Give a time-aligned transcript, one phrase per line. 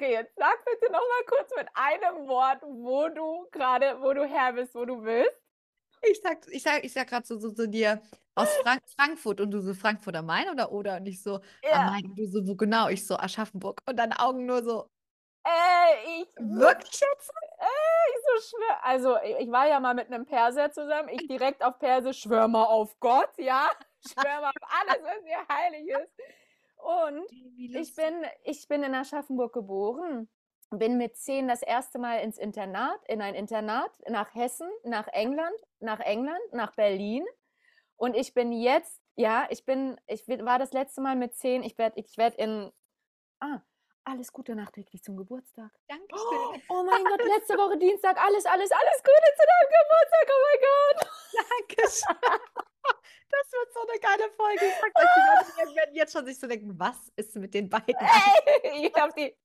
[0.00, 4.24] Okay, jetzt sag bitte noch mal kurz mit einem Wort, wo du gerade, wo du
[4.26, 5.30] her bist, wo du bist.
[6.02, 8.00] Ich sag, ich sag, ich sag gerade so, so, so dir
[8.34, 11.70] aus Frank Frankfurt und du so Frankfurt am Main oder oder und ich so Ja.
[11.70, 14.86] am Main und du so wo genau ich so Aschaffenburg und deine Augen nur so
[15.44, 17.30] Äh, ich wirklich jetzt?
[18.24, 18.84] so schwör.
[18.84, 21.08] Also, ich ich war ja mal mit einem Perser zusammen.
[21.08, 23.70] Ich direkt auf Persisch schwör mal auf Gott, ja.
[24.00, 26.12] Schwör mal auf alles, was hier heilig ist.
[26.82, 27.26] Und
[27.56, 30.28] ich bin, ich bin in Aschaffenburg geboren.
[30.70, 35.56] Bin mit zehn das erste Mal ins Internat, in ein Internat nach Hessen, nach England,
[35.80, 37.24] nach England, nach Berlin.
[37.96, 41.64] Und ich bin jetzt, ja, ich bin, ich war das letzte Mal mit zehn.
[41.64, 42.70] Ich werde, ich werde in,
[43.40, 43.60] ah,
[44.04, 45.70] alles Gute nachträglich zum Geburtstag.
[45.88, 46.62] Dankeschön.
[46.68, 50.26] Oh mein Gott, letzte Woche Dienstag, alles, alles, alles Gute zu deinem Geburtstag.
[50.28, 51.10] Oh mein Gott.
[51.50, 52.16] Dankeschön.
[53.30, 54.64] Das wird so eine geile Folge.
[54.66, 57.68] Ich sag euch, die Leute werden jetzt schon sich so denken, was ist mit den
[57.68, 57.94] beiden?
[57.94, 59.36] Ey, ich hab die.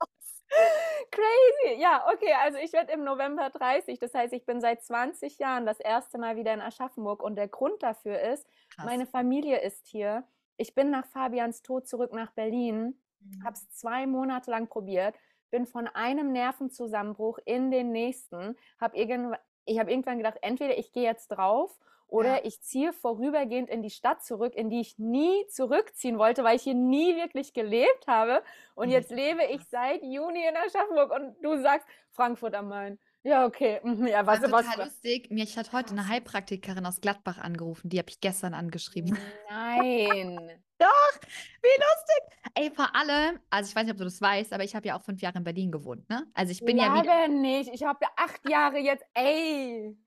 [1.12, 1.80] Crazy.
[1.82, 4.00] Ja, okay, also ich werde im November 30.
[4.00, 7.22] Das heißt, ich bin seit 20 Jahren das erste Mal wieder in Aschaffenburg.
[7.22, 8.86] Und der Grund dafür ist, Krass.
[8.86, 10.24] meine Familie ist hier.
[10.58, 13.00] Ich bin nach Fabians Tod zurück nach Berlin.
[13.44, 15.16] Habe es zwei Monate lang probiert,
[15.52, 20.92] bin von einem Nervenzusammenbruch in den nächsten, habe irgendwann, ich habe irgendwann gedacht, entweder ich
[20.92, 22.42] gehe jetzt drauf oder Ja.
[22.44, 26.64] ich ziehe vorübergehend in die Stadt zurück, in die ich nie zurückziehen wollte, weil ich
[26.64, 28.44] hier nie wirklich gelebt habe.
[28.76, 28.94] Und Mhm.
[28.94, 33.00] jetzt lebe ich seit Juni in Aschaffenburg und du sagst Frankfurt am Main.
[33.24, 33.80] Ja, okay.
[33.84, 35.32] mhm, Ja, was, War was, total lustig.
[35.32, 37.90] Mich hat heute eine Heilpraktikerin aus Gladbach angerufen.
[37.90, 39.18] Die habe ich gestern angeschrieben.
[39.50, 40.64] Nein.
[40.78, 42.22] Wie lustig.
[42.56, 44.98] Ey, vor allem, also ich weiß nicht, ob du das weißt, aber ich habe ja
[44.98, 46.28] auch fünf Jahre in Berlin gewohnt, ne?
[46.34, 47.28] Also ich bin ja wieder.
[47.28, 47.70] Nicht.
[47.74, 49.04] Ich habe ja acht Jahre jetzt.
[49.14, 49.98] Ey.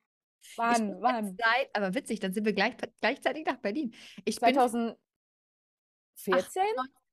[0.40, 1.00] Ich Wann?
[1.02, 1.36] Wann?
[1.36, 3.92] seit, aber witzig, dann sind wir gleich, gleichzeitig nach Berlin.
[4.24, 4.96] Ich bin 2014?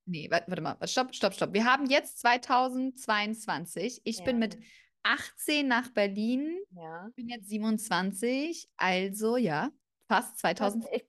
[0.08, 1.52] Nee, wa- warte mal, stopp, stopp, stopp.
[1.52, 4.00] Wir haben jetzt 2022.
[4.04, 4.56] Ich bin mit
[5.02, 7.08] 18 nach Berlin, Ja.
[7.16, 9.70] bin jetzt 27, also ja,
[10.08, 11.00] fast 2014.
[11.00, 11.04] Ich,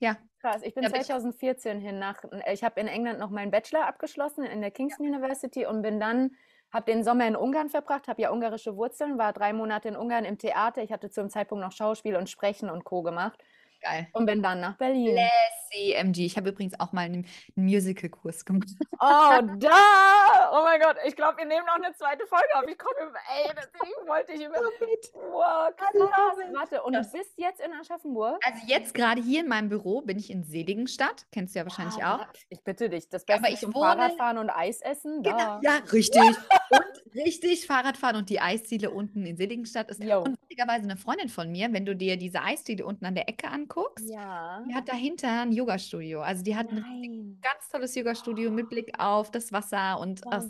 [0.00, 2.22] Ja, krass, ich bin ich- 2014 hin nach,
[2.52, 6.32] ich habe in England noch meinen Bachelor abgeschlossen in der Kingston University und bin dann,
[6.72, 10.24] habe den Sommer in Ungarn verbracht, habe ja ungarische Wurzeln, war drei Monate in Ungarn
[10.24, 10.82] im Theater.
[10.82, 13.02] Ich hatte zu dem Zeitpunkt noch Schauspiel und Sprechen und Co.
[13.02, 13.38] gemacht
[13.84, 14.08] geil.
[14.12, 15.18] und bin dann nach Berlin.
[15.70, 16.26] CMG.
[16.26, 18.68] Ich habe übrigens auch mal einen Musical-Kurs gemacht.
[18.92, 18.98] Oh,
[19.58, 20.50] da!
[20.52, 22.62] Oh mein Gott, ich glaube, wir nehmen noch eine zweite Folge auf.
[22.68, 23.48] Ich komme, über- ey,
[23.82, 24.54] Ding wollte ich über.
[25.32, 25.92] Wow, krass.
[26.52, 28.40] Warte, und du bist jetzt in Aschaffenburg?
[28.46, 31.26] Also jetzt gerade hier in meinem Büro bin ich in Seligenstadt.
[31.32, 32.26] Kennst du ja wahrscheinlich Ah, auch.
[32.50, 35.22] Ich bitte dich, das Aber Beste ich zum wohne- Fahrradfahren und Eis essen?
[35.24, 35.60] Genau, Da.
[35.62, 36.22] ja, richtig.
[36.70, 40.02] Und richtig Fahrradfahren und die Eisdiele unten in Seligenstadt ist.
[40.02, 40.20] Jo.
[40.20, 43.48] Und witzigerweise eine Freundin von mir, wenn du dir diese Eisdiele unten an der Ecke
[43.48, 44.62] anguckst, Ja.
[44.68, 46.20] die hat dahinter ein Yogastudio.
[46.22, 47.38] Also die hat ein Nein.
[47.42, 50.48] ganz tolles Yogastudio mit Blick auf das Wasser und das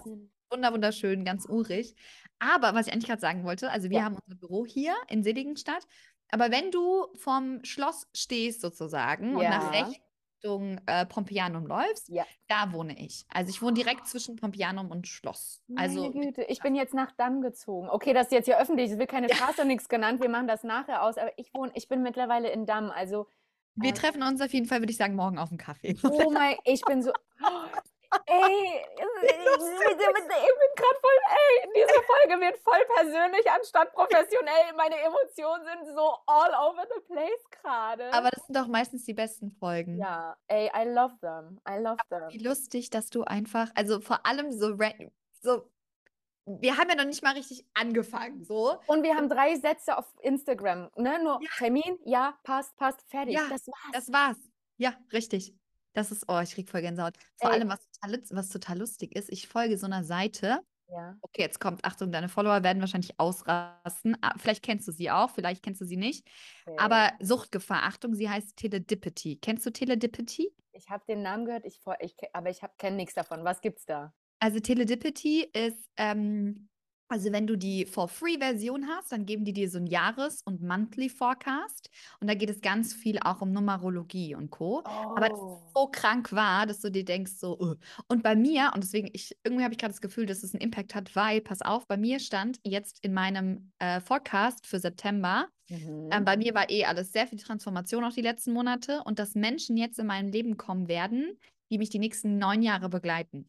[0.50, 1.94] wunder wunderschön, ganz urig.
[2.38, 4.04] Aber was ich eigentlich gerade sagen wollte, also wir Ja.
[4.04, 5.86] haben unser Büro hier in Seligenstadt.
[6.30, 9.86] Aber wenn du vom Schloss stehst sozusagen und nach Ja.
[10.44, 12.24] Richtung äh, Pompeianum läufst, Ja.
[12.48, 13.24] da wohne ich.
[13.32, 15.62] Also ich wohne direkt zwischen Pompeianum und Schloss.
[15.76, 17.88] Also Meine Güte, ich bin jetzt nach Damm gezogen.
[17.88, 19.28] Okay, das ist jetzt hier öffentlich, es wird keine.
[19.34, 22.66] Straße, nichts genannt, wir machen das nachher aus, aber ich wohne, ich bin mittlerweile in
[22.66, 23.26] Damm, also,
[23.76, 25.96] wir äh, treffen uns auf jeden Fall, würde ich sagen, morgen auf dem Kaffee.
[26.04, 27.12] oh mein, ich bin so,
[28.26, 35.64] ey, ich bin gerade voll, ey, diese Folge wird voll persönlich anstatt professionell, meine Emotionen
[35.64, 38.12] sind so all over the place gerade.
[38.12, 39.98] Aber das sind doch meistens die besten Folgen.
[39.98, 41.98] ja, ey, I love them, I love
[42.28, 42.46] Wie them.
[42.46, 44.76] lustig, dass du einfach, also vor allem so,
[45.40, 45.70] so,
[46.46, 48.78] wir haben ja noch nicht mal richtig angefangen, so.
[48.86, 51.18] Und wir haben drei Sätze auf Instagram, ne?
[51.22, 51.48] Nur Ja.
[51.56, 53.34] Termin, ja, passt, passt, fertig.
[53.34, 53.92] Ja, das war's.
[53.92, 54.36] Das war's.
[54.76, 55.54] Ja, richtig.
[55.94, 57.14] Das ist, oh, ich krieg voll Gänsehaut.
[57.36, 57.56] Vor Ey.
[57.56, 60.60] allem, was total, was total lustig ist, ich folge so einer Seite.
[60.88, 61.16] ja.
[61.22, 64.16] Okay, jetzt kommt, Achtung, deine Follower werden wahrscheinlich ausrasten.
[64.20, 66.26] Ah, Vielleicht kennst du sie auch, vielleicht kennst du sie nicht.
[66.66, 66.76] Okay.
[66.78, 69.38] Aber Suchtgefahr, Achtung, sie heißt Teledipity.
[69.40, 70.52] Kennst du Teledipity?
[70.76, 73.44] ich habe den Namen gehört, ich, ich, aber ich kenne nichts davon.
[73.44, 74.12] Was gibt's da?
[74.40, 76.68] Also Teledipity ist, ähm,
[77.08, 81.90] also wenn du die For-Free-Version hast, dann geben die dir so ein Jahres- und Monthly-Forecast.
[82.20, 84.84] Und da geht es ganz viel auch um Numerologie und Co.
[85.14, 85.74] Aber das Oh.
[85.74, 87.74] so krank war, dass du dir denkst, so, uh.
[88.08, 90.62] und bei mir, und deswegen, ich, irgendwie habe ich gerade das Gefühl, dass es einen
[90.62, 95.48] Impact hat, weil, pass auf, bei mir stand jetzt in meinem äh, Forecast für September,
[95.70, 96.10] Mhm.
[96.12, 99.34] ähm, bei mir war eh alles sehr viel Transformation auch die letzten Monate und dass
[99.34, 101.38] Menschen jetzt in mein Leben kommen werden,
[101.70, 103.48] die mich die nächsten neun Jahre begleiten.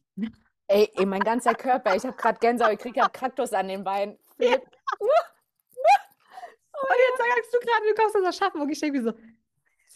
[0.68, 4.18] Ey, ey, mein ganzer Körper, ich habe gerade Gänsehaut, ich kriege Kaktus an den Beinen.
[4.38, 4.56] Ja.
[6.78, 9.12] Und jetzt sagst du gerade, du kommst aus Aschaffenburg, ich denke mir so,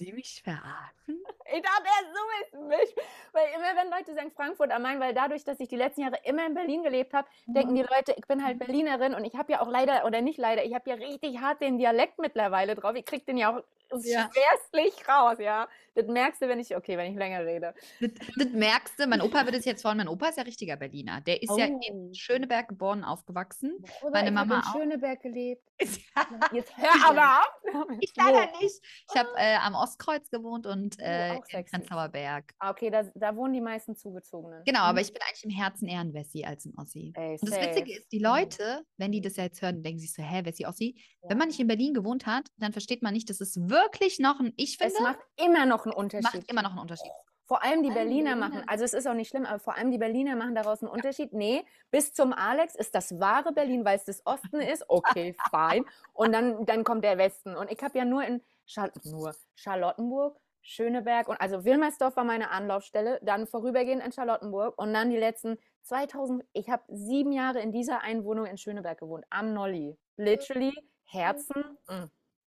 [0.01, 0.91] Sie mich verarschen?
[1.53, 3.05] Ich dachte erst, du willst mich.
[3.33, 6.17] Weil immer, wenn Leute sagen Frankfurt am Main, weil dadurch, dass ich die letzten Jahre
[6.23, 9.51] immer in Berlin gelebt habe, denken die Leute, ich bin halt Berlinerin und ich habe
[9.51, 12.95] ja auch leider, oder nicht leider, ich habe ja richtig hart den Dialekt mittlerweile drauf.
[12.95, 13.65] Ich krieg den ja auch
[14.05, 14.31] Ja.
[14.33, 15.67] schwerstlich raus, ja.
[15.97, 17.75] Das merkst du, wenn ich, okay, wenn ich länger rede.
[18.01, 19.97] Das, das merkst du, mein Opa wird es jetzt wollen.
[19.97, 21.21] Mein Opa ist ja richtiger Berliner.
[21.23, 21.81] Der ist ja Oh.
[21.89, 23.85] in Schöneberg geboren, aufgewachsen.
[24.03, 24.75] Oder Meine ich Mama habe auch.
[24.77, 25.65] in Schöneberg gelebt.
[26.17, 26.27] Ja.
[26.53, 27.87] Jetzt hör aber auf.
[28.01, 28.81] Ich leider nicht.
[29.11, 31.65] Ich habe äh, am Ostkreuz gewohnt und äh, auch in.
[31.65, 32.53] Prenzlauer Berg.
[32.59, 34.63] Ah, okay, da, da wohnen die meisten Zugezogenen.
[34.65, 34.85] Genau, Mhm.
[34.87, 37.13] aber ich bin eigentlich im Herzen eher ein Wessi als ein Ossi.
[37.17, 37.61] Ey, Und das.
[37.61, 38.25] Witzige ist, die Mhm.
[38.25, 40.95] Leute, wenn die das ja jetzt hören, denken sich so, hä, Wessi, Ossi?
[41.23, 41.53] Wenn man Ja.
[41.53, 44.79] nicht in Berlin gewohnt hat, dann versteht man nicht, dass es wirklich noch ein, ich
[44.79, 46.25] finde, Es macht immer noch einen Unterschied.
[46.35, 47.11] macht immer noch einen Unterschied.
[47.47, 48.37] Vor allem die Berliner.
[48.37, 50.91] machen, also es ist auch nicht schlimm, aber vor allem die Berliner machen daraus einen
[50.93, 51.33] Unterschied.
[51.33, 54.85] Nee, bis zum Alex ist das wahre Berlin, weil es das Osten ist.
[54.89, 55.85] Okay, fein.
[56.13, 57.57] Und dann, dann kommt der Westen.
[57.57, 62.51] Und ich habe ja nur in Schal nur Charlottenburg, Schöneberg und also Wilmersdorf war meine
[62.51, 67.73] Anlaufstelle, dann vorübergehend in Charlottenburg und dann die letzten 2000, ich habe sieben Jahre in
[67.73, 69.99] dieser einen Wohnung in Schöneberg gewohnt, am Nolli.
[70.17, 70.73] Literally,
[71.05, 71.65] Herzen.
[71.89, 72.05] mm.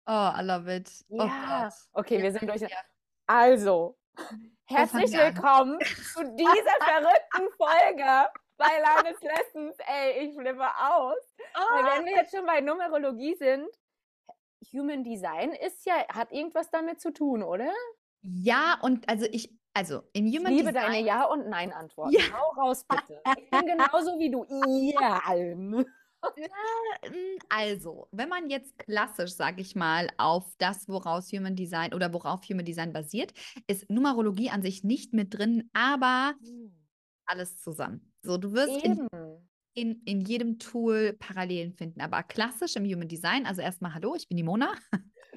[0.08, 0.90] Oh, I love it.
[1.10, 1.74] Oh Ja, Gott.
[1.94, 2.60] okay, Ja, wir sind durch.
[2.62, 2.68] ja.
[3.28, 3.98] Also,
[4.66, 5.80] herzlich willkommen
[6.14, 9.78] zu dieser verrückten Folge bei Lines Lessons.
[9.88, 11.16] Ey, ich flippe aus.
[11.54, 11.96] Weil Ah.
[11.96, 13.68] wenn wir jetzt schon bei Numerologie sind,
[14.74, 17.72] Human Design ist ja, hat irgendwas damit zu tun, oder?
[18.22, 22.14] Ja, und also ich, also in Ich Human liebe Design, deine Ja- und Nein-Antworten.
[22.18, 22.22] Ja.
[22.34, 23.22] Hau raus, bitte.
[23.38, 24.46] Ich bin genauso wie du.
[24.98, 25.22] Ja.
[25.34, 25.86] ähm,
[27.50, 32.42] also, wenn man jetzt klassisch, sage ich mal, auf das, woraus Human Design oder worauf
[32.50, 33.34] Human Design basiert,
[33.68, 36.36] ist Numerologie an sich nicht mit drin, aber
[37.26, 38.14] alles zusammen.
[38.22, 39.08] So, du wirst Eben.
[39.12, 44.28] in, in jedem Tool Parallelen finden, aber klassisch im Human Design, also erstmal Hallo, ich
[44.28, 44.74] bin die Mona.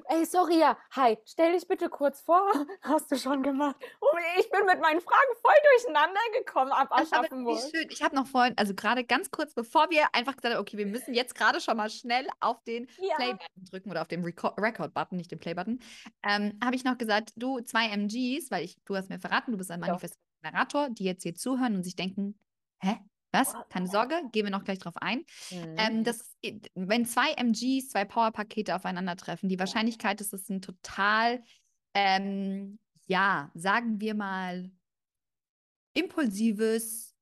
[0.07, 0.77] Ey, sorry, ja.
[0.91, 2.43] Hi, stell dich bitte kurz vor.
[2.81, 3.75] Hast du schon gemacht.
[4.01, 4.05] Oh,
[4.39, 7.59] ich bin mit meinen Fragen voll durcheinander gekommen ab Aschaffenburg.
[7.73, 7.87] schön.
[7.89, 10.85] Ich habe noch vorhin, also gerade ganz kurz, bevor wir einfach gesagt haben, okay, wir
[10.85, 13.15] müssen jetzt gerade schon mal schnell auf den Ja.
[13.15, 15.79] Play-Button drücken oder auf den Reco- Record-Button, nicht den Play-Button,
[16.23, 19.57] ähm, habe ich noch gesagt, du, zwei MGs, weil ich, du hast mir verraten, du
[19.57, 19.87] bist ein Ja.
[19.87, 22.37] Manifestator, die jetzt hier zuhören und sich denken,
[22.79, 22.97] hä?
[23.35, 23.55] Was?
[23.69, 25.25] Keine Sorge, gehen wir noch gleich drauf ein.
[25.51, 25.75] Mhm.
[25.77, 26.35] Ähm, das,
[26.75, 31.43] wenn zwei MGs, zwei Powerpakete aufeinandertreffen, die Wahrscheinlichkeit, dass es ein total,
[31.93, 34.71] ähm, ja, sagen wir mal,
[35.93, 37.15] impulsives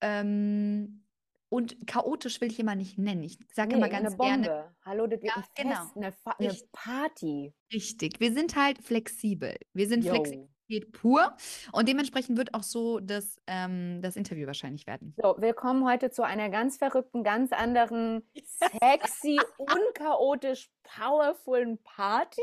[0.00, 1.04] ähm,
[1.48, 3.22] und chaotisch will ich immer nicht nennen.
[3.22, 4.76] Ich sage immer Nee, ganz eine gerne, Bombe.
[4.84, 5.92] Hallo, das wird Ja, ein Fest, genau.
[5.96, 6.56] eine, Fa eine.
[6.72, 7.52] Party.
[7.72, 8.20] richtig.
[8.20, 9.56] Wir sind halt flexibel.
[9.74, 10.14] Wir sind Yo.
[10.72, 11.36] Flexibilität pur
[11.72, 15.14] und dementsprechend wird auch so das, ähm, das Interview wahrscheinlich werden.
[15.22, 18.22] So, willkommen heute zu einer ganz verrückten, ganz anderen,
[18.80, 22.40] sexy, unchaotisch, powerfulen Party.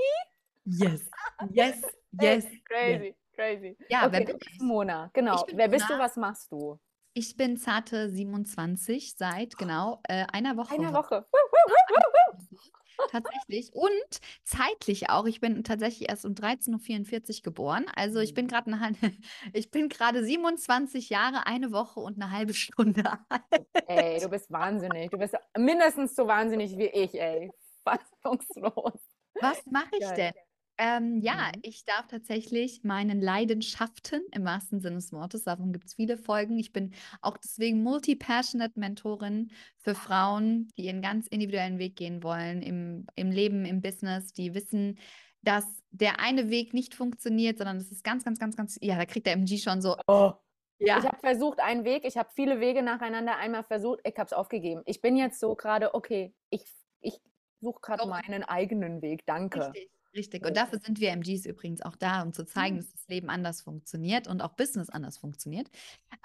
[0.66, 1.10] Yes,
[1.52, 1.82] yes,
[2.22, 2.46] yes.
[2.66, 3.78] Crazy, crazy.
[3.90, 4.62] Ja, wer okay, bin du bist ich?
[4.62, 5.46] Mona, genau.
[5.54, 6.06] Wer bist du, Mona.
[6.06, 6.80] was machst du?
[7.14, 10.76] Ich bin zarte 27 seit genau äh, einer Woche.
[10.76, 10.94] Eine heute.
[10.94, 11.26] Woche.
[13.12, 13.72] Tatsächlich.
[13.74, 15.26] Und zeitlich auch.
[15.26, 17.86] Ich bin tatsächlich erst um 13.44 Uhr geboren.
[17.96, 18.50] Also ich bin Mhm.
[18.50, 18.98] gerade eine, halbe-
[19.54, 23.68] ich bin gerade 27 Jahre, eine Woche und eine halbe Stunde alt.
[23.88, 25.10] Ey, du bist wahnsinnig.
[25.12, 27.52] Du bist mindestens so wahnsinnig wie ich, ey.
[27.84, 29.00] Fassungslos.
[29.42, 30.34] Was mache ich denn?
[30.82, 31.62] Ähm, ja, Mhm.
[31.62, 36.58] ich darf tatsächlich meinen Leidenschaften im wahrsten Sinne des Wortes, davon gibt es viele Folgen.
[36.58, 42.62] Ich bin auch deswegen multi-passionate Mentorin für Frauen, die ihren ganz individuellen Weg gehen wollen
[42.62, 44.98] im, im Leben, im Business, die wissen,
[45.42, 49.06] dass der eine Weg nicht funktioniert, sondern das ist ganz, ganz, ganz, ganz, ja, da
[49.06, 50.34] kriegt der MG schon so, Oh.
[50.80, 54.26] ja, Ich habe versucht, einen Weg, ich habe viele Wege nacheinander einmal versucht, ich habe
[54.28, 54.82] es aufgegeben.
[54.86, 56.66] Ich bin jetzt so gerade, okay, ich,
[57.02, 57.20] ich
[57.62, 59.60] suche gerade meinen eigenen Weg, danke.
[59.60, 60.46] Richtig, richtig.
[60.46, 62.78] Und dafür sind wir MGs übrigens auch da, um zu zeigen, Mhm.
[62.78, 65.70] dass das Leben anders funktioniert und auch Business anders funktioniert.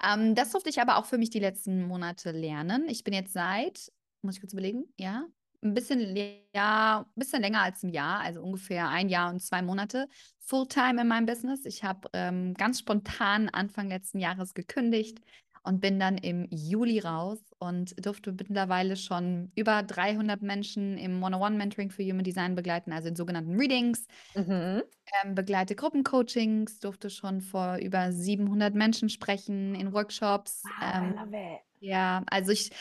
[0.03, 2.87] Ähm, das durfte ich aber auch für mich die letzten Monate lernen.
[2.89, 5.25] Ich bin jetzt seit, muss ich kurz überlegen, ja,
[5.63, 6.15] ein bisschen,
[6.53, 10.07] ja, ein bisschen länger als ein Jahr, also ungefähr ein Jahr und zwei Monate
[10.39, 11.65] Fulltime in meinem Business.
[11.65, 15.19] Ich habe ähm, ganz spontan Anfang letzten Jahres gekündigt
[15.65, 21.91] und bin dann im Juli raus und durfte mittlerweile schon über 300 Menschen im One-on-One-Mentoring
[21.91, 24.85] für Human Design begleiten, also in sogenannten Readings, Mhm.
[25.23, 30.69] ähm, begleite Gruppencoachings, durfte schon vor über 700 Menschen sprechen in Workshops.
[30.69, 31.61] Wow, I Ähm, love it.
[31.85, 32.71] Ja, also ich,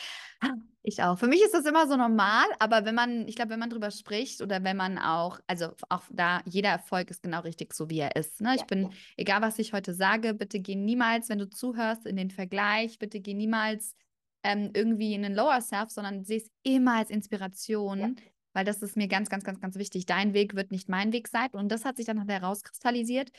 [0.83, 1.19] ich auch.
[1.19, 3.91] Für mich ist das immer so normal, aber wenn man, ich glaube, wenn man drüber
[3.91, 7.99] spricht oder wenn man auch, also auch da, jeder Erfolg ist genau richtig so, wie
[8.01, 8.41] er ist.
[8.41, 8.55] Ne?
[8.55, 8.67] Ich Ja.
[8.67, 12.99] bin, egal was ich heute sage, bitte geh niemals, wenn du zuhörst, in den Vergleich,
[12.99, 13.95] bitte geh niemals
[14.43, 18.17] ähm, irgendwie in den Lower Self, sondern sieh es immer als Inspiration.
[18.57, 20.07] weil das ist mir ganz, ganz, ganz, ganz wichtig.
[20.07, 21.49] Dein Weg wird nicht mein Weg sein.
[21.53, 23.31] Und das hat sich dann halt herauskristallisiert.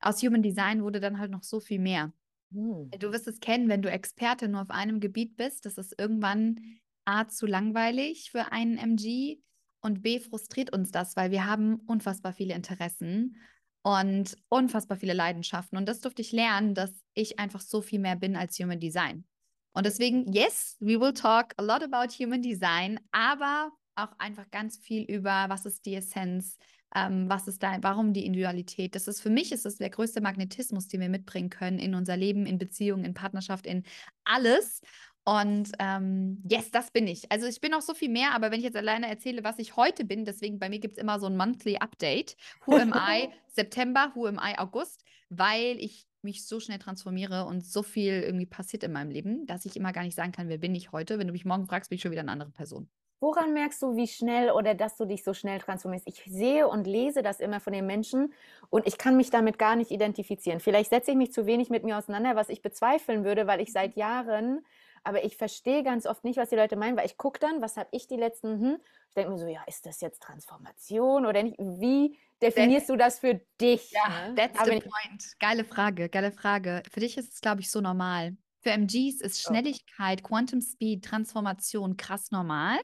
[0.00, 2.12] Aus Human Design wurde dann halt noch so viel mehr.
[2.52, 2.90] Hm.
[2.98, 5.66] Du wirst es kennen, wenn du Experte nur auf einem Gebiet bist.
[5.66, 6.60] Das ist irgendwann
[7.04, 9.38] A zu langweilig für einen MG
[9.80, 13.36] und B frustriert uns das, weil wir haben unfassbar viele Interessen
[13.82, 15.76] und unfassbar viele Leidenschaften.
[15.76, 19.26] Und das durfte ich lernen, dass ich einfach so viel mehr bin als Human Design.
[19.74, 24.78] Und deswegen, yes, we will talk a lot about Human Design, aber auch einfach ganz
[24.78, 26.56] viel über, was ist die Essenz,
[26.94, 28.94] ähm, was ist da, warum die Individualität.
[28.94, 32.16] Das ist für mich ist das der größte Magnetismus, den wir mitbringen können in unser
[32.16, 33.84] Leben, in Beziehungen, in Partnerschaft, in
[34.24, 34.80] alles.
[35.24, 37.32] Und ähm, yes, das bin ich.
[37.32, 39.74] Also ich bin noch so viel mehr, aber wenn ich jetzt alleine erzähle, was ich
[39.74, 42.36] heute bin, deswegen bei mir gibt es immer so ein Monthly Update.
[42.66, 47.64] Who am I September, who am I August, weil ich mich so schnell transformiere und
[47.64, 50.58] so viel irgendwie passiert in meinem Leben, dass ich immer gar nicht sagen kann, wer
[50.58, 51.18] bin ich heute.
[51.18, 52.88] Wenn du mich morgen fragst, bin ich schon wieder eine andere Person.
[53.24, 56.06] Woran merkst du, wie schnell oder dass du dich so schnell transformierst?
[56.06, 58.34] Ich sehe und lese das immer von den Menschen
[58.68, 60.60] und ich kann mich damit gar nicht identifizieren.
[60.60, 63.72] Vielleicht setze ich mich zu wenig mit mir auseinander, was ich bezweifeln würde, weil ich
[63.72, 64.62] seit Jahren
[65.04, 67.76] aber ich verstehe ganz oft nicht, was die Leute meinen, weil ich gucke dann, was
[67.76, 68.78] habe ich die letzten, hm?
[69.08, 71.56] ich denke mir so, ja, ist das jetzt Transformation oder nicht?
[71.58, 73.90] Wie definierst du das für dich?
[73.92, 74.34] Ja, ne?
[74.34, 75.38] that's the point.
[75.38, 76.82] Geile Frage, geile Frage.
[76.90, 78.36] Für dich ist es, glaube ich, so normal.
[78.62, 82.80] Für MGs ist Schnelligkeit, Quantum Speed, Transformation krass normal.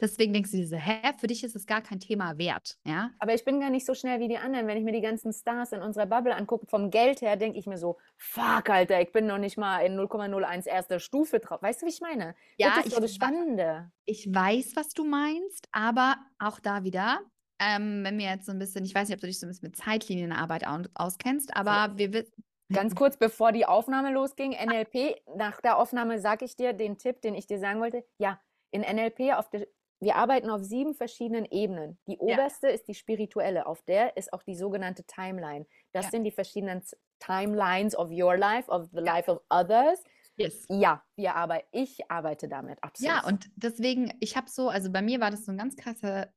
[0.00, 3.10] Deswegen denkst du dir so, hä, für dich ist es gar kein Thema wert, ja?
[3.18, 4.66] Aber ich bin gar nicht so schnell wie die anderen.
[4.66, 7.66] Wenn ich mir die ganzen Stars in unserer Bubble angucke, vom Geld her, denke ich
[7.66, 11.62] mir so, fuck, Alter, ich bin noch nicht mal in 0,01 erster Stufe drauf.
[11.62, 12.34] Weißt du, wie ich meine?
[12.58, 13.90] Ja, das ist so das Spannende.
[14.04, 17.20] Ich weiß, was du meinst, aber auch da wieder,
[17.58, 19.50] ähm, wenn wir jetzt so ein bisschen, ich weiß nicht, ob du dich so ein
[19.50, 21.98] bisschen mit Zeitlinienarbeit auskennst, aber so.
[21.98, 26.72] wir wissen, Ganz kurz, bevor die Aufnahme losging, NLP, nach der Aufnahme sage ich dir
[26.72, 28.04] den Tipp, den ich dir sagen wollte.
[28.18, 29.66] Ja, in NLP auf der
[30.00, 31.98] wir arbeiten auf sieben verschiedenen Ebenen.
[32.06, 32.74] Die oberste ja.
[32.74, 35.66] ist die spirituelle, auf der ist auch die sogenannte Timeline.
[35.92, 36.10] Das ja.
[36.10, 36.82] sind die verschiedenen
[37.18, 39.14] Timelines of your life, of the ja.
[39.14, 40.02] life of others.
[40.36, 40.66] Yes.
[40.68, 43.10] Ja, wir arbeiten, ich arbeite damit, absolut.
[43.10, 46.28] Ja, und deswegen, ich habe so, also bei mir war das so ein ganz krasser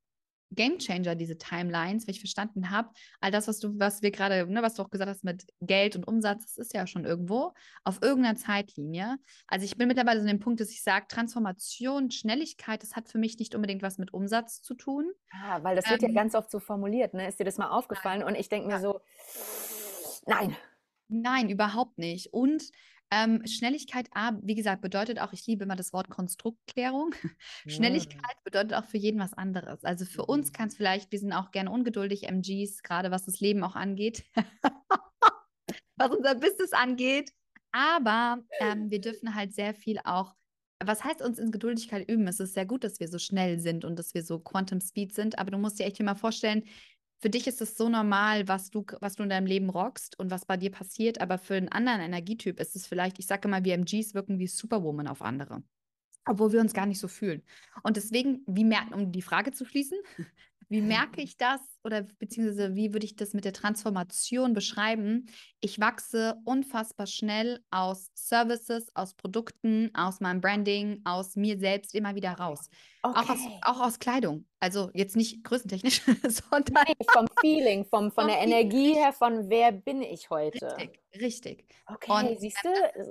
[0.51, 2.89] Gamechanger, diese Timelines, weil ich verstanden habe,
[3.21, 5.95] all das, was du, was wir gerade, ne, was du auch gesagt hast mit Geld
[5.95, 7.53] und Umsatz, das ist ja schon irgendwo
[7.83, 9.17] auf irgendeiner Zeitlinie.
[9.47, 13.09] Also ich bin mittlerweile so an dem Punkt, dass ich sage, Transformation, Schnelligkeit, das hat
[13.09, 15.11] für mich nicht unbedingt was mit Umsatz zu tun.
[15.31, 17.27] Ah, weil das ähm, wird ja ähm, ganz oft so formuliert, ne?
[17.27, 18.19] Ist dir das mal aufgefallen?
[18.21, 18.29] Nein.
[18.29, 19.01] Und ich denke mir so,
[20.25, 20.55] nein.
[21.09, 22.33] Nein, überhaupt nicht.
[22.33, 22.63] Und
[23.11, 27.13] ähm, Schnelligkeit, A, wie gesagt, bedeutet auch, ich liebe immer das Wort Konstruktklärung.
[27.65, 27.73] Ja.
[27.73, 29.83] Schnelligkeit bedeutet auch für jeden was anderes.
[29.83, 30.53] Also für uns mhm.
[30.53, 34.23] kann es vielleicht, wir sind auch gerne ungeduldig, MGs, gerade was das Leben auch angeht,
[35.97, 37.31] was unser Business angeht.
[37.71, 40.33] Aber ähm, wir dürfen halt sehr viel auch
[40.83, 42.27] was heißt uns in Geduldigkeit üben?
[42.27, 45.13] Es ist sehr gut, dass wir so schnell sind und dass wir so Quantum Speed
[45.13, 46.63] sind, aber du musst dir echt mal vorstellen,
[47.19, 50.31] für dich ist es so normal, was du, was du in deinem Leben rockst und
[50.31, 53.63] was bei dir passiert, aber für einen anderen Energietyp ist es vielleicht, ich sage immer,
[53.63, 55.61] wir MGs wirken wie Superwoman auf andere,
[56.25, 57.43] obwohl wir uns gar nicht so fühlen.
[57.83, 59.97] Und deswegen, wie merken, um die Frage zu schließen,
[60.69, 65.25] wie merke ich das oder beziehungsweise wie würde ich das mit der Transformation beschreiben?
[65.61, 72.13] Ich wachse unfassbar schnell aus Services, aus Produkten, aus meinem Branding, aus mir selbst immer
[72.13, 72.69] wieder raus.
[73.01, 73.19] Okay.
[73.19, 74.45] Auch, aus, auch aus Kleidung.
[74.59, 79.71] Also jetzt nicht größentechnisch, sondern nee, vom Feeling, vom, von der Energie her, von wer
[79.71, 80.75] bin ich heute.
[80.77, 81.65] Richtig, richtig.
[81.87, 82.69] Okay, Und, siehst du,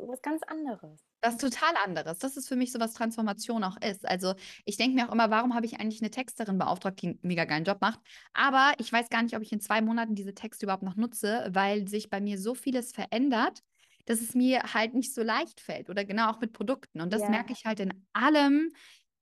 [0.09, 1.08] was ganz anderes.
[1.20, 2.18] Das ist total anderes.
[2.18, 4.06] Das ist für mich so, was Transformation auch ist.
[4.06, 4.34] Also
[4.64, 7.44] ich denke mir auch immer, warum habe ich eigentlich eine Texterin beauftragt, die einen mega
[7.44, 8.00] geilen Job macht?
[8.34, 11.48] Aber ich weiß gar nicht, ob ich in zwei Monaten diese Texte überhaupt noch nutze,
[11.50, 13.62] weil sich bei mir so vieles verändert,
[14.06, 15.90] dass es mir halt nicht so leicht fällt.
[15.90, 17.00] Oder genau auch mit Produkten.
[17.00, 17.30] Und das yeah.
[17.30, 18.70] merke ich halt in allem.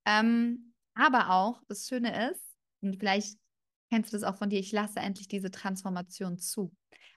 [0.04, 2.42] Ähm, aber auch, das Schöne ist,
[2.82, 3.38] und vielleicht
[3.90, 6.72] kennst du das auch von dir, ich lasse endlich diese Transformation zu.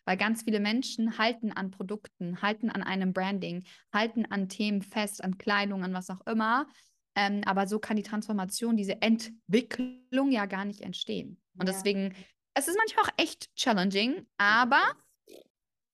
[0.06, 3.64] Weil ganz viele Menschen halten an Produkten, halten an einem Branding,
[3.94, 6.68] halten an Themen fest, an Kleidung, an was auch immer.
[7.16, 11.42] Ähm, aber so kann die Transformation, diese Entwicklung ja gar nicht entstehen.
[11.58, 11.74] Und ja.
[11.74, 12.16] deswegen,
[12.54, 14.82] es ist manchmal auch echt challenging, aber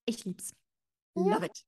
[0.06, 0.54] ich lieb's.
[1.16, 1.44] Love ja.
[1.44, 1.66] it.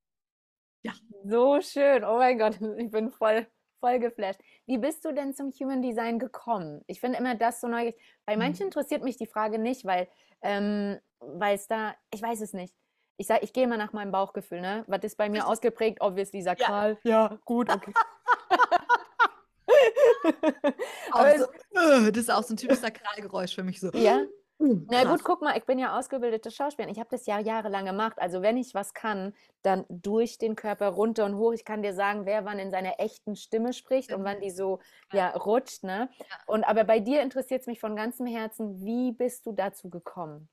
[0.84, 0.94] Ja.
[1.26, 2.04] So schön.
[2.04, 3.48] Oh mein Gott, ich bin voll
[3.80, 4.40] voll geflasht.
[4.66, 6.84] Wie bist du denn zum Human Design gekommen?
[6.88, 7.96] Ich finde immer das so neugierig.
[8.26, 8.44] Bei mhm.
[8.44, 10.08] manchen interessiert mich die Frage nicht, weil
[10.42, 11.00] ähm,
[11.42, 12.76] es da, ich weiß es nicht.
[13.18, 14.84] Ich sage, ich gehe immer nach meinem Bauchgefühl, ne?
[14.88, 16.02] Was ist bei mir ausgeprägt?
[16.02, 17.00] Obviously sakral.
[17.04, 17.94] Ja, ja gut, okay.
[21.14, 23.90] so, äh, das ist auch so ein typisches Sakralgeräusch für mich so.
[23.94, 24.24] Ja.
[24.60, 26.94] Na gut, guck mal, ich bin ja ausgebildete Schauspielerin.
[26.94, 28.18] Ich habe das ja jahrelang gemacht.
[28.20, 31.54] Also wenn ich was kann, dann durch den Körper runter und hoch.
[31.54, 34.80] Ich kann dir sagen, wer wann in seiner echten Stimme spricht und wann die so
[35.14, 35.84] ja, rutscht.
[35.84, 36.10] Ne?
[36.48, 40.50] Und aber bei dir interessiert es mich von ganzem Herzen, wie bist du dazu gekommen?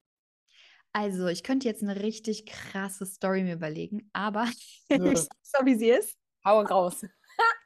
[0.92, 4.44] Also, ich könnte jetzt eine richtig krasse Story mir überlegen, aber
[4.88, 6.16] ich sag's so, wie sie ist.
[6.44, 7.04] Hau raus.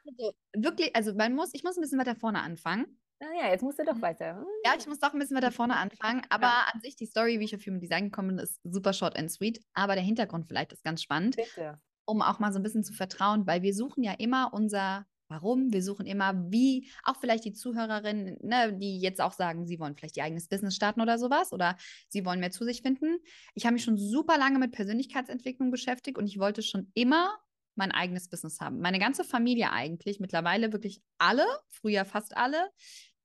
[0.07, 2.98] Also, wirklich, also man muss, ich muss ein bisschen weiter vorne anfangen.
[3.19, 4.37] Naja, ah jetzt musst du doch weiter.
[4.37, 4.45] Hm.
[4.65, 6.21] Ja, ich muss doch ein bisschen weiter vorne anfangen.
[6.29, 6.67] Aber ja.
[6.73, 9.31] an sich die Story, wie ich auf Human Design gekommen bin, ist super short and
[9.31, 9.61] sweet.
[9.73, 11.35] Aber der Hintergrund vielleicht ist ganz spannend.
[11.35, 11.79] Bitte.
[12.05, 15.71] Um auch mal so ein bisschen zu vertrauen, weil wir suchen ja immer unser Warum?
[15.71, 19.95] Wir suchen immer, wie, auch vielleicht die Zuhörerinnen, ne, die jetzt auch sagen, sie wollen
[19.95, 23.19] vielleicht ihr eigenes Business starten oder sowas oder sie wollen mehr zu sich finden.
[23.53, 27.37] Ich habe mich schon super lange mit Persönlichkeitsentwicklung beschäftigt und ich wollte schon immer
[27.75, 28.79] mein eigenes Business haben.
[28.79, 32.69] Meine ganze Familie eigentlich, mittlerweile wirklich alle, früher fast alle,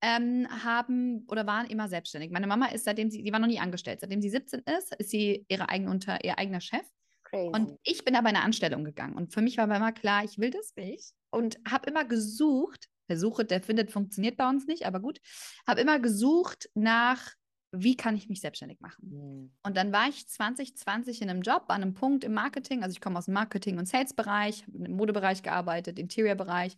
[0.05, 2.31] ähm, haben oder waren immer selbstständig.
[2.31, 5.09] Meine Mama ist, seitdem sie, die war noch nie angestellt, seitdem sie 17 ist, ist
[5.09, 6.87] sie ihre eigene unter, ihr eigener Chef.
[7.25, 7.51] Crazy.
[7.55, 9.15] Und ich bin aber in eine Anstellung gegangen.
[9.15, 11.15] Und für mich war immer klar, ich will das nicht.
[11.31, 15.21] Und habe immer gesucht, der Suche, der findet, funktioniert bei uns nicht, aber gut,
[15.67, 17.33] habe immer gesucht nach,
[17.73, 19.09] wie kann ich mich selbstständig machen?
[19.09, 19.53] Mhm.
[19.63, 23.01] Und dann war ich 2020 in einem Job, an einem Punkt im Marketing, also ich
[23.01, 26.77] komme aus dem Marketing- und Sales-Bereich, im Modebereich gearbeitet, Interior-Bereich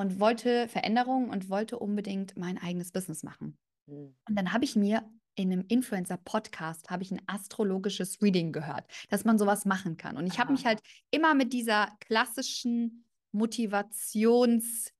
[0.00, 3.58] und wollte Veränderungen und wollte unbedingt mein eigenes Business machen.
[3.86, 4.16] Mhm.
[4.28, 9.24] Und dann habe ich mir in einem Influencer-Podcast habe ich ein astrologisches Reading gehört, dass
[9.24, 10.16] man sowas machen kann.
[10.16, 10.80] Und ich habe mich halt
[11.10, 14.90] immer mit dieser klassischen Motivations-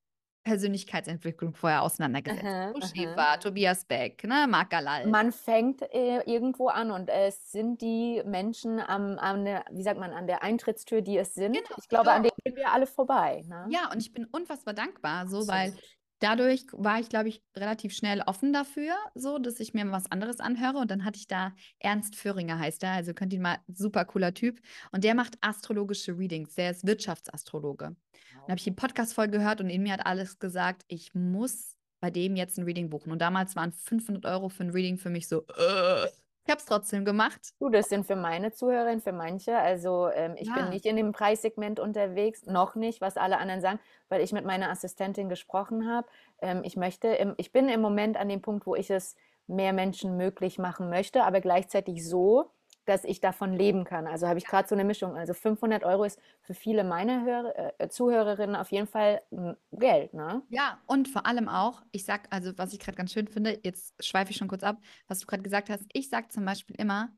[0.44, 2.44] Persönlichkeitsentwicklung vorher auseinandergesetzt.
[2.44, 5.06] Aha, Schäfer, Tobias Beck, ne, Marc Galal.
[5.06, 10.00] Man fängt äh, irgendwo an und es sind die Menschen am, an der, wie sagt
[10.00, 11.52] man, an der Eintrittstür, die es sind.
[11.52, 12.16] Genau, ich glaube, genau.
[12.16, 13.44] an denen gehen wir alle vorbei.
[13.46, 13.66] Ne?
[13.70, 15.74] Ja, und ich bin unfassbar dankbar, so, weil
[16.20, 20.40] dadurch war ich, glaube ich, relativ schnell offen dafür, so, dass ich mir was anderes
[20.40, 20.78] anhöre.
[20.78, 24.32] Und dann hatte ich da Ernst Föhringer heißt er, also könnt ihn mal, super cooler
[24.32, 24.60] Typ.
[24.92, 27.86] Und der macht astrologische Readings, der ist Wirtschaftsastrologe.
[27.86, 27.96] Wow.
[28.32, 32.10] Dann habe ich die Podcast-Folge gehört und in mir hat alles gesagt, ich muss bei
[32.10, 33.12] dem jetzt ein Reading buchen.
[33.12, 36.06] Und damals waren 500 Euro für ein Reading für mich so, uh,
[36.44, 37.52] ich habe es trotzdem gemacht.
[37.58, 39.56] Du, das sind für meine Zuhörerinnen, für manche.
[39.56, 40.54] Also ähm, ich ja.
[40.54, 44.44] bin nicht in dem Preissegment unterwegs, noch nicht, was alle anderen sagen, weil ich mit
[44.44, 46.08] meiner Assistentin gesprochen habe.
[46.40, 49.72] Ähm, ich möchte, im, ich bin im Moment an dem Punkt, wo ich es mehr
[49.72, 52.50] Menschen möglich machen möchte, aber gleichzeitig so,
[52.90, 54.08] dass ich davon leben kann.
[54.08, 55.16] Also habe ich gerade so eine Mischung.
[55.16, 60.12] Also 500 Euro ist für viele meiner Hör äh, Zuhörerinnen auf jeden Fall hm, Geld,
[60.12, 60.42] ne?
[60.50, 63.94] Ja, und vor allem auch, ich sag, also was ich gerade ganz schön finde, jetzt
[64.04, 65.84] schweife ich schon kurz ab, was du gerade gesagt hast.
[65.92, 67.10] Ich sage zum Beispiel immer,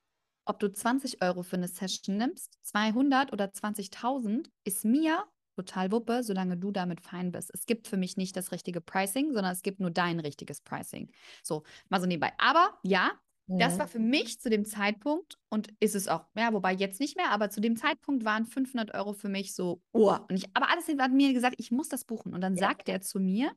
[0.45, 5.25] ob du 20 Euro für eine Session nimmst, 200 oder 20.000, ist mir
[5.57, 7.51] total Wuppe, solange du damit fein bist.
[7.55, 11.11] Es gibt für mich nicht das richtige Pricing, sondern es gibt nur dein richtiges Pricing.
[11.43, 12.33] So, mal so nebenbei.
[12.39, 13.13] Aber ja,
[13.59, 17.17] das war für mich zu dem Zeitpunkt und ist es auch, ja, wobei jetzt nicht
[17.17, 20.17] mehr, aber zu dem Zeitpunkt waren 500 Euro für mich so, oh.
[20.29, 22.35] Und ich, aber alles hat mir gesagt, ich muss das buchen.
[22.35, 22.69] Und dann ja.
[22.69, 23.53] sagt er zu mir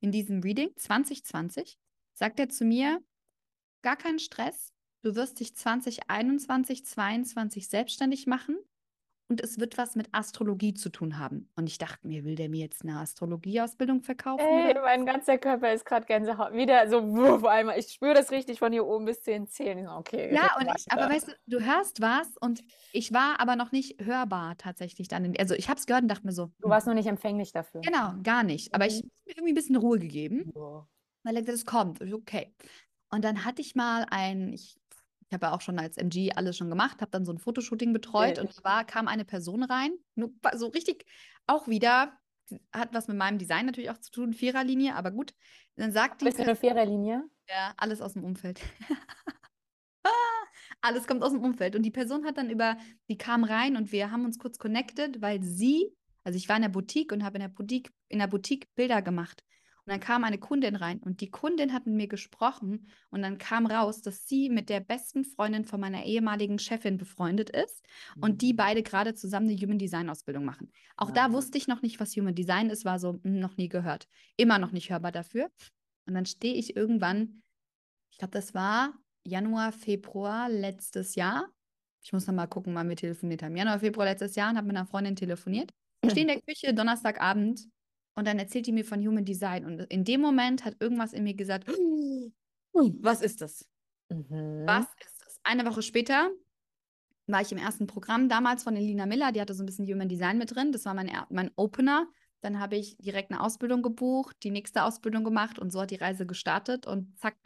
[0.00, 1.78] in diesem Reading 2020,
[2.14, 3.02] sagt er zu mir,
[3.82, 8.56] gar keinen Stress, du wirst dich 2021, 2022 selbstständig machen
[9.28, 11.50] und es wird was mit Astrologie zu tun haben.
[11.54, 14.44] Und ich dachte mir, will der mir jetzt eine Astrologieausbildung verkaufen?
[14.44, 16.54] Ey, mein ganzer Körper ist gerade Gänsehaut.
[16.54, 17.78] Wieder so wuff einmal.
[17.78, 19.86] Ich spüre das richtig von hier oben bis zu den Zähnen.
[19.86, 20.34] Okay.
[20.34, 24.02] Ja, und ich, aber weißt du, du hörst was und ich war aber noch nicht
[24.02, 25.34] hörbar tatsächlich dann.
[25.38, 26.50] also ich habe es gehört und dachte mir so.
[26.60, 26.92] Du warst hm.
[26.92, 27.82] noch nicht empfänglich dafür.
[27.82, 28.74] Genau, gar nicht.
[28.74, 29.10] Aber ich mhm.
[29.10, 30.52] habe mir irgendwie ein bisschen Ruhe gegeben.
[30.54, 30.86] Ja.
[31.24, 32.00] Weil er gesagt, es kommt.
[32.00, 32.54] Okay.
[33.10, 34.78] Und dann hatte ich mal ein, ich
[35.28, 37.92] ich habe ja auch schon als MG alles schon gemacht, habe dann so ein Fotoshooting
[37.92, 41.04] betreut und da kam eine Person rein, nur so richtig
[41.46, 42.18] auch wieder,
[42.72, 45.34] hat was mit meinem Design natürlich auch zu tun, Viererlinie, aber gut.
[45.76, 46.24] Dann sagt die.
[46.24, 47.24] Bist du eine Viererlinie?
[47.48, 48.60] Ja, alles aus dem Umfeld.
[50.80, 51.76] alles kommt aus dem Umfeld.
[51.76, 55.20] Und die Person hat dann über, die kam rein und wir haben uns kurz connected,
[55.20, 58.28] weil sie, also ich war in der Boutique und habe in der Boutique, in der
[58.28, 59.44] Boutique Bilder gemacht.
[59.88, 63.38] Und dann kam eine Kundin rein und die Kundin hat mit mir gesprochen und dann
[63.38, 67.86] kam raus, dass sie mit der besten Freundin von meiner ehemaligen Chefin befreundet ist
[68.20, 68.56] und die mhm.
[68.58, 70.70] beide gerade zusammen eine Human Design Ausbildung machen.
[70.98, 71.14] Auch ja.
[71.14, 74.08] da wusste ich noch nicht, was Human Design ist, war so hm, noch nie gehört.
[74.36, 75.50] Immer noch nicht hörbar dafür.
[76.04, 77.42] Und dann stehe ich irgendwann,
[78.12, 78.92] ich glaube, das war
[79.24, 81.48] Januar, Februar letztes Jahr.
[82.02, 83.56] Ich muss noch mal gucken, wann wir telefoniert haben.
[83.56, 85.72] Januar, Februar letztes Jahr und habe mit einer Freundin telefoniert.
[86.02, 87.66] Ich stehe in der Küche Donnerstagabend
[88.18, 89.64] und dann erzählt die mir von Human Design.
[89.64, 91.68] Und in dem Moment hat irgendwas in mir gesagt,
[92.72, 93.64] was ist das?
[94.08, 94.64] Mhm.
[94.66, 95.40] Was ist das?
[95.44, 96.28] Eine Woche später
[97.28, 100.08] war ich im ersten Programm damals von Elina Miller, die hatte so ein bisschen Human
[100.08, 100.72] Design mit drin.
[100.72, 102.08] Das war mein, mein Opener.
[102.40, 105.96] Dann habe ich direkt eine Ausbildung gebucht, die nächste Ausbildung gemacht und so hat die
[105.96, 107.36] Reise gestartet und zack,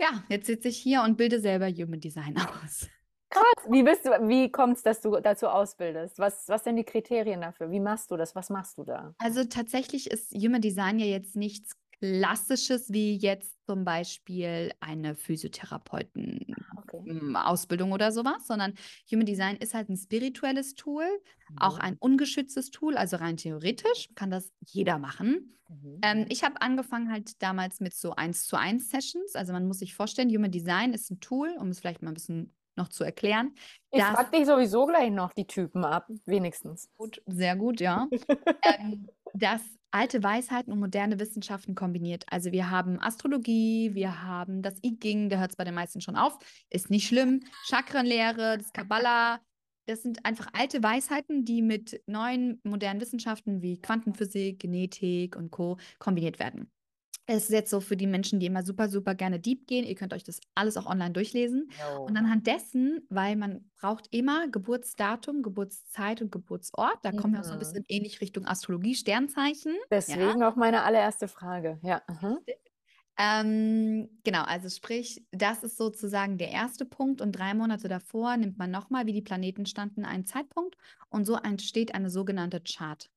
[0.00, 2.88] Ja, jetzt sitze ich hier und bilde selber Human Design aus.
[3.30, 3.66] Krass.
[3.68, 6.18] Wie bist du, wie kommt es, dass du dazu ausbildest?
[6.18, 7.70] Was, was sind die Kriterien dafür?
[7.70, 8.34] Wie machst du das?
[8.34, 9.14] Was machst du da?
[9.18, 17.88] Also tatsächlich ist Human Design ja jetzt nichts Klassisches wie jetzt zum Beispiel eine Physiotherapeuten-Ausbildung
[17.88, 17.94] okay.
[17.94, 18.74] oder sowas, sondern
[19.10, 21.02] Human Design ist halt ein spirituelles Tool,
[21.50, 21.58] mhm.
[21.58, 25.58] auch ein ungeschütztes Tool, also rein theoretisch kann das jeder machen.
[25.68, 25.98] Mhm.
[26.02, 29.80] Ähm, ich habe angefangen halt damals mit so 1 zu 1 Sessions, also man muss
[29.80, 33.04] sich vorstellen, Human Design ist ein Tool, um es vielleicht mal ein bisschen noch zu
[33.04, 33.54] erklären.
[33.90, 36.88] Ich frage dich sowieso gleich noch die Typen ab, wenigstens.
[36.96, 38.08] Gut, sehr gut, ja.
[38.80, 39.60] ähm, das
[39.90, 42.24] alte Weisheiten und moderne Wissenschaften kombiniert.
[42.30, 46.00] Also wir haben Astrologie, wir haben das I Ging, da hört es bei den meisten
[46.00, 46.38] schon auf,
[46.70, 47.40] ist nicht schlimm.
[47.66, 49.40] Chakrenlehre, das Kabbalah,
[49.86, 55.78] das sind einfach alte Weisheiten, die mit neuen modernen Wissenschaften wie Quantenphysik, Genetik und Co.
[55.98, 56.70] kombiniert werden.
[57.30, 59.84] Es ist jetzt so für die Menschen, die immer super, super gerne deep gehen.
[59.84, 61.70] Ihr könnt euch das alles auch online durchlesen.
[61.78, 62.04] No.
[62.04, 66.96] Und anhand dessen, weil man braucht immer Geburtsdatum, Geburtszeit und Geburtsort.
[67.02, 67.16] Da mhm.
[67.18, 67.60] kommen wir auch so ein mhm.
[67.60, 69.76] bisschen ähnlich Richtung Astrologie, Sternzeichen.
[69.90, 70.48] Deswegen ja.
[70.48, 71.78] auch meine allererste Frage.
[71.82, 72.02] Ja.
[73.18, 77.20] Ähm, genau, also sprich, das ist sozusagen der erste Punkt.
[77.20, 80.78] Und drei Monate davor nimmt man nochmal, wie die Planeten standen, einen Zeitpunkt.
[81.10, 83.10] Und so entsteht eine sogenannte Chart.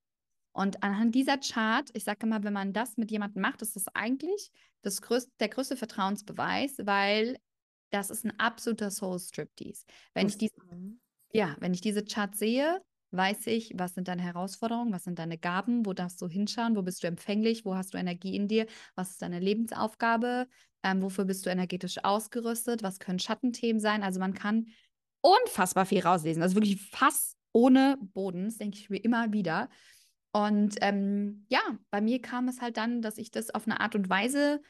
[0.54, 3.88] Und anhand dieser Chart, ich sage mal, wenn man das mit jemandem macht, ist das
[3.94, 7.38] eigentlich das größte, der größte Vertrauensbeweis, weil
[7.92, 9.86] das ist ein absoluter Soul Striptease.
[10.14, 10.56] Wenn ich diese,
[11.34, 15.38] ja, wenn ich diese Chart sehe, weiß ich, was sind deine Herausforderungen, was sind deine
[15.38, 18.66] Gaben, wo darfst du hinschauen, wo bist du empfänglich, wo hast du Energie in dir,
[18.96, 20.48] was ist deine Lebensaufgabe,
[20.84, 24.04] ähm, wofür bist du energetisch ausgerüstet, was können Schattenthemen sein.
[24.04, 24.68] Also man kann
[25.22, 26.42] unfassbar viel rauslesen.
[26.42, 29.70] Also wirklich fast ohne Boden, das denke ich mir immer wieder.
[30.34, 33.96] Und ähm, ja, bei mir kam es halt dann, dass ich das auf eine Art
[33.96, 34.62] und Weise,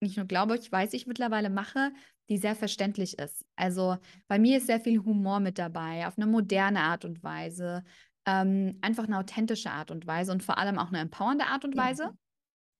[0.00, 1.92] nicht nur glaube ich, weiß ich mittlerweile mache,
[2.28, 3.44] die sehr verständlich ist.
[3.56, 7.84] Also bei mir ist sehr viel Humor mit dabei, auf eine moderne Art und Weise,
[8.26, 11.76] ähm, einfach eine authentische Art und Weise und vor allem auch eine empowernde Art und
[11.76, 12.04] Weise.
[12.04, 12.12] Ja.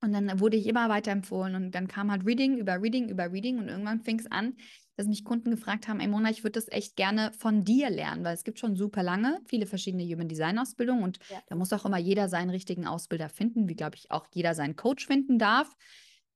[0.00, 3.32] Und dann wurde ich immer weiter empfohlen und dann kam halt Reading über Reading über
[3.32, 4.54] Reading und irgendwann fing es an,
[4.96, 8.24] dass mich Kunden gefragt haben, ey Mona, ich würde das echt gerne von dir lernen,
[8.24, 11.38] weil es gibt schon super lange viele verschiedene Human Design Ausbildungen und ja.
[11.48, 14.76] da muss auch immer jeder seinen richtigen Ausbilder finden, wie glaube ich auch jeder seinen
[14.76, 15.74] Coach finden darf.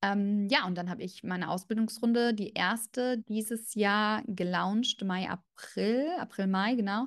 [0.01, 6.09] Ähm, ja, und dann habe ich meine Ausbildungsrunde, die erste dieses Jahr gelauncht, Mai, April,
[6.19, 7.07] April, Mai, genau.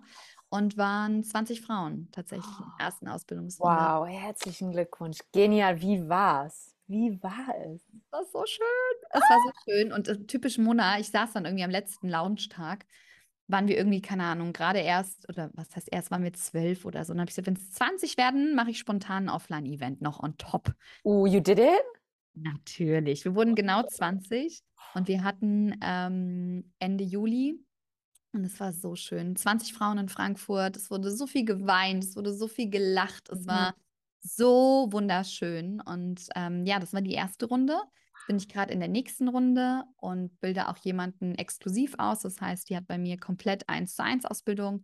[0.49, 2.63] Und waren 20 Frauen tatsächlich oh.
[2.63, 3.73] in der ersten Ausbildungsrunde.
[3.73, 5.19] Wow, herzlichen Glückwunsch.
[5.31, 6.70] Genial, wie war's?
[6.91, 7.81] Wie war es?
[8.11, 8.65] Das war so schön.
[9.11, 9.93] Es war so schön.
[9.93, 12.85] Und äh, typisch Mona, ich saß dann irgendwie am letzten Launchtag,
[13.47, 17.05] waren wir irgendwie, keine Ahnung, gerade erst, oder was heißt erst, waren wir zwölf oder
[17.05, 17.11] so.
[17.11, 20.21] Und dann habe ich gesagt, wenn es 20 werden, mache ich spontan ein Offline-Event noch
[20.21, 20.73] on top.
[21.03, 21.81] Oh, you did it?
[22.33, 23.23] Natürlich.
[23.23, 24.61] Wir wurden genau 20
[24.93, 27.57] und wir hatten ähm, Ende Juli
[28.33, 29.35] und es war so schön.
[29.35, 30.75] 20 Frauen in Frankfurt.
[30.75, 33.29] Es wurde so viel geweint, es wurde so viel gelacht.
[33.29, 33.47] Es mhm.
[33.47, 33.75] war
[34.21, 35.81] so wunderschön.
[35.81, 37.73] Und ähm, ja, das war die erste Runde.
[37.73, 42.19] Jetzt bin ich gerade in der nächsten Runde und bilde auch jemanden exklusiv aus.
[42.19, 44.83] Das heißt, die hat bei mir komplett 1 zu 1 Ausbildung.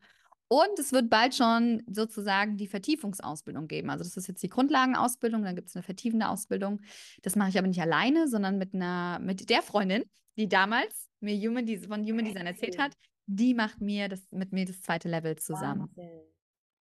[0.50, 3.90] Und es wird bald schon sozusagen die Vertiefungsausbildung geben.
[3.90, 6.80] Also das ist jetzt die Grundlagenausbildung, dann gibt es eine vertiefende Ausbildung.
[7.22, 10.04] Das mache ich aber nicht alleine, sondern mit einer, mit der Freundin,
[10.38, 12.94] die damals mir Human, von Human Design erzählt hat.
[13.26, 15.90] Die macht mir das mit mir das zweite Level zusammen.
[15.96, 16.37] Wahnsinn.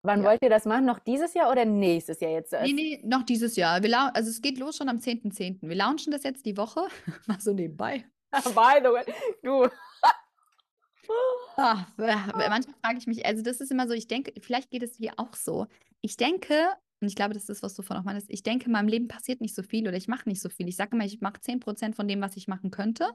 [0.06, 0.28] Wann ja.
[0.28, 0.84] wollt ihr das machen?
[0.84, 2.52] Noch dieses Jahr oder nächstes Jahr jetzt?
[2.52, 3.82] Nee, nee, noch dieses Jahr.
[3.82, 5.36] Wir also es geht los schon am 10.10.
[5.36, 5.58] .10.
[5.62, 6.86] Wir launchen das jetzt die Woche.
[7.26, 8.04] Mal so nebenbei.
[8.30, 9.04] By the way,
[9.42, 9.68] du.
[11.56, 14.96] Ach, manchmal frage ich mich, also das ist immer so, ich denke, vielleicht geht es
[14.96, 15.66] dir auch so.
[16.00, 16.54] Ich denke,
[17.00, 19.08] und ich glaube, das ist, was du vorhin auch meinst, ich denke, in meinem Leben
[19.08, 20.68] passiert nicht so viel oder ich mache nicht so viel.
[20.68, 23.10] Ich sage immer, ich mache 10% von dem, was ich machen könnte.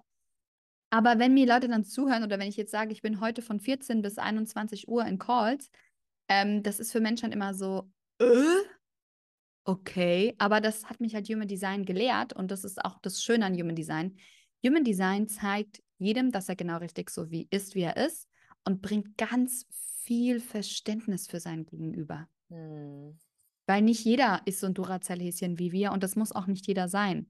[0.90, 3.60] Aber wenn mir Leute dann zuhören oder wenn ich jetzt sage, ich bin heute von
[3.60, 5.70] 14 bis 21 Uhr in Calls,
[6.32, 8.26] ähm, das ist für Menschen immer so, äh?
[9.66, 13.46] okay, aber das hat mich halt Human Design gelehrt und das ist auch das Schöne
[13.46, 14.16] an Human Design.
[14.66, 18.30] Human Design zeigt jedem, dass er genau richtig so wie ist, wie er ist
[18.64, 19.66] und bringt ganz
[20.04, 22.30] viel Verständnis für sein Gegenüber.
[22.48, 23.20] Hm.
[23.68, 26.88] Weil nicht jeder ist so ein Duracell-Häschen wie wir und das muss auch nicht jeder
[26.88, 27.30] sein.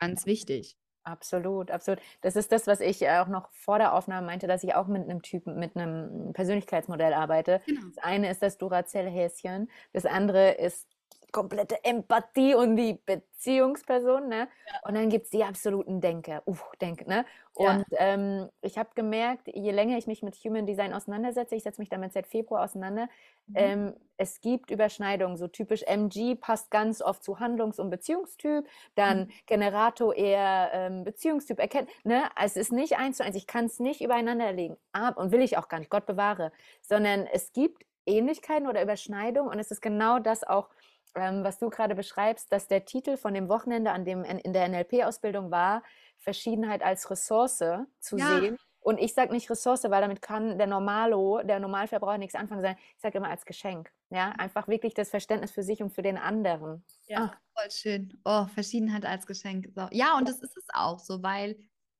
[0.00, 0.76] Ganz wichtig.
[1.10, 2.00] Absolut, absolut.
[2.20, 5.02] Das ist das, was ich auch noch vor der Aufnahme meinte, dass ich auch mit
[5.02, 7.60] einem Typen, mit einem Persönlichkeitsmodell arbeite.
[7.66, 7.80] Genau.
[7.94, 10.86] Das eine ist das Duracell-Häschen, das andere ist
[11.32, 14.48] komplette Empathie und die Beziehungsperson, ne?
[14.66, 14.88] Ja.
[14.88, 17.24] Und dann gibt es die absoluten Denker, uff, Denker, ne?
[17.54, 17.98] Und ja.
[17.98, 21.88] ähm, ich habe gemerkt, je länger ich mich mit Human Design auseinandersetze, ich setze mich
[21.88, 23.08] damit seit Februar auseinander,
[23.46, 23.54] mhm.
[23.56, 25.36] ähm, es gibt Überschneidungen.
[25.36, 29.30] So typisch MG passt ganz oft zu Handlungs- und Beziehungstyp, dann mhm.
[29.46, 31.88] Generator eher ähm, Beziehungstyp erkennt.
[32.04, 32.24] Ne?
[32.36, 34.76] Also es ist nicht eins zu eins, ich kann es nicht übereinander legen.
[34.92, 36.52] Ab, und will ich auch gar nicht, Gott bewahre.
[36.82, 40.68] Sondern es gibt Ähnlichkeiten oder Überschneidungen und es ist genau das auch,
[41.14, 44.68] ähm, was du gerade beschreibst, dass der Titel von dem Wochenende, an dem in der
[44.68, 45.82] NLP-Ausbildung war,
[46.18, 47.64] Verschiedenheit als Ressource
[47.98, 48.40] zu ja.
[48.40, 48.58] sehen.
[48.82, 52.76] Und ich sage nicht Ressource, weil damit kann der Normalo, der Normalverbraucher nichts anfangen sein.
[52.96, 53.92] Ich sage immer als Geschenk.
[54.08, 56.82] Ja, einfach wirklich das Verständnis für sich und für den anderen.
[57.06, 57.38] Ja, ah.
[57.54, 58.18] voll schön.
[58.24, 59.68] Oh, Verschiedenheit als Geschenk.
[59.74, 59.86] So.
[59.92, 61.58] Ja, und das ist es auch so, weil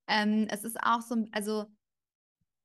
[0.09, 1.67] ähm, es ist auch so, also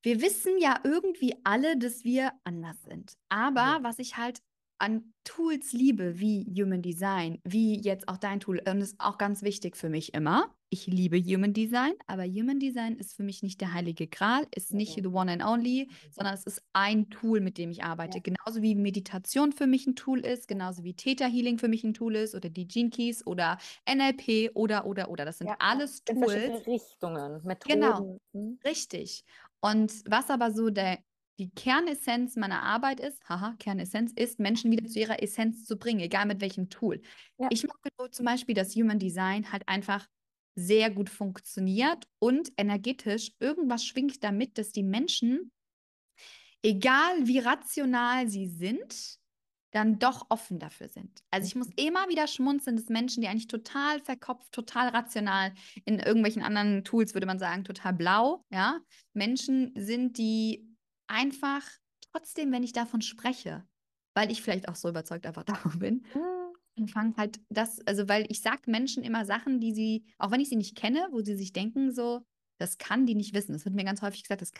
[0.01, 3.17] wir wissen ja irgendwie alle, dass wir anders sind.
[3.27, 4.41] Aber was ich halt
[4.77, 9.17] an Tools liebe, wie Human Design, wie jetzt auch dein Tool, und das ist auch
[9.17, 10.55] ganz wichtig für mich immer.
[10.69, 14.73] Ich liebe Human Design, aber Human Design ist für mich nicht der heilige Gral, ist
[14.73, 18.17] nicht the one and only, sondern es ist ein Tool, mit dem ich arbeite.
[18.17, 18.23] Ja.
[18.23, 21.93] Genauso wie Meditation für mich ein Tool ist, genauso wie Theta Healing für mich ein
[21.93, 23.57] Tool ist oder die Gene Keys oder
[23.89, 25.23] NLP oder oder oder.
[25.23, 26.67] Das sind ja, alles Tools.
[26.67, 27.79] Richtungen, Methoden.
[27.81, 28.19] Genau,
[28.65, 29.23] richtig.
[29.61, 30.99] Und was aber so der
[31.37, 35.99] die Kernessenz meiner Arbeit ist, haha, Kernessenz ist, Menschen wieder zu ihrer Essenz zu bringen,
[35.99, 37.01] egal mit welchem Tool.
[37.37, 37.47] Ja.
[37.51, 37.77] Ich mag
[38.11, 40.07] zum Beispiel, dass Human Design halt einfach
[40.55, 45.51] sehr gut funktioniert und energetisch irgendwas schwingt damit, dass die Menschen,
[46.63, 49.19] egal wie rational sie sind,
[49.71, 51.21] dann doch offen dafür sind.
[51.31, 55.99] Also ich muss immer wieder schmunzeln, dass Menschen, die eigentlich total verkopft, total rational, in
[55.99, 58.79] irgendwelchen anderen Tools würde man sagen, total blau, ja,
[59.13, 60.74] Menschen sind, die
[61.07, 61.63] einfach
[62.11, 63.65] trotzdem, wenn ich davon spreche,
[64.13, 66.05] weil ich vielleicht auch so überzeugt einfach davon bin,
[66.77, 66.87] mhm.
[66.87, 70.49] fangen halt das, also weil ich sage Menschen immer Sachen, die sie, auch wenn ich
[70.49, 72.25] sie nicht kenne, wo sie sich denken, so,
[72.57, 73.53] das kann die nicht wissen.
[73.53, 74.51] Das wird mir ganz häufig gesagt, das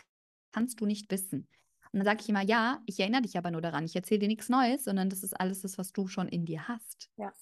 [0.52, 1.48] kannst du nicht wissen.
[1.92, 3.84] Und dann sage ich immer, ja, ich erinnere dich aber nur daran.
[3.84, 6.68] Ich erzähle dir nichts Neues, sondern das ist alles das, was du schon in dir
[6.68, 7.08] hast.
[7.16, 7.32] Ja.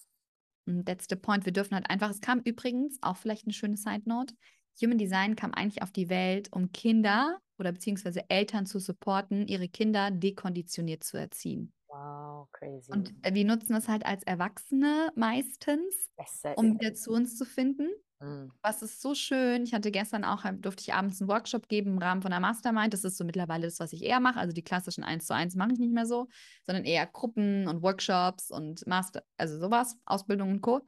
[0.67, 1.45] Und that's the point.
[1.45, 4.35] Wir dürfen halt einfach, es kam übrigens, auch vielleicht eine schöne Side Note,
[4.83, 9.69] Human Design kam eigentlich auf die Welt, um Kinder oder beziehungsweise Eltern zu supporten, ihre
[9.69, 11.73] Kinder dekonditioniert zu erziehen.
[11.89, 12.91] Wow, crazy.
[12.91, 16.09] Und äh, wir nutzen das halt als Erwachsene meistens,
[16.57, 17.89] um wieder zu uns zu finden.
[18.21, 18.51] Mhm.
[18.63, 19.65] Was ist so schön.
[19.65, 22.41] Ich hatte gestern auch, ähm, durfte ich abends einen Workshop geben im Rahmen von einer
[22.41, 22.93] Mastermind.
[22.93, 24.39] Das ist so mittlerweile das, was ich eher mache.
[24.39, 26.29] Also die klassischen 1 zu 1 mache ich nicht mehr so,
[26.65, 30.81] sondern eher Gruppen und Workshops und Master, also sowas, Ausbildung und Co.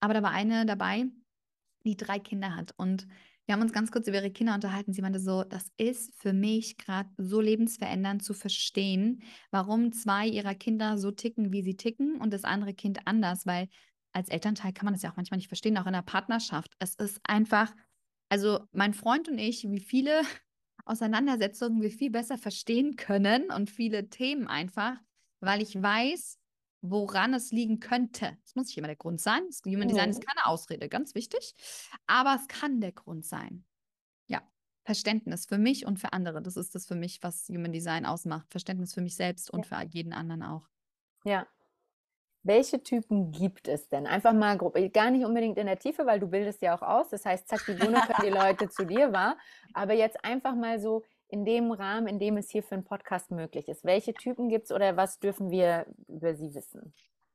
[0.00, 1.06] Aber da war eine dabei,
[1.84, 2.74] die drei Kinder hat.
[2.76, 3.06] Und
[3.50, 4.92] wir haben uns ganz kurz über ihre Kinder unterhalten.
[4.92, 10.54] Sie meinte so, das ist für mich gerade so lebensverändernd zu verstehen, warum zwei ihrer
[10.54, 13.66] Kinder so ticken, wie sie ticken und das andere Kind anders, weil
[14.12, 16.76] als Elternteil kann man das ja auch manchmal nicht verstehen, auch in der Partnerschaft.
[16.78, 17.74] Es ist einfach,
[18.28, 20.22] also mein Freund und ich, wie viele
[20.84, 24.96] Auseinandersetzungen wir viel besser verstehen können und viele Themen einfach,
[25.40, 26.38] weil ich weiß,
[26.82, 28.36] woran es liegen könnte.
[28.44, 29.42] Es muss nicht immer der Grund sein.
[29.48, 31.54] Das Human Design ist keine Ausrede, ganz wichtig.
[32.06, 33.64] Aber es kann der Grund sein.
[34.26, 34.42] Ja,
[34.84, 36.42] Verständnis für mich und für andere.
[36.42, 38.50] Das ist das für mich, was Human Design ausmacht.
[38.50, 39.78] Verständnis für mich selbst und ja.
[39.78, 40.68] für jeden anderen auch.
[41.24, 41.46] Ja.
[42.42, 44.06] Welche Typen gibt es denn?
[44.06, 47.10] Einfach mal grob, gar nicht unbedingt in der Tiefe, weil du bildest ja auch aus.
[47.10, 49.36] Das heißt, zack, die Wunder können die Leute zu dir war.
[49.74, 53.30] Aber jetzt einfach mal so, in dem Rahmen, in dem es hier für einen Podcast
[53.30, 53.84] möglich ist?
[53.84, 56.92] Welche Typen gibt es oder was dürfen wir über sie wissen?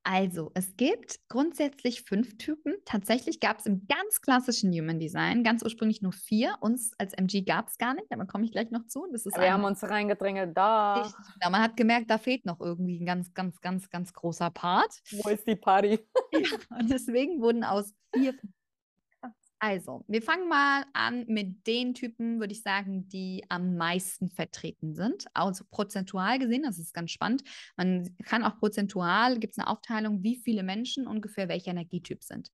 [0.08, 2.76] Also, es gibt grundsätzlich fünf Typen.
[2.86, 6.56] Tatsächlich gab es im ganz klassischen Human Design ganz ursprünglich nur vier.
[6.62, 9.08] Uns als MG gab es gar nicht, aber komme ich gleich noch zu.
[9.12, 11.12] Das ist wir haben uns reingedrängelt, da.
[11.42, 15.02] Ja, man hat gemerkt, da fehlt noch irgendwie ein ganz, ganz, ganz, ganz großer Part.
[15.10, 16.00] Wo ist die Party?
[16.34, 18.36] ja, und deswegen wurden aus vier
[19.60, 24.94] also, wir fangen mal an mit den Typen, würde ich sagen, die am meisten vertreten
[24.94, 25.26] sind.
[25.34, 27.44] Also prozentual gesehen, das ist ganz spannend.
[27.78, 32.52] Man kann auch prozentual, gibt es eine Aufteilung, wie viele Menschen ungefähr welcher Energietyp sind.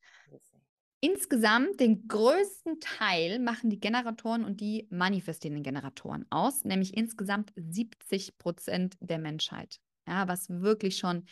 [1.03, 8.37] Insgesamt den größten Teil machen die Generatoren und die manifestierenden Generatoren aus, nämlich insgesamt 70
[8.37, 9.79] Prozent der Menschheit.
[10.07, 11.25] Ja, was wirklich schon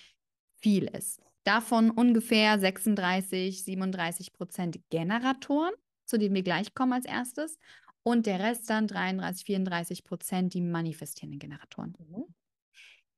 [0.60, 1.21] viel ist.
[1.43, 5.73] Davon ungefähr 36, 37 Prozent Generatoren,
[6.06, 7.58] zu denen wir gleich kommen als erstes.
[8.04, 11.95] Und der Rest dann 33, 34 Prozent die manifestierenden Generatoren.
[11.99, 12.25] Mhm.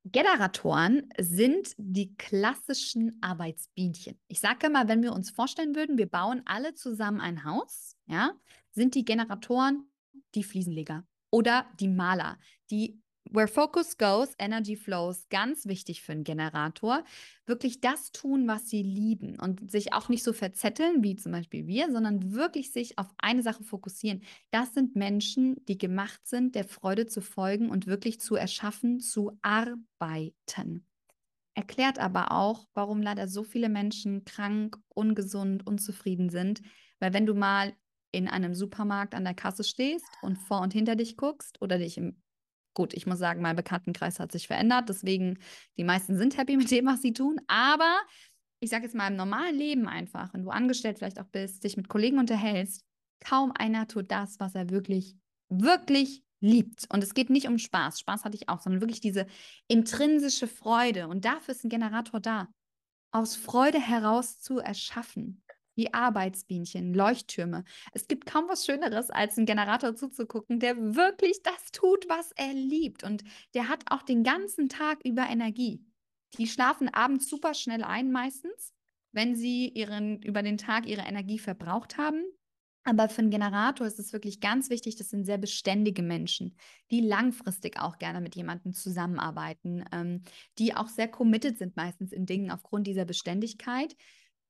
[0.04, 4.18] Generatoren sind die klassischen Arbeitsbienchen.
[4.26, 8.32] Ich sage mal, wenn wir uns vorstellen würden, wir bauen alle zusammen ein Haus, ja,
[8.72, 9.86] sind die Generatoren
[10.34, 12.38] die Fliesenleger oder die Maler,
[12.70, 17.04] die where focus goes, energy flows, ganz wichtig für einen Generator.
[17.46, 21.66] Wirklich das tun, was sie lieben und sich auch nicht so verzetteln, wie zum Beispiel
[21.66, 24.22] wir, sondern wirklich sich auf eine Sache fokussieren.
[24.50, 29.38] Das sind Menschen, die gemacht sind, der Freude zu folgen und wirklich zu erschaffen, zu
[29.42, 30.86] arbeiten.
[31.54, 36.62] Erklärt aber auch, warum leider so viele Menschen krank, ungesund, unzufrieden sind.
[36.98, 37.74] Weil wenn du mal
[38.10, 41.98] in einem Supermarkt an der Kasse stehst und vor und hinter dich guckst oder dich
[41.98, 42.21] im
[42.74, 45.38] Gut, ich muss sagen, mein Bekanntenkreis hat sich verändert, deswegen
[45.76, 47.38] die meisten sind happy mit dem, was sie tun.
[47.46, 48.00] Aber
[48.60, 51.76] ich sage jetzt mal im normalen Leben einfach, wenn du angestellt vielleicht auch bist, dich
[51.76, 52.84] mit Kollegen unterhältst,
[53.20, 55.16] kaum einer tut das, was er wirklich,
[55.48, 56.86] wirklich liebt.
[56.88, 58.00] Und es geht nicht um Spaß.
[58.00, 59.26] Spaß hatte ich auch, sondern wirklich diese
[59.68, 61.08] intrinsische Freude.
[61.08, 62.48] Und dafür ist ein Generator da,
[63.12, 65.42] aus Freude heraus zu erschaffen
[65.74, 67.64] wie Arbeitsbienchen, Leuchttürme.
[67.92, 72.52] Es gibt kaum was Schöneres, als einen Generator zuzugucken, der wirklich das tut, was er
[72.52, 73.04] liebt.
[73.04, 75.84] Und der hat auch den ganzen Tag über Energie.
[76.38, 78.72] Die schlafen abends super schnell ein, meistens,
[79.12, 82.24] wenn sie ihren, über den Tag ihre Energie verbraucht haben.
[82.84, 86.56] Aber für einen Generator ist es wirklich ganz wichtig, das sind sehr beständige Menschen,
[86.90, 90.22] die langfristig auch gerne mit jemandem zusammenarbeiten, ähm,
[90.58, 93.94] die auch sehr committed sind meistens in Dingen aufgrund dieser Beständigkeit.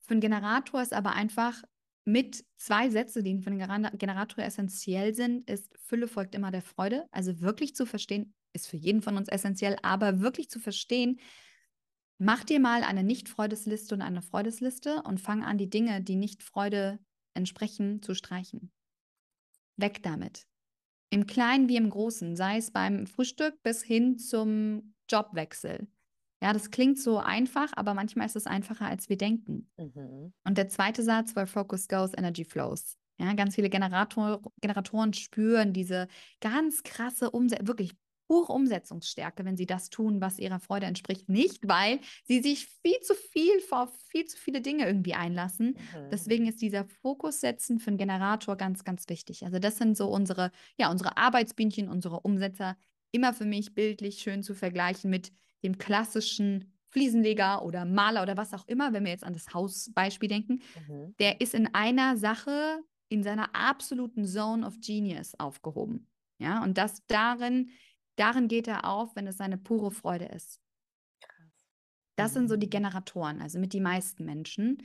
[0.02, 1.62] Für einen Generator ist aber einfach
[2.04, 3.58] mit zwei Sätze, die für den
[3.98, 7.06] Generator essentiell sind, ist Fülle folgt immer der Freude.
[7.12, 11.20] Also wirklich zu verstehen, ist für jeden von uns essentiell, aber wirklich zu verstehen,
[12.18, 16.42] mach dir mal eine Nicht-Freudesliste und eine Freudesliste und fang an, die Dinge, die nicht
[16.42, 16.98] Freude
[17.34, 18.72] entsprechen, zu streichen.
[19.76, 20.46] Weg damit.
[21.10, 25.86] Im Kleinen wie im Großen, sei es beim Frühstück bis hin zum Jobwechsel.
[26.42, 29.70] Ja, das klingt so einfach, aber manchmal ist es einfacher, als wir denken.
[29.78, 30.32] Mhm.
[30.44, 32.96] Und der zweite Satz, where focus goes, energy flows.
[33.18, 36.08] Ja, ganz viele Generator Generatoren spüren diese
[36.40, 37.92] ganz krasse Umsetzung, wirklich
[38.26, 41.28] pure Umsetzungsstärke, wenn sie das tun, was ihrer Freude entspricht.
[41.28, 45.76] Nicht, weil sie sich viel zu viel vor viel zu viele Dinge irgendwie einlassen.
[45.76, 46.10] Mhm.
[46.10, 49.44] Deswegen ist dieser Fokus setzen für einen Generator ganz, ganz wichtig.
[49.44, 52.76] Also das sind so unsere, ja, unsere Arbeitsbienchen, unsere Umsetzer.
[53.12, 55.30] Immer für mich bildlich schön zu vergleichen mit
[55.62, 60.28] dem klassischen Fliesenleger oder Maler oder was auch immer, wenn wir jetzt an das Hausbeispiel
[60.28, 61.14] denken, mhm.
[61.18, 66.08] der ist in einer Sache in seiner absoluten Zone of Genius aufgehoben.
[66.38, 67.70] Ja, und das darin,
[68.16, 70.60] darin geht er auf, wenn es seine pure Freude ist.
[71.20, 71.68] Krass.
[72.16, 72.70] Das sind so die mhm.
[72.70, 74.82] Generatoren, also mit die meisten Menschen.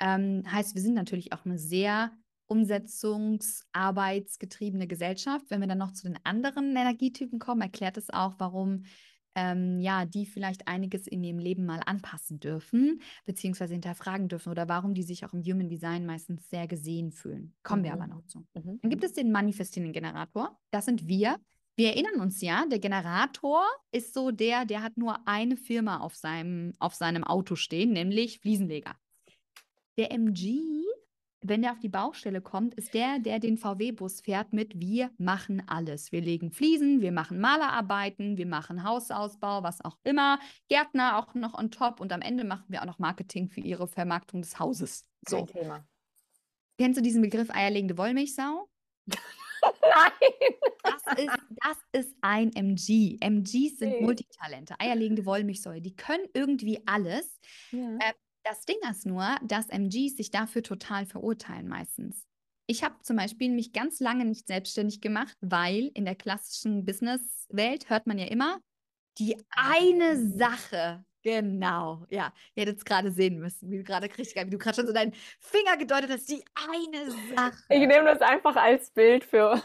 [0.00, 2.10] Ähm, heißt, wir sind natürlich auch eine sehr
[2.46, 5.50] umsetzungsarbeitsgetriebene Gesellschaft.
[5.50, 8.84] Wenn wir dann noch zu den anderen Energietypen kommen, erklärt es auch, warum
[9.40, 14.68] ähm, ja, die vielleicht einiges in ihrem Leben mal anpassen dürfen, beziehungsweise hinterfragen dürfen oder
[14.68, 17.54] warum die sich auch im Human Design meistens sehr gesehen fühlen.
[17.62, 17.86] Kommen mhm.
[17.86, 18.40] wir aber noch zu.
[18.54, 18.80] Mhm.
[18.82, 20.58] Dann gibt es den manifestierenden Generator.
[20.70, 21.38] Das sind wir.
[21.76, 26.14] Wir erinnern uns ja, der Generator ist so der, der hat nur eine Firma auf
[26.14, 28.94] seinem, auf seinem Auto stehen, nämlich Fliesenleger.
[29.96, 30.60] Der MG
[31.42, 35.62] wenn der auf die Baustelle kommt, ist der, der den VW-Bus fährt mit wir machen
[35.66, 36.12] alles.
[36.12, 40.38] Wir legen Fliesen, wir machen Malerarbeiten, wir machen Hausausbau, was auch immer.
[40.68, 43.88] Gärtner auch noch on top und am Ende machen wir auch noch Marketing für ihre
[43.88, 45.06] Vermarktung des Hauses.
[45.26, 45.44] So.
[45.44, 45.84] Kein Thema.
[46.78, 48.68] Kennst du diesen Begriff eierlegende Wollmilchsau?
[49.62, 50.12] Nein.
[50.82, 53.18] Das ist, das ist ein MG.
[53.20, 54.00] MGs sind nee.
[54.00, 55.80] Multitalente, eierlegende Wollmilchsäue.
[55.80, 57.38] Die können irgendwie alles.
[57.70, 57.96] Ja.
[57.98, 58.12] Äh,
[58.44, 62.26] das Ding ist nur, dass MGs sich dafür total verurteilen meistens.
[62.66, 67.90] Ich habe zum Beispiel mich ganz lange nicht selbstständig gemacht, weil in der klassischen Businesswelt
[67.90, 68.60] hört man ja immer,
[69.18, 74.50] die eine Sache, genau, ja, ihr hättet es gerade sehen müssen, wie du gerade wie
[74.50, 77.62] du gerade schon so deinen Finger gedeutet hast, die eine Sache.
[77.70, 79.60] Ich nehme das einfach als Bild für.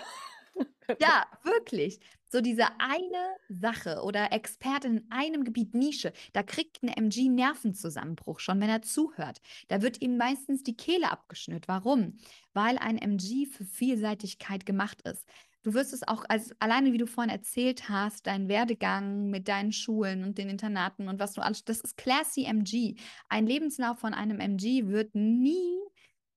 [0.99, 1.99] ja, wirklich
[2.35, 8.41] so diese eine Sache oder Expertin in einem Gebiet Nische, da kriegt ein MG Nervenzusammenbruch
[8.41, 9.39] schon, wenn er zuhört.
[9.69, 11.69] Da wird ihm meistens die Kehle abgeschnürt.
[11.69, 12.17] Warum?
[12.53, 15.25] Weil ein MG für Vielseitigkeit gemacht ist.
[15.63, 19.71] Du wirst es auch als alleine, wie du vorhin erzählt hast, dein Werdegang mit deinen
[19.71, 22.95] Schulen und den Internaten und was du alles, das ist Classy MG.
[23.29, 25.79] Ein Lebenslauf von einem MG wird nie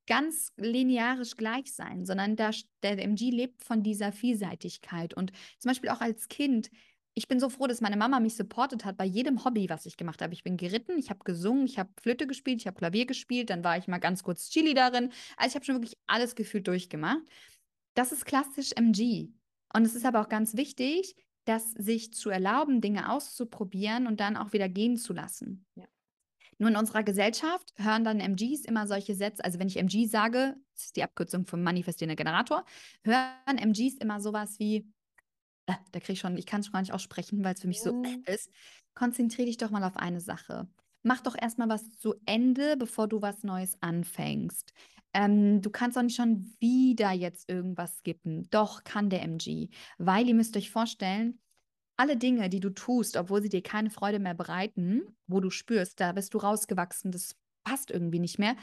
[0.08, 5.14] ganz linearisch gleich sein, sondern der, der MG lebt von dieser Vielseitigkeit.
[5.14, 6.70] Und zum Beispiel auch als Kind,
[7.14, 9.96] ich bin so froh, dass meine Mama mich supportet hat bei jedem Hobby, was ich
[9.96, 10.32] gemacht habe.
[10.32, 13.62] Ich bin geritten, ich habe gesungen, ich habe Flöte gespielt, ich habe Klavier gespielt, dann
[13.62, 15.12] war ich mal ganz kurz Chili darin.
[15.36, 17.22] Also ich habe schon wirklich alles gefühlt durchgemacht.
[17.94, 19.28] Das ist klassisch MG.
[19.74, 21.14] Und es ist aber auch ganz wichtig,
[21.44, 25.66] das sich zu erlauben, Dinge auszuprobieren und dann auch wieder gehen zu lassen.
[25.74, 25.84] Ja.
[26.58, 30.56] Nur in unserer Gesellschaft hören dann MGs immer solche Sätze, also wenn ich MG sage,
[30.74, 32.64] das ist die Abkürzung vom manifestierender Generator,
[33.04, 34.88] hören MGs immer sowas wie,
[35.66, 37.68] äh, da kriege ich schon, ich kann es schon gar nicht aussprechen, weil es für
[37.68, 38.50] mich so äh, ist.
[38.94, 40.68] Konzentriere dich doch mal auf eine Sache.
[41.04, 44.72] Mach doch erstmal was zu Ende, bevor du was Neues anfängst.
[45.14, 48.48] Ähm, du kannst auch nicht schon wieder jetzt irgendwas skippen.
[48.50, 49.68] Doch, kann der MG.
[49.96, 51.40] Weil ihr müsst euch vorstellen,
[51.98, 56.00] alle Dinge, die du tust, obwohl sie dir keine Freude mehr bereiten, wo du spürst,
[56.00, 58.56] da bist du rausgewachsen, das passt irgendwie nicht mehr.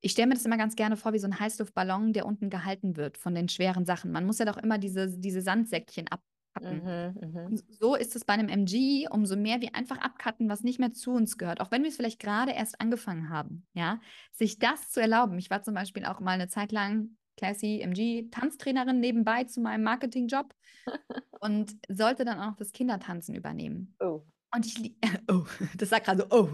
[0.00, 2.96] Ich stelle mir das immer ganz gerne vor wie so ein Heißluftballon, der unten gehalten
[2.96, 4.10] wird von den schweren Sachen.
[4.10, 6.82] Man muss ja doch immer diese, diese Sandsäckchen abpacken.
[6.84, 7.62] Mhm, mhm.
[7.68, 11.12] So ist es bei einem MG, umso mehr wir einfach abcutten, was nicht mehr zu
[11.12, 14.00] uns gehört, auch wenn wir es vielleicht gerade erst angefangen haben, ja,
[14.32, 15.38] sich das zu erlauben.
[15.38, 19.82] Ich war zum Beispiel auch mal eine Zeit lang Classy MG Tanztrainerin nebenbei zu meinem
[19.82, 20.54] Marketingjob
[21.40, 23.94] und sollte dann auch noch das Kindertanzen übernehmen.
[24.00, 24.22] Oh.
[24.54, 24.94] Und ich,
[25.30, 25.44] oh,
[25.76, 26.48] das sagt gerade so, oh,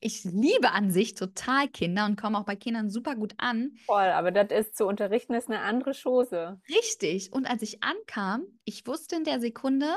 [0.00, 3.72] ich liebe an sich total Kinder und komme auch bei Kindern super gut an.
[3.84, 6.60] Voll, aber das ist zu unterrichten ist eine andere Chose.
[6.68, 7.32] Richtig.
[7.32, 9.94] Und als ich ankam, ich wusste in der Sekunde,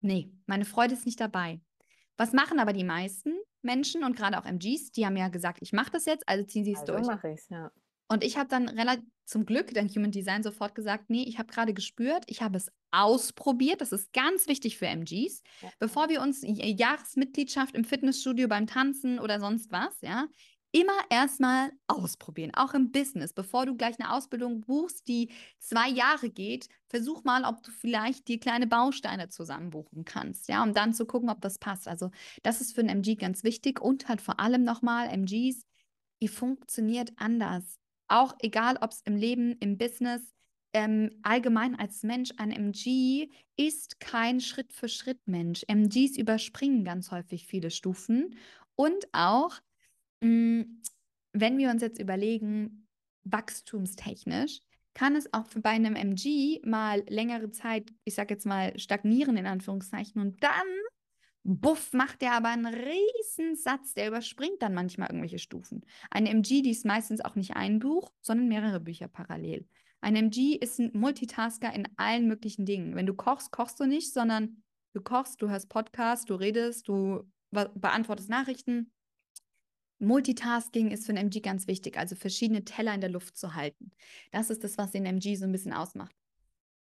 [0.00, 1.60] nee, meine Freude ist nicht dabei.
[2.18, 5.72] Was machen aber die meisten Menschen und gerade auch MGs, die haben ja gesagt, ich
[5.72, 7.06] mache das jetzt, also ziehen sie es Also durch.
[7.06, 7.70] mache ich's, ja.
[8.12, 11.50] Und ich habe dann relativ zum Glück dann Human Design sofort gesagt, nee, ich habe
[11.50, 13.80] gerade gespürt, ich habe es ausprobiert.
[13.80, 15.42] Das ist ganz wichtig für MGs.
[15.62, 15.70] Ja.
[15.78, 20.26] Bevor wir uns Jahresmitgliedschaft im Fitnessstudio beim Tanzen oder sonst was, ja,
[20.72, 23.32] immer erstmal ausprobieren, auch im Business.
[23.32, 28.28] Bevor du gleich eine Ausbildung buchst, die zwei Jahre geht, versuch mal, ob du vielleicht
[28.28, 31.88] dir kleine Bausteine zusammenbuchen kannst, ja, um dann zu gucken, ob das passt.
[31.88, 32.10] Also
[32.42, 35.64] das ist für einen MG ganz wichtig und halt vor allem nochmal MGs,
[36.20, 37.78] ihr funktioniert anders.
[38.12, 40.20] Auch egal, ob es im Leben, im Business,
[40.74, 45.64] ähm, allgemein als Mensch, ein MG ist kein Schritt-für-Schritt-Mensch.
[45.66, 48.36] MGs überspringen ganz häufig viele Stufen
[48.76, 49.58] und auch,
[50.22, 50.66] mh,
[51.32, 52.86] wenn wir uns jetzt überlegen,
[53.24, 54.60] wachstumstechnisch,
[54.92, 59.38] kann es auch für bei einem MG mal längere Zeit, ich sag jetzt mal, stagnieren
[59.38, 60.66] in Anführungszeichen und dann
[61.44, 65.84] Buff macht der aber einen riesen Satz, der überspringt dann manchmal irgendwelche Stufen.
[66.10, 69.66] Eine MG, die ist meistens auch nicht ein Buch, sondern mehrere Bücher parallel.
[70.00, 72.94] Ein MG ist ein Multitasker in allen möglichen Dingen.
[72.94, 74.62] Wenn du kochst, kochst du nicht, sondern
[74.92, 78.92] du kochst, du hörst Podcasts, du redest, du be beantwortest Nachrichten.
[79.98, 83.92] Multitasking ist für einen MG ganz wichtig, also verschiedene Teller in der Luft zu halten.
[84.32, 86.14] Das ist das, was den MG so ein bisschen ausmacht.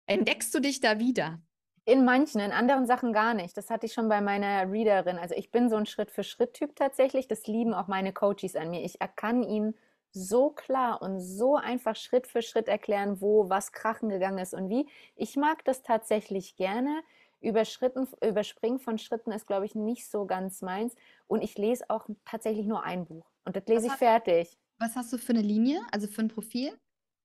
[0.06, 1.42] Entdeckst du dich da wieder?
[1.88, 3.56] In manchen, in anderen Sachen gar nicht.
[3.56, 5.18] Das hatte ich schon bei meiner Readerin.
[5.18, 7.30] Also ich bin so ein Schritt-für-Schritt-Typ tatsächlich.
[7.30, 8.84] Das lieben auch meine Coaches an mir.
[8.84, 9.74] Ich kann ihnen
[10.12, 14.68] so klar und so einfach Schritt für Schritt erklären, wo was krachen gegangen ist und
[14.70, 14.90] wie.
[15.16, 17.04] Ich mag das tatsächlich gerne.
[17.40, 20.94] Überschritten, Überspringen von Schritten ist, glaube ich, nicht so ganz meins.
[21.28, 23.32] Und ich lese auch tatsächlich nur ein Buch.
[23.46, 24.58] Und das lese Was ich hast- fertig.
[24.78, 26.78] Was hast du für eine Linie, also für ein Profil?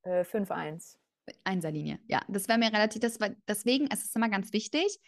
[0.05, 0.99] Äh, 5-1.
[1.45, 1.99] Einserlinie.
[2.09, 4.99] Ja, das wäre mir relativ, das war, deswegen es ist immer ganz wichtig.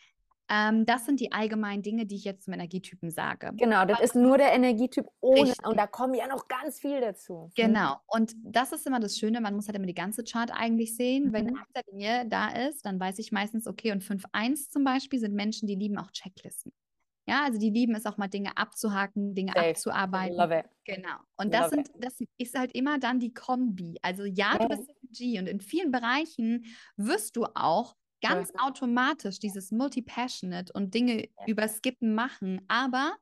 [0.50, 3.50] Ähm, das sind die allgemeinen Dinge, die ich jetzt zum Energietypen sage.
[3.56, 5.40] Genau, das ist nur der Energietyp ohne.
[5.44, 5.66] Richtig.
[5.66, 7.50] Und da kommen ja noch ganz viel dazu.
[7.56, 7.96] Genau.
[8.06, 11.32] Und das ist immer das Schöne, man muss halt immer die ganze Chart eigentlich sehen.
[11.32, 11.56] Wenn Mhm.
[11.56, 15.66] eine Einserlinie da ist, dann weiß ich meistens, okay, und 5.1 zum Beispiel sind Menschen,
[15.66, 16.72] die lieben auch Checklisten.
[17.26, 19.70] Ja, also die lieben es auch mal Dinge abzuhaken, Dinge Safe.
[19.70, 20.36] abzuarbeiten.
[20.36, 20.66] Love it.
[20.84, 21.16] Genau.
[21.38, 23.96] Und das Love sind, das ist halt immer dann die Kombi.
[24.02, 25.38] Also ja, du bist G.
[25.38, 32.14] Und in vielen Bereichen wirst du auch ganz automatisch dieses Multi-Passionate und Dinge über Skippen
[32.14, 33.16] machen, aber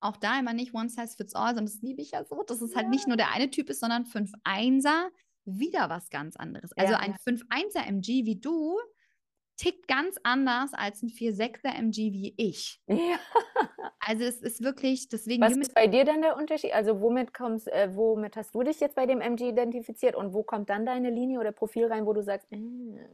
[0.00, 2.60] auch da immer nicht one size fits all, sondern das liebe ich ja so, dass
[2.60, 5.10] es halt nicht nur der eine Typ ist, sondern 5 Einser
[5.44, 6.72] wieder was ganz anderes.
[6.76, 7.18] Also Ja, ein ja.
[7.24, 8.78] 5 Einser MG wie du
[9.60, 12.80] tickt ganz anders als ein 4 6er MG wie ich.
[12.88, 13.18] Ja.
[14.00, 16.72] Also es ist wirklich, deswegen Was ist bei dir denn der Unterschied?
[16.72, 20.42] Also womit kommst, äh, womit hast du dich jetzt bei dem MG identifiziert und wo
[20.42, 22.58] kommt dann deine Linie oder Profil rein, wo du sagst, äh,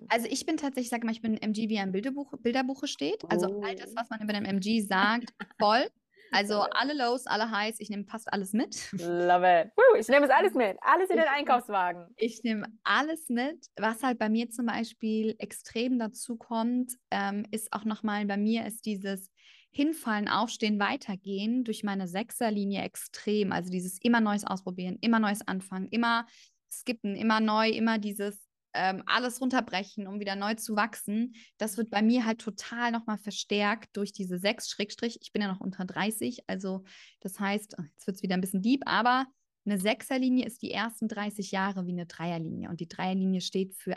[0.09, 2.87] Also ich bin tatsächlich, ich sage mal, ich bin ein MG, wie im Bilderbuch, Bilderbuche
[2.87, 3.25] steht.
[3.29, 3.97] Also all das, Oh.
[3.97, 5.87] was man über den MG sagt, voll.
[6.33, 8.93] Also alle Lows, alle Highs, ich nehme fast alles mit.
[8.93, 9.73] love it.
[9.77, 12.07] Woo, ich nehme es alles mit, alles in den Einkaufswagen.
[12.17, 13.67] Ich nehme alles mit.
[13.77, 18.67] Was halt bei mir zum Beispiel extrem dazu kommt, ähm, ist auch nochmal, bei mir
[18.67, 19.31] ist dieses
[19.71, 23.53] Hinfallen, Aufstehen, Weitergehen durch meine Sechserlinie extrem.
[23.53, 26.27] Also dieses immer Neues ausprobieren, immer Neues anfangen, immer
[26.71, 28.46] skippen, immer neu, immer dieses
[28.77, 31.35] ähm, alles runterbrechen, um wieder neu zu wachsen.
[31.59, 35.19] Das wird bei mir halt total nochmal verstärkt durch diese 6 Schrägstrich.
[35.23, 36.85] Ich bin ja noch unter 30, also
[37.21, 39.27] das heißt, jetzt wird es wieder ein bisschen deep, aber
[39.65, 42.69] eine Sechserlinie ist die ersten 30 Jahre wie eine Dreierlinie.
[42.69, 43.97] Und die Dreierlinie steht für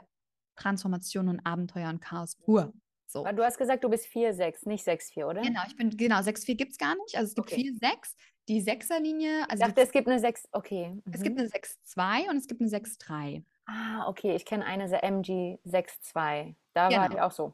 [0.56, 2.74] Transformation und Abenteuer und Chaos pur.
[3.06, 3.26] So.
[3.26, 5.42] Aber du hast gesagt, du bist 4-6, nicht 6-4, oder?
[5.42, 7.16] Genau, ich bin, genau, 6-4 gibt es gar nicht.
[7.16, 7.64] Also es gibt Okay.
[7.80, 8.16] 4, 6.
[8.48, 10.96] Die Sechserlinie, Ich also dachte, es gibt eine 6, okay.
[11.12, 11.24] es mhm.
[11.24, 13.44] gibt eine 6-2 und es gibt eine 6-3.
[13.72, 16.56] Ah, okay, ich kenne eine MG 6-2.
[16.74, 17.28] Da war die Genau.
[17.28, 17.54] auch so.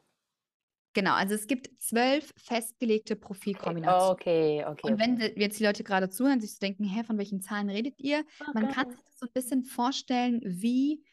[0.94, 4.12] Genau, also es gibt zwölf festgelegte Profilkombinationen.
[4.12, 4.90] Okay, okay.
[4.90, 7.98] Und wenn jetzt die Leute gerade zuhören, sich so denken, hä, von welchen Zahlen redet
[7.98, 8.20] ihr?
[8.40, 8.50] Okay.
[8.54, 11.04] Man kann sich das so ein bisschen vorstellen, wie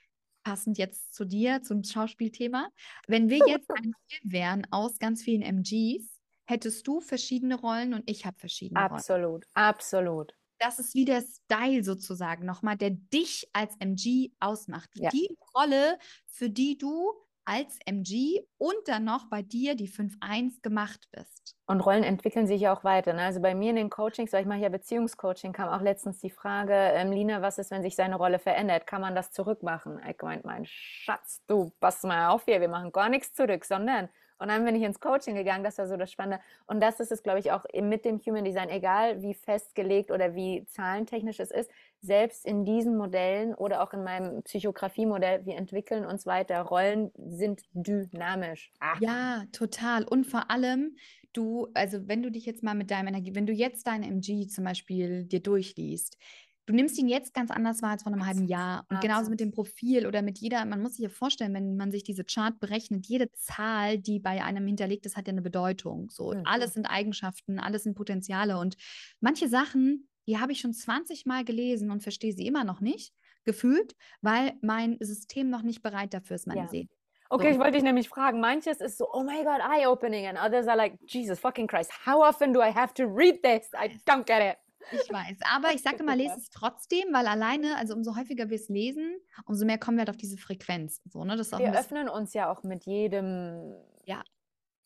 [0.45, 2.69] passend jetzt zu dir, zum Schauspielthema.
[3.07, 8.09] Wenn wir jetzt ein Film wären aus ganz vielen MGs, hättest du verschiedene Rollen und
[8.09, 8.93] ich habe verschiedene Rollen.
[8.93, 10.33] Absolut, absolut.
[10.63, 14.89] Das ist wie der Style sozusagen nochmal, der dich als MG ausmacht.
[14.93, 15.09] Ja.
[15.09, 17.11] Die Rolle, für die du
[17.43, 21.57] als MG und dann noch bei dir die 5-1 gemacht bist.
[21.65, 23.11] Und Rollen entwickeln sich ja auch weiter.
[23.11, 23.23] Ne?
[23.23, 26.29] Also bei mir in den Coachings, weil ich mache ja Beziehungscoaching, kam auch letztens die
[26.29, 28.87] Frage, ähm, Lina, was ist, wenn sich seine Rolle verändert?
[28.87, 29.99] Kann man das zurückmachen?
[30.09, 34.07] Ich meinte, mein Schatz, du, pass mal auf hier, wir machen gar nichts zurück, sondern
[34.39, 36.43] und dann bin ich ins Coaching gegangen, das war so das Spannende.
[36.67, 40.35] Und das ist es, glaube ich, auch mit dem Human Design, egal wie festgelegt oder
[40.35, 41.69] wie zahlentechnisch es ist,
[42.01, 46.61] selbst in diesen Modellen oder auch in meinem Psychografie-Modell, wir entwickeln uns weiter.
[46.61, 48.71] Rollen sind dynamisch.
[48.79, 48.97] Ah.
[48.99, 50.03] Ja, total.
[50.03, 50.97] Und vor allem,
[51.31, 54.47] du, also wenn du dich jetzt mal mit deinem Energie, wenn du jetzt deinen MG
[54.47, 56.17] zum Beispiel dir durchliest,
[56.65, 58.85] du nimmst ihn jetzt ganz anders wahr als vor einem halben Jahr.
[58.89, 61.91] Und genauso mit dem Profil oder mit jeder, man muss sich ja vorstellen, wenn man
[61.91, 66.09] sich diese Chart berechnet, jede Zahl, die bei einem hinterlegt ist, hat ja eine Bedeutung.
[66.09, 66.43] So, Mhm.
[66.45, 68.57] alles sind Eigenschaften, alles sind Potenziale.
[68.57, 68.75] Und
[69.19, 73.13] manche Sachen, die habe ich schon 20 Mal gelesen und verstehe sie immer noch nicht,
[73.45, 76.67] gefühlt, weil mein System noch nicht bereit dafür ist, meine Ja.
[76.69, 76.87] Seele.
[77.29, 77.49] Okay, So.
[77.53, 78.39] ich wollte dich nämlich fragen.
[78.39, 80.27] Manches ist so, oh my God, eye-opening.
[80.27, 83.69] And others are like, Jesus fucking Christ, how often do I have to read this?
[83.73, 84.57] I don't get it.
[84.91, 88.55] Ich weiß, aber ich sage immer, lese es trotzdem, weil alleine, also umso häufiger wir
[88.55, 91.01] es lesen, umso mehr kommen wir halt auf diese Frequenz.
[91.09, 91.35] So, ne?
[91.35, 93.75] Das Wir bisschen, öffnen uns ja auch mit jedem
[94.05, 94.23] Ja.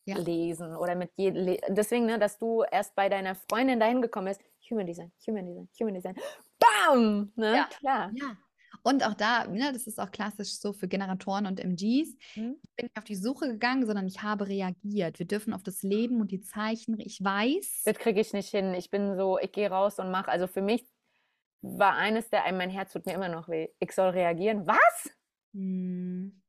[0.04, 0.16] Ja.
[0.16, 1.44] Lesen oder mit jedem.
[1.44, 4.40] Le Deswegen, ne, dass du erst bei deiner Freundin dahin gekommen bist,
[4.70, 6.16] Human Design, Human Design, Human Design.
[6.58, 7.30] Bam!
[7.36, 7.56] Ne?
[7.56, 7.68] Ja.
[7.78, 8.10] Klar.
[8.14, 8.36] ja.
[8.88, 12.16] Und auch da, ne, das ist auch klassisch so für Generatoren und MGs.
[12.36, 12.56] Mhm.
[12.62, 15.18] Ich bin nicht auf die Suche gegangen, sondern ich habe reagiert.
[15.18, 17.82] Wir dürfen auf das Leben und die Zeichen, ich weiß.
[17.84, 18.72] Das kriege ich nicht hin.
[18.72, 20.30] Ich bin so, ich gehe raus und mache.
[20.30, 20.88] Also für mich
[21.60, 23.68] war eines der, mein Herz tut mir immer noch weh.
[23.78, 24.66] Ich soll reagieren.
[24.66, 25.10] Was?
[25.52, 26.40] Hm.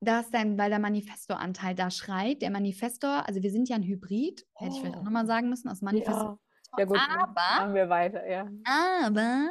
[0.00, 2.40] Da ist dann, weil der Manifestor-Anteil da schreit.
[2.40, 5.04] Der Manifestor, also wir sind ja ein Hybrid, hätte ich vielleicht auch Oh.
[5.04, 6.38] nochmal sagen müssen, aus Manifestor.
[6.74, 7.00] Ja, ja gut.
[7.10, 8.48] Aber Machen wir weiter, ja.
[8.64, 9.50] Aber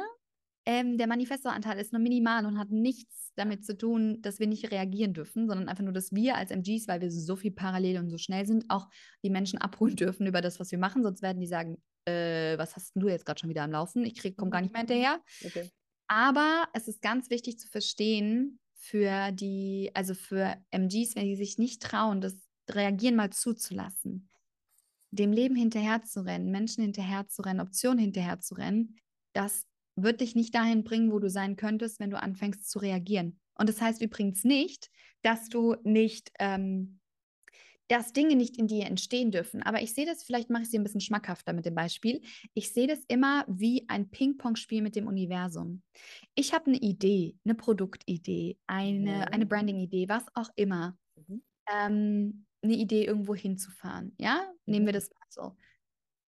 [0.66, 4.70] ähm, der Manifestoranteil ist nur minimal und hat nichts damit zu tun, dass wir nicht
[4.70, 8.10] reagieren dürfen, sondern einfach nur, dass wir als MGs, weil wir so viel parallel und
[8.10, 8.88] so schnell sind, auch
[9.24, 11.02] die Menschen abholen dürfen über das, was wir machen.
[11.02, 14.04] Sonst werden die sagen, äh, was hast denn du jetzt gerade schon wieder am Laufen?
[14.04, 15.20] Ich krieg, komm gar nicht mehr hinterher.
[15.44, 15.70] Okay.
[16.08, 21.58] Aber es ist ganz wichtig zu verstehen für die, also für MGs, wenn die sich
[21.58, 22.34] nicht trauen, das
[22.68, 24.28] Reagieren mal zuzulassen,
[25.10, 28.96] dem Leben hinterherzurennen, Menschen hinterherzurennen, Optionen hinterherzurennen,
[29.32, 29.66] das
[30.02, 33.40] wird dich nicht dahin bringen, wo du sein könntest, wenn du anfängst zu reagieren.
[33.54, 34.90] Und das heißt übrigens nicht,
[35.22, 37.00] dass du nicht, ähm,
[37.88, 39.62] dass Dinge nicht in dir entstehen dürfen.
[39.62, 42.20] Aber ich sehe das, vielleicht mache ich es dir ein bisschen schmackhafter mit dem Beispiel.
[42.54, 45.82] Ich sehe das immer wie ein Ping-Pong-Spiel mit dem Universum.
[46.36, 49.32] Ich habe eine Idee, eine Produktidee, eine, Mhm.
[49.32, 50.96] eine Branding-Idee, was auch immer.
[51.16, 51.42] Mhm.
[51.70, 54.14] Ähm, eine Idee, irgendwo hinzufahren.
[54.18, 54.94] Ja, nehmen wir Mhm.
[54.94, 55.56] das mal so.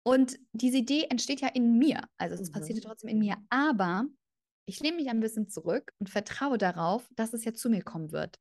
[0.04, 2.02] Und diese Idee entsteht ja in mir.
[2.18, 2.50] Also es Mhm.
[2.50, 3.36] passiert trotzdem in mir.
[3.50, 4.06] Aber
[4.66, 8.12] ich lehne mich ein bisschen zurück und vertraue darauf, dass es ja zu mir kommen
[8.12, 8.38] wird.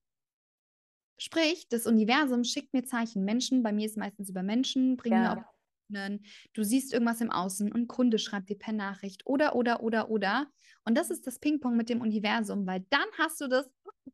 [1.19, 3.23] Sprich, das Universum schickt mir Zeichen.
[3.23, 5.43] Menschen, bei mir ist es meistens über Menschen, bringen mir Ja.
[5.89, 6.25] Optionen.
[6.53, 10.09] Du siehst irgendwas im Außen und ein Kunde schreibt dir per Nachricht oder, oder, oder,
[10.09, 10.47] oder.
[10.85, 13.69] Und das ist das Ping-Pong mit dem Universum, weil dann hast du das,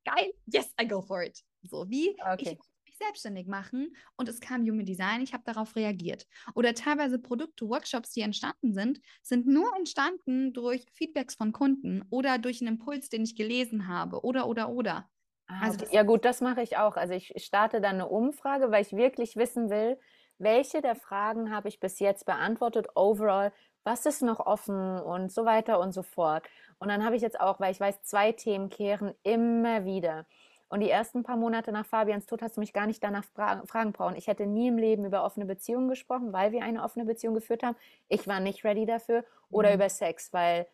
[0.05, 1.39] geil, yes, I go for it.
[1.63, 2.55] So wie ich Okay.
[2.55, 2.67] mich
[2.99, 6.27] selbstständig machen und es kam Human Design, ich habe darauf reagiert.
[6.55, 12.37] Oder teilweise Produkte, Workshops, die entstanden sind, sind nur entstanden durch Feedbacks von Kunden oder
[12.37, 15.09] durch einen Impuls, den ich gelesen habe oder, oder, oder.
[15.47, 16.95] Ah, Also Ja gut, das mache ich auch.
[16.95, 19.99] Also ich starte dann eine Umfrage, weil ich wirklich wissen will,
[20.37, 23.51] welche der Fragen habe ich bis jetzt beantwortet, overall,
[23.83, 26.47] was ist noch offen und so weiter und so fort.
[26.79, 30.27] Und dann habe ich jetzt auch, weil ich weiß, zwei Themen kehren immer wieder.
[30.70, 33.63] Und die ersten paar Monate nach Fabians Tod hast du mich gar nicht danach fra
[33.65, 34.15] fragen brauchen.
[34.15, 37.63] Ich hätte nie im Leben über offene Beziehungen gesprochen, weil wir eine offene Beziehung geführt
[37.63, 37.76] haben.
[38.07, 39.24] Ich war nicht ready dafür.
[39.51, 39.76] Oder Mhm.
[39.76, 40.67] über Sex, weil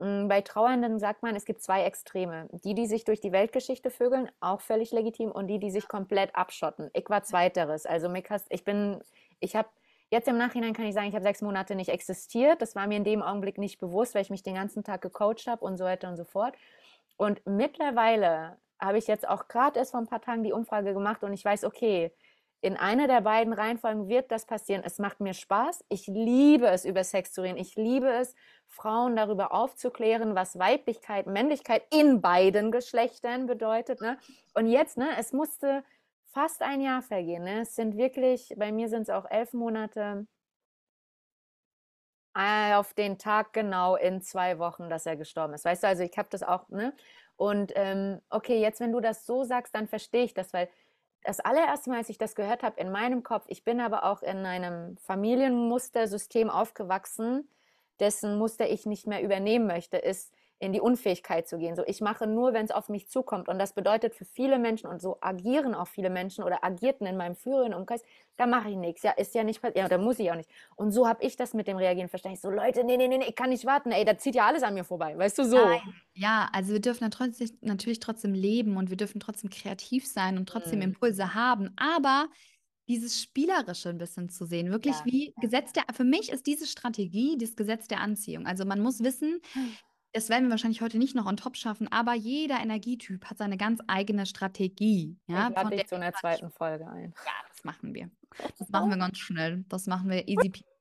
[0.00, 2.48] Mm, Bei Trauernden sagt man, es gibt zwei Extreme.
[2.64, 6.34] Die, die sich durch die Weltgeschichte vögeln, auch völlig legitim, und die, die sich komplett
[6.34, 6.90] abschotten.
[6.94, 7.86] Ich war zweiteres.
[7.86, 9.00] Also mich hast, ich bin,
[9.40, 9.68] ich habe,
[10.10, 12.60] jetzt im Nachhinein kann ich sagen, ich habe sechs Monate nicht existiert.
[12.62, 15.46] Das war mir in dem Augenblick nicht bewusst, weil ich mich den ganzen Tag gecoacht
[15.46, 16.54] habe und so weiter und so fort.
[17.16, 21.22] Und mittlerweile habe ich jetzt auch gerade erst vor ein paar Tagen die Umfrage gemacht
[21.24, 22.12] und ich weiß, okay,
[22.64, 24.82] in einer der beiden Reihenfolgen wird das passieren.
[24.86, 25.84] Es macht mir Spaß.
[25.90, 27.58] Ich liebe es, über Sex zu reden.
[27.58, 28.34] Ich liebe es,
[28.68, 34.00] Frauen darüber aufzuklären, was Weiblichkeit, Männlichkeit in beiden Geschlechtern bedeutet.
[34.00, 34.18] Ne?
[34.54, 35.84] Und jetzt, ne, es musste
[36.32, 37.44] fast ein Jahr vergehen.
[37.44, 37.60] Ne?
[37.60, 40.26] Es sind wirklich, bei mir sind es auch elf Monate
[42.34, 45.64] äh, auf den Tag genau in zwei Wochen, dass er gestorben ist.
[45.64, 46.94] Weißt du, also ich habe das auch, ne?
[47.36, 50.68] Und ähm, okay, jetzt, wenn du das so sagst, dann verstehe ich das, weil
[51.24, 54.22] das allererste Mal, als ich das gehört habe, in meinem Kopf, ich bin aber auch
[54.22, 57.48] in einem Familienmustersystem aufgewachsen,
[57.98, 60.32] dessen Muster ich nicht mehr übernehmen möchte, ist,
[60.64, 61.76] in die Unfähigkeit zu gehen.
[61.76, 63.48] So, ich mache nur, wenn es auf mich zukommt.
[63.48, 67.16] Und das bedeutet für viele Menschen, und so agieren auch viele Menschen oder agierten in
[67.16, 68.02] meinem früheren Umkreis,
[68.36, 69.02] da mache ich nichts.
[69.02, 69.78] Ja, ist ja nicht passiert.
[69.78, 70.50] Ja, da muss ich auch nicht.
[70.76, 72.34] Und so habe ich das mit dem Reagieren verstanden.
[72.36, 73.92] Ich so, Leute, nee, nee, nee, ich kann nicht warten.
[73.92, 75.16] Ey, da zieht ja alles an mir vorbei.
[75.16, 75.56] Weißt du, so.
[75.56, 75.80] Nein.
[76.14, 80.48] Ja, also wir dürfen trotzdem, natürlich trotzdem leben und wir dürfen trotzdem kreativ sein und
[80.48, 80.86] trotzdem mhm.
[80.86, 81.70] Impulse haben.
[81.76, 82.26] Aber
[82.88, 84.70] dieses Spielerische ein bisschen zu sehen.
[84.70, 85.32] Wirklich ja, wie ja.
[85.40, 88.46] Gesetz der, für mich ist diese Strategie das Gesetz der Anziehung.
[88.46, 89.74] Also man muss wissen, hm
[90.14, 93.56] das werden wir wahrscheinlich heute nicht noch on top schaffen, aber jeder Energietyp hat seine
[93.56, 95.18] ganz eigene Strategie.
[95.26, 97.12] Ja, ich lade dich zu einer zweiten Folge ein.
[97.26, 98.08] Ja, das machen wir.
[98.58, 99.64] Das machen wir ganz schnell.
[99.68, 100.52] Das machen wir easy.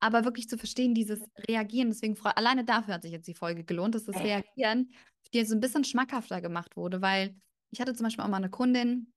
[0.00, 3.94] aber wirklich zu verstehen, dieses Reagieren, deswegen alleine dafür hat sich jetzt die Folge gelohnt,
[3.94, 4.90] dass das Reagieren
[5.34, 7.36] dir so ein bisschen schmackhafter gemacht wurde, weil
[7.70, 9.12] ich hatte zum Beispiel auch mal eine Kundin,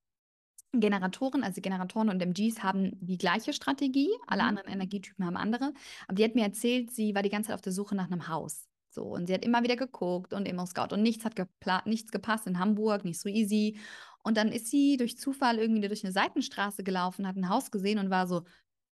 [0.74, 4.50] Generatoren, also Generatoren und MGs haben die gleiche Strategie, alle mhm.
[4.50, 5.74] anderen Energietypen haben andere,
[6.08, 8.28] aber die hat mir erzählt, sie war die ganze Zeit auf der Suche nach einem
[8.28, 8.68] Haus.
[8.94, 12.46] So, und sie hat immer wieder geguckt und immer Scout und nichts hat nichts gepasst
[12.46, 13.80] in Hamburg, nicht so easy.
[14.24, 18.00] Und dann ist sie durch Zufall irgendwie durch eine Seitenstraße gelaufen, hat ein Haus gesehen
[18.00, 18.44] und war so,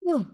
[0.01, 0.25] oh,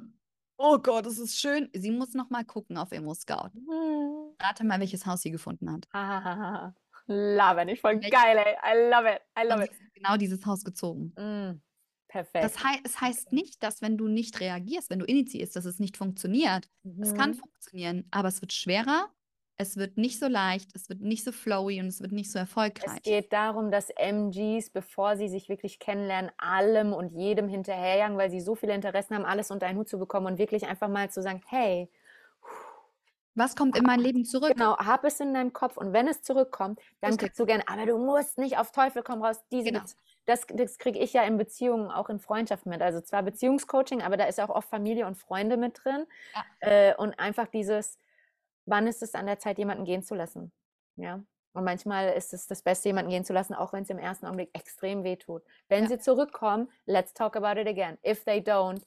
[0.57, 1.69] oh Gott, das ist schön.
[1.75, 3.51] Sie muss noch mal gucken auf Emo Scout.
[3.55, 4.35] Hm.
[4.41, 5.87] Rate mal, welches Haus sie gefunden hat.
[7.07, 8.57] love it, ich voll geil, ey.
[8.65, 9.71] I love it, I love it.
[9.95, 11.13] Genau dieses Haus gezogen.
[11.19, 11.61] Mm,
[12.09, 12.45] perfekt.
[12.45, 15.79] Das hei es heißt nicht, dass wenn du nicht reagierst, wenn du initiierst, dass es
[15.79, 16.71] nicht funktioniert.
[16.83, 17.03] Mhm.
[17.03, 17.35] Es kann mhm.
[17.35, 19.11] funktionieren, aber es wird schwerer
[19.61, 22.39] es wird nicht so leicht, es wird nicht so flowy und es wird nicht so
[22.39, 22.97] erfolgreich.
[22.97, 28.31] Es geht darum, dass MGs, bevor sie sich wirklich kennenlernen, allem und jedem hinterherjagen, weil
[28.31, 31.11] sie so viele Interessen haben, alles unter einen Hut zu bekommen und wirklich einfach mal
[31.11, 31.91] zu sagen, hey,
[33.35, 34.55] was kommt in mein Leben zurück?
[34.55, 37.85] Genau, hab es in deinem Kopf und wenn es zurückkommt, dann kriegst du gerne, aber
[37.85, 39.85] du musst nicht auf Teufel komm raus, diese genau.
[40.27, 42.83] Das, das kriege ich ja in Beziehungen, auch in Freundschaften mit.
[42.83, 46.07] Also zwar Beziehungscoaching, aber da ist auch oft Familie und Freunde mit drin.
[46.35, 46.45] Ja.
[46.61, 47.99] Äh, und einfach dieses,
[48.67, 50.53] wann ist es an der Zeit, jemanden gehen zu lassen?
[50.97, 51.23] Ja.
[51.53, 54.27] Und manchmal ist es das Beste, jemanden gehen zu lassen, auch wenn es im ersten
[54.27, 55.43] Augenblick extrem weh tut.
[55.69, 55.91] Wenn ja.
[55.91, 57.99] sie zurückkommen, let's talk about it again.
[58.07, 58.83] If they don't.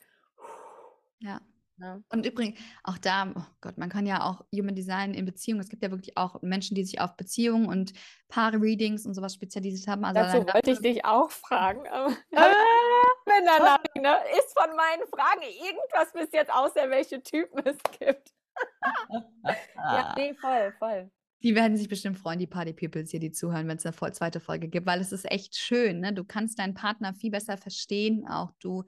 [1.19, 1.41] Ja.
[1.77, 2.01] ja.
[2.09, 5.69] Und übrigens, auch da, oh Gott, man kann ja auch Human Design in Beziehungen, es
[5.69, 7.91] gibt ja wirklich auch Menschen, die sich auf Beziehungen und
[8.29, 10.05] Paare-Readings und sowas spezialisiert haben.
[10.05, 11.83] Also Dazu wollte ich dich auch fragen.
[13.25, 18.32] Danach, ne, ist von meinen Fragen irgendwas bis jetzt außer welche Typen es gibt
[19.75, 21.11] ja, nee, voll, voll.
[21.43, 24.39] Die werden sich bestimmt freuen, die Party Peoples hier, die zuhören, wenn es eine zweite
[24.39, 25.99] Folge gibt, weil es ist echt schön.
[25.99, 26.13] Ne?
[26.13, 28.25] Du kannst deinen Partner viel besser verstehen.
[28.27, 28.83] Auch du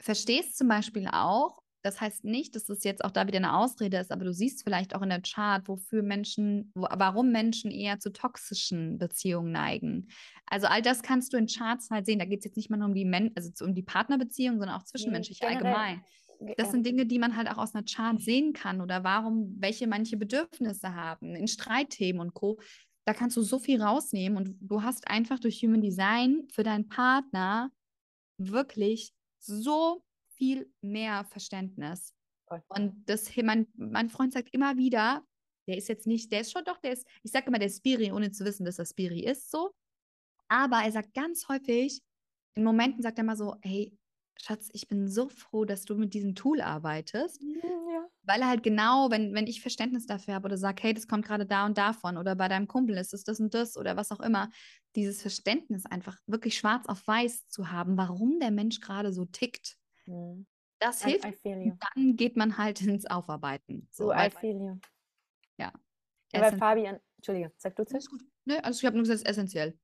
[0.00, 3.98] verstehst zum Beispiel auch, das heißt nicht, dass es jetzt auch da wieder eine Ausrede
[3.98, 7.98] ist, aber du siehst vielleicht auch in der Chart, wofür Menschen, wo, warum Menschen eher
[7.98, 10.08] zu toxischen Beziehungen neigen.
[10.46, 12.20] Also all das kannst du in Charts halt sehen.
[12.20, 14.76] Da geht es jetzt nicht mal nur um die Men also um die Partnerbeziehung, sondern
[14.76, 16.04] auch zwischenmenschlich nee, allgemein.
[16.56, 19.86] Das sind Dinge, die man halt auch aus einer Chart sehen kann oder warum, welche
[19.86, 22.58] manche Bedürfnisse haben, in Streitthemen und Co.
[23.04, 26.88] Da kannst du so viel rausnehmen und du hast einfach durch Human Design für deinen
[26.88, 27.70] Partner
[28.38, 30.04] wirklich so
[30.36, 32.14] viel mehr Verständnis.
[32.68, 35.24] Und das, mein, mein Freund sagt immer wieder,
[35.66, 37.78] der ist jetzt nicht, der ist schon doch, der ist, ich sage immer, der ist
[37.78, 39.72] Spiri, ohne zu wissen, dass er Spiri ist, so.
[40.48, 42.02] Aber er sagt ganz häufig,
[42.54, 43.96] in Momenten sagt er mal so, hey,
[44.40, 47.42] Schatz, ich bin so froh, dass du mit diesem Tool arbeitest.
[47.42, 48.08] Mhm, ja.
[48.22, 51.24] Weil er halt genau, wenn, wenn ich Verständnis dafür habe oder sage, hey, das kommt
[51.24, 54.10] gerade da und davon oder bei deinem Kumpel ist es das und das oder was
[54.10, 54.50] auch immer,
[54.96, 59.76] dieses Verständnis einfach wirklich schwarz auf weiß zu haben, warum der Mensch gerade so tickt.
[60.06, 60.46] Mhm.
[60.78, 61.24] Das hilft.
[61.24, 63.88] I, I dann geht man halt ins Aufarbeiten.
[63.90, 64.78] So, I feel you.
[65.58, 65.72] Ja.
[66.32, 68.10] ja weil Fabian, Entschuldige, sag du zuerst.
[68.10, 68.22] gut.
[68.44, 69.78] Nö, also ich habe nur gesagt, es ist essentiell.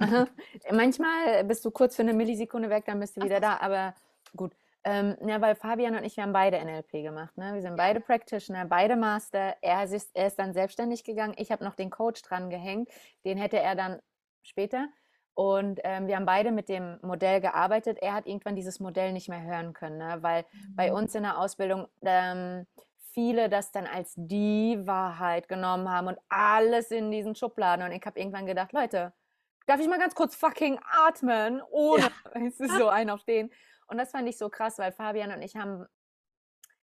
[0.72, 3.94] Manchmal bist du kurz für eine Millisekunde weg, dann bist du wieder da, aber
[4.36, 4.52] gut.
[4.86, 7.34] Ähm, ja, weil Fabian und ich, wir haben beide NLP gemacht.
[7.38, 7.54] Ne?
[7.54, 9.56] Wir sind beide Practitioner, beide Master.
[9.62, 11.34] Er ist, er ist dann selbstständig gegangen.
[11.38, 12.90] Ich habe noch den Coach dran gehängt.
[13.24, 14.00] Den hätte er dann
[14.42, 14.88] später.
[15.32, 17.98] Und ähm, wir haben beide mit dem Modell gearbeitet.
[18.00, 20.18] Er hat irgendwann dieses Modell nicht mehr hören können, ne?
[20.20, 20.76] weil mhm.
[20.76, 22.66] bei uns in der Ausbildung ähm,
[23.14, 27.86] viele das dann als die Wahrheit genommen haben und alles in diesen Schubladen.
[27.86, 29.12] Und ich habe irgendwann gedacht, Leute,
[29.66, 32.10] darf ich mal ganz kurz fucking atmen, ohne ja.
[32.46, 33.50] es ist so ein auf den.
[33.86, 35.86] Und das fand ich so krass, weil Fabian und ich haben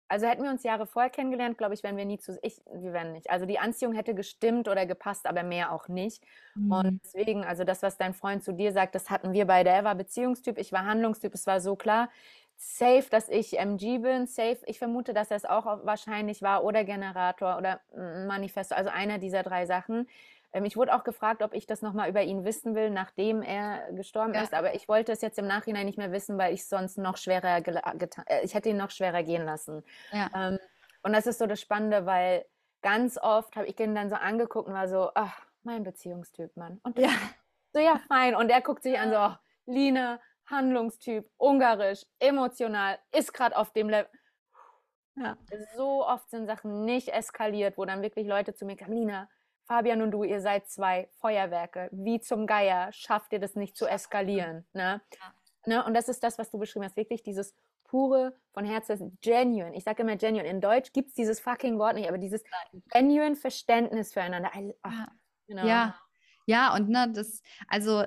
[0.09, 2.39] Also hätten wir uns Jahre vorher kennengelernt, glaube ich, wären wir nie zu.
[2.41, 3.29] Ich, wir wären nicht.
[3.29, 6.23] Also die Anziehung hätte gestimmt oder gepasst, aber mehr auch nicht.
[6.55, 6.71] Mhm.
[6.71, 9.69] Und deswegen, also das, was dein Freund zu dir sagt, das hatten wir beide.
[9.69, 12.09] Er war Beziehungstyp, ich war Handlungstyp, es war so klar.
[12.55, 14.59] Safe, dass ich MG bin, safe.
[14.65, 17.81] Ich vermute, dass er es auch wahrscheinlich war oder Generator oder
[18.27, 20.07] Manifesto, also einer dieser drei Sachen.
[20.53, 23.91] Ähm, ich wurde auch gefragt, ob ich das nochmal über ihn wissen will, nachdem er
[23.93, 24.41] gestorben ja.
[24.41, 24.53] ist.
[24.53, 27.17] Aber ich wollte es jetzt im Nachhinein nicht mehr wissen, weil ich es sonst noch
[27.17, 29.83] schwerer getan, äh, ich hätte ihn noch schwerer gehen lassen.
[30.11, 30.29] Ja.
[30.35, 30.59] Ähm,
[31.03, 32.45] und das ist so das Spannende, weil
[32.81, 36.79] ganz oft habe ich ihn dann so angeguckt und war so, ach, mein Beziehungstyp, Mann.
[36.83, 37.09] Und ja.
[37.73, 38.35] so, ja, fein.
[38.35, 39.35] Und er guckt sich an, so, oh,
[39.65, 44.09] Lina, Handlungstyp, ungarisch, emotional, ist gerade auf dem Level.
[45.15, 45.35] Ja.
[45.75, 49.29] So oft sind Sachen nicht eskaliert, wo dann wirklich Leute zu mir kamen, Lina,
[49.67, 51.89] Fabian und du, ihr seid zwei Feuerwerke.
[51.91, 54.65] Wie zum Geier schafft ihr das nicht zu eskalieren?
[54.73, 55.01] Ne?
[55.13, 55.33] Ja.
[55.65, 55.85] Ne?
[55.85, 56.95] Und das ist das, was du beschrieben hast.
[56.95, 57.53] Wirklich dieses
[57.83, 59.75] pure von Herzen, genuine.
[59.75, 60.47] Ich sage immer genuine.
[60.47, 62.43] In Deutsch gibt es dieses fucking Wort nicht, aber dieses
[62.89, 64.51] genuine Verständnis füreinander.
[64.81, 65.07] Ach, ja.
[65.47, 65.65] Genau.
[65.65, 65.95] ja.
[66.45, 68.05] Ja, und ne, das, also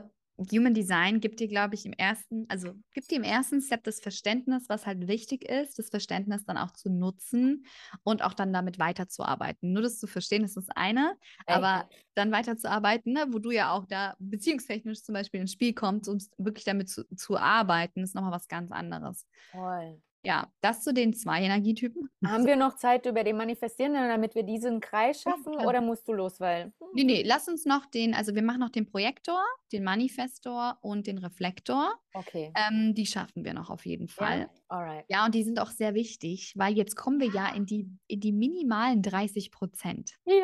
[0.50, 4.00] Human Design gibt dir, glaube ich, im ersten, also gibt dir im ersten Step das
[4.00, 7.66] Verständnis, was halt wichtig ist, das Verständnis dann auch zu nutzen
[8.04, 9.72] und auch dann damit weiterzuarbeiten.
[9.72, 11.16] Nur das zu verstehen, ist das eine,
[11.46, 11.56] Ey.
[11.56, 16.08] aber dann weiterzuarbeiten, ne, wo du ja auch da beziehungstechnisch zum Beispiel ins Spiel kommst,
[16.08, 19.26] um wirklich damit zu, zu arbeiten, ist nochmal was ganz anderes.
[19.50, 20.00] Voll.
[20.22, 22.10] Ja, das zu den zwei Energietypen.
[22.26, 26.06] Haben wir noch Zeit über den Manifestieren, damit wir diesen Kreis schaffen ja, oder musst
[26.08, 26.40] du los?
[26.40, 26.88] Weil, hm.
[26.94, 29.42] Nee, nee, lass uns noch den, also wir machen noch den Projektor,
[29.72, 31.94] den Manifestor und den Reflektor.
[32.12, 32.52] Okay.
[32.54, 34.40] Ähm, die schaffen wir noch auf jeden Fall.
[34.40, 35.04] Ja, alright.
[35.08, 38.20] Ja, und die sind auch sehr wichtig, weil jetzt kommen wir ja in die, in
[38.20, 40.18] die minimalen 30 Prozent.
[40.26, 40.34] Ja,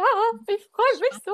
[0.49, 1.33] ich freue mich so.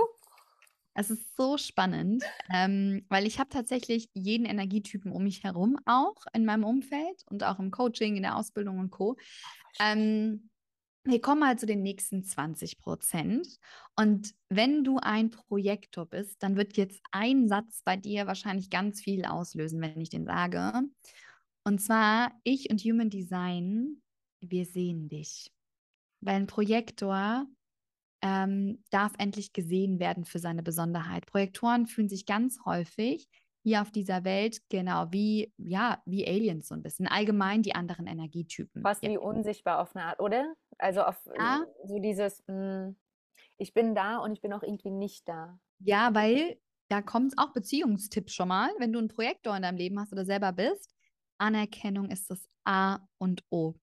[0.95, 2.22] Es ist so spannend,
[2.55, 7.45] ähm, weil ich habe tatsächlich jeden Energietypen um mich herum, auch in meinem Umfeld und
[7.45, 9.16] auch im Coaching, in der Ausbildung und Co.
[9.80, 10.51] Ähm,
[11.05, 13.59] wir kommen mal zu den nächsten 20 Prozent.
[13.97, 19.01] Und wenn du ein Projektor bist, dann wird jetzt ein Satz bei dir wahrscheinlich ganz
[19.01, 20.72] viel auslösen, wenn ich den sage.
[21.64, 24.03] Und zwar, ich und Human Design,
[24.40, 25.51] wir sehen dich.
[26.20, 27.47] Weil ein Projektor
[28.23, 31.27] ähm, darf endlich gesehen werden für seine Besonderheit.
[31.27, 33.29] Projektoren fühlen sich ganz häufig
[33.64, 38.07] hier auf dieser Welt genau wie ja wie Aliens so ein bisschen allgemein die anderen
[38.07, 38.83] Energietypen.
[38.83, 39.11] Fast ja.
[39.11, 40.55] wie unsichtbar auf eine Art, oder?
[40.79, 41.64] Also auf ja.
[41.85, 42.97] so dieses mh, hm,
[43.59, 45.59] ich bin da und ich bin auch irgendwie nicht da.
[45.79, 46.59] Ja, weil
[46.89, 50.25] da kommt auch Beziehungstipps schon mal, wenn du einen Projektor in deinem Leben hast oder
[50.25, 50.93] selber bist.
[51.39, 53.75] Anerkennung ist das A und O.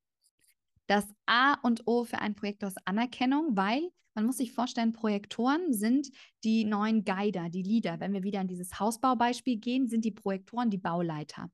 [0.88, 5.72] Das A und O für ein Projektor ist Anerkennung, weil man muss sich vorstellen, Projektoren
[5.72, 6.10] sind
[6.44, 8.02] die neuen Guider, die Leader.
[8.02, 11.50] Wenn wir wieder in dieses Hausbaubeispiel gehen, sind die Projektoren die Bauleiter.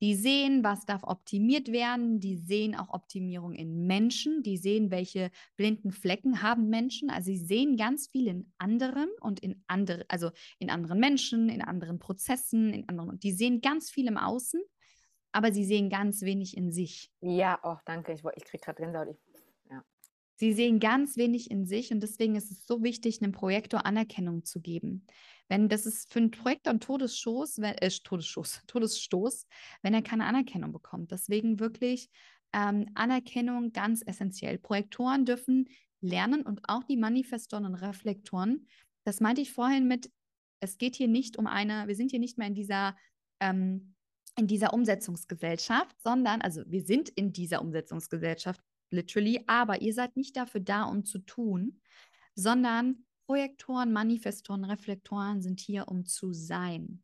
[0.00, 2.18] Die sehen, was darf optimiert werden.
[2.18, 4.42] Die sehen auch Optimierung in Menschen.
[4.42, 7.08] Die sehen, welche blinden Flecken haben Menschen.
[7.08, 11.62] Also sie sehen ganz viel in anderen und in andere, also in anderen Menschen, in
[11.62, 13.20] anderen Prozessen, in anderen.
[13.20, 14.60] Die sehen ganz viel im Außen
[15.30, 17.12] aber sie sehen ganz wenig in sich.
[17.20, 18.12] Ja, oh, danke.
[18.12, 19.08] Ich, ich kriege gerade Gänsehaut.
[19.08, 19.27] Ich
[20.40, 24.44] Sie sehen ganz wenig in sich und deswegen ist es so wichtig, einem Projektor Anerkennung
[24.44, 25.04] zu geben.
[25.48, 29.48] Wenn das ist für einen Projektor ein Todesstoß, wenn, äh, Todesstoß, Todesstoß,
[29.82, 31.10] wenn er keine Anerkennung bekommt.
[31.10, 32.08] Deswegen wirklich
[32.52, 34.58] ähm, Anerkennung ganz essentiell.
[34.58, 35.68] Projektoren dürfen
[36.00, 38.68] lernen und auch die Manifestoren und Reflektoren.
[39.04, 40.08] Das meinte ich vorhin mit,
[40.60, 42.96] es geht hier nicht um eine, wir sind hier nicht mehr in dieser
[43.40, 43.96] ähm,
[44.36, 50.36] in dieser Umsetzungsgesellschaft, sondern, also wir sind in dieser Umsetzungsgesellschaft, literally, aber ihr seid nicht
[50.36, 51.80] dafür da, um zu tun,
[52.34, 57.02] sondern Projektoren, Manifestoren, Reflektoren sind hier, um zu sein.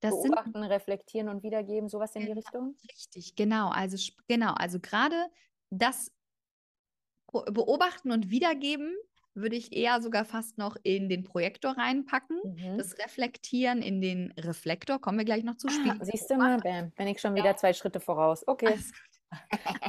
[0.00, 2.76] Das Beobachten, sind, reflektieren und wiedergeben, sowas in die genau, Richtung?
[2.92, 3.70] Richtig, genau.
[3.70, 3.96] Also
[4.28, 5.16] genau, also gerade
[5.70, 6.12] das
[7.32, 8.94] Beobachten und Wiedergeben
[9.34, 12.38] würde ich eher sogar fast noch in den Projektor reinpacken.
[12.44, 12.78] Mhm.
[12.78, 15.66] Das Reflektieren in den Reflektor, kommen wir gleich noch zu.
[15.68, 17.56] Ah, siehst du mal, bam, bin ich schon wieder ja.
[17.56, 18.46] zwei Schritte voraus.
[18.46, 18.66] Okay.
[18.66, 18.92] Alles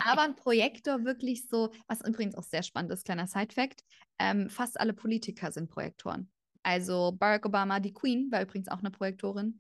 [0.06, 3.84] Aber ein Projektor wirklich so, was übrigens auch sehr spannend ist, kleiner Side-Fact:
[4.20, 6.30] ähm, fast alle Politiker sind Projektoren.
[6.66, 9.60] Also Barack Obama, die Queen, war übrigens auch eine Projektorin.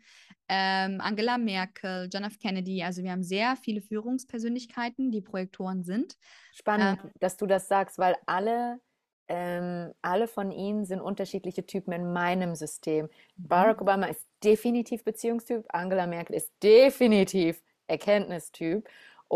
[0.49, 2.39] Ähm, Angela Merkel, John F.
[2.39, 2.81] Kennedy.
[2.81, 6.17] Also wir haben sehr viele Führungspersönlichkeiten, die Projektoren sind.
[6.51, 8.79] Spannend, ähm, dass du das sagst, weil alle,
[9.27, 13.05] ähm, alle von ihnen sind unterschiedliche Typen in meinem System.
[13.05, 13.47] Mhm.
[13.47, 18.87] Barack Obama ist definitiv Beziehungstyp, Angela Merkel ist definitiv Erkenntnistyp.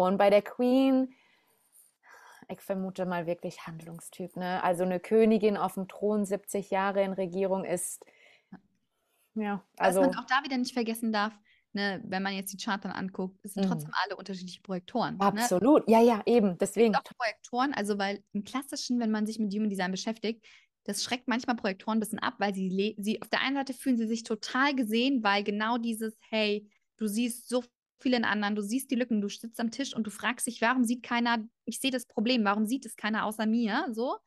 [0.05, 1.13] Und bei der Queen,
[2.47, 4.37] ich vermute mal wirklich Handlungstyp.
[4.37, 4.63] Ne?
[4.63, 8.05] Also eine Königin auf dem Thron, 70 Jahre in Regierung ist,
[9.35, 10.01] ja, also.
[10.01, 11.33] Was man auch da wieder nicht vergessen darf,
[11.73, 13.69] ne, wenn man jetzt die Chart dann anguckt, es sind Mhm.
[13.69, 15.17] trotzdem alle unterschiedliche Projektoren.
[15.17, 15.23] Ne?
[15.23, 15.87] Absolut.
[15.89, 16.57] Ja, ja, eben.
[16.57, 16.95] Deswegen.
[16.95, 20.45] auch Projektoren, also weil im klassischen, wenn man sich mit Human Design beschäftigt,
[20.85, 23.97] das schreckt manchmal Projektoren ein bisschen ab, weil sie, sie auf der einen Seite fühlen
[23.97, 27.63] sie sich total gesehen, weil genau dieses, hey, du siehst so
[27.99, 30.61] viel in anderen, du siehst die Lücken, du sitzt am Tisch und du fragst dich,
[30.61, 34.17] warum sieht keiner, ich sehe das Problem, warum sieht es keiner außer mir, so.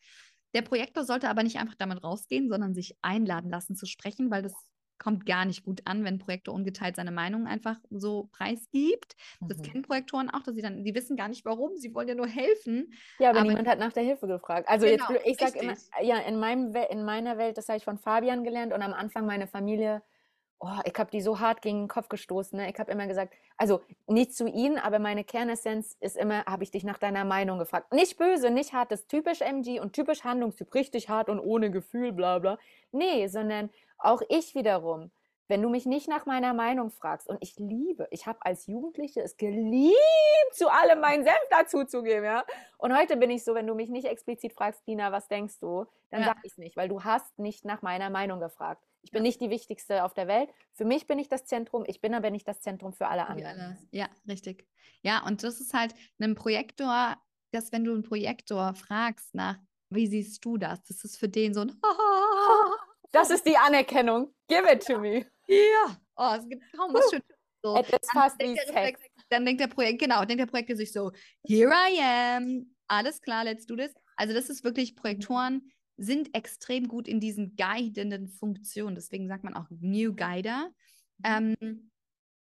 [0.55, 4.43] Der Projektor sollte aber nicht einfach damit rausgehen, sondern sich einladen lassen zu sprechen, weil
[4.43, 4.53] das
[4.99, 9.15] kommt gar nicht gut an, wenn ein Projektor ungeteilt seine Meinung einfach so preisgibt.
[9.49, 9.63] Das Mhm.
[9.63, 12.29] kennen Projektoren auch, dass sie dann, die wissen gar nicht warum, sie wollen ja nur
[12.29, 12.93] helfen.
[13.19, 14.69] Ja, aber, Aber- niemand hat nach der Hilfe gefragt.
[14.69, 17.85] Also jetzt, Genau, ich sag immer, ja, in meinem in meiner Welt, das habe ich
[17.85, 20.03] von Fabian gelernt und am Anfang meine Familie,
[20.63, 22.57] oh, ich habe die so hart gegen den Kopf gestoßen.
[22.57, 22.71] Ne?
[22.71, 26.71] Ich habe immer gesagt, also nicht zu ihnen, aber meine Kernessenz ist immer, habe ich
[26.71, 27.93] dich nach deiner Meinung gefragt.
[27.93, 31.71] Nicht böse, nicht hart, das ist typisch MG und typisch Handlungstyp, richtig hart und ohne
[31.73, 32.59] Gefühl, bla bla.
[32.93, 35.11] Nee, sondern auch ich wiederum.
[35.49, 39.21] Wenn du mich nicht nach meiner Meinung fragst, und ich liebe, ich habe als Jugendliche
[39.21, 39.97] es geliebt,
[40.53, 42.45] zu allem meinen Senf dazuzugeben, ja.
[42.79, 45.87] Und heute bin ich so, wenn du mich nicht explizit fragst, Dina, was denkst du,
[46.11, 46.29] dann Ja.
[46.29, 48.83] sag ich es nicht, weil du hast nicht nach meiner Meinung gefragt.
[49.03, 50.49] Ich bin nicht die Wichtigste auf der Welt.
[50.73, 53.61] Für mich bin ich das Zentrum, ich bin aber nicht das Zentrum für alle anderen.
[53.61, 53.79] alle.
[53.91, 54.67] Ja, richtig.
[55.03, 57.17] Ja, und das ist halt ein Projektor,
[57.51, 59.59] dass wenn du einen Projektor fragst nach,
[59.91, 60.83] wie siehst du das?
[60.85, 61.81] Das ist für den so ein
[63.13, 64.35] Das ist die Anerkennung.
[64.49, 65.27] Give it to me.
[65.47, 65.97] Ja.
[66.17, 67.25] Oh, es gibt kaum was Schönes.
[67.63, 67.75] So.
[67.75, 68.93] Dann denkt der
[69.29, 71.13] Dann denkt der Projekt, genau, denkt der Projektor sich so,
[71.47, 73.93] here I am, alles klar, let's do this.
[74.17, 75.71] Also das ist wirklich, Projektoren
[76.03, 78.95] sind extrem gut in diesen guidenden Funktionen.
[78.95, 80.71] Deswegen sagt man auch New Guider.
[81.25, 81.55] Ähm,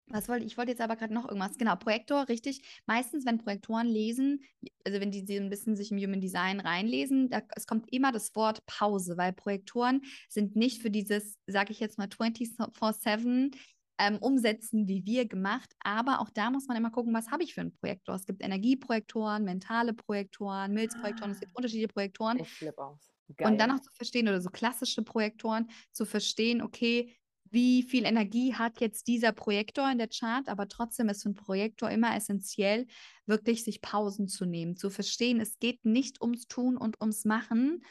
[0.09, 1.59] was wollte ich wollte jetzt aber gerade noch irgendwas.
[1.59, 2.63] Genau, Projektor, richtig.
[2.87, 4.41] Meistens, wenn Projektoren lesen,
[4.85, 8.13] also wenn die so ein bisschen sich im Human Design reinlesen, da, es kommt immer
[8.13, 13.57] das Wort Pause, weil Projektoren sind nicht für dieses, sage ich jetzt mal, 24-7
[13.99, 15.75] ähm, umsetzen, wie wir gemacht.
[15.81, 18.15] Aber auch da muss man immer gucken, was habe ich für einen Projektor.
[18.15, 22.39] Es gibt Energieprojektoren, mentale Projektoren, Milzprojektoren, es gibt unterschiedliche Projektoren.
[22.39, 23.16] Ich flippe aus.
[23.29, 23.71] Und dann Geil.
[23.73, 27.17] auch zu verstehen, oder so klassische Projektoren, zu verstehen, okay,
[27.51, 31.35] wie viel Energie hat jetzt dieser Projektor in der Chart, aber trotzdem ist für einen
[31.37, 32.87] Projektor immer essentiell,
[33.25, 37.85] wirklich sich Pausen zu nehmen, zu verstehen, es geht nicht ums Tun und ums Machen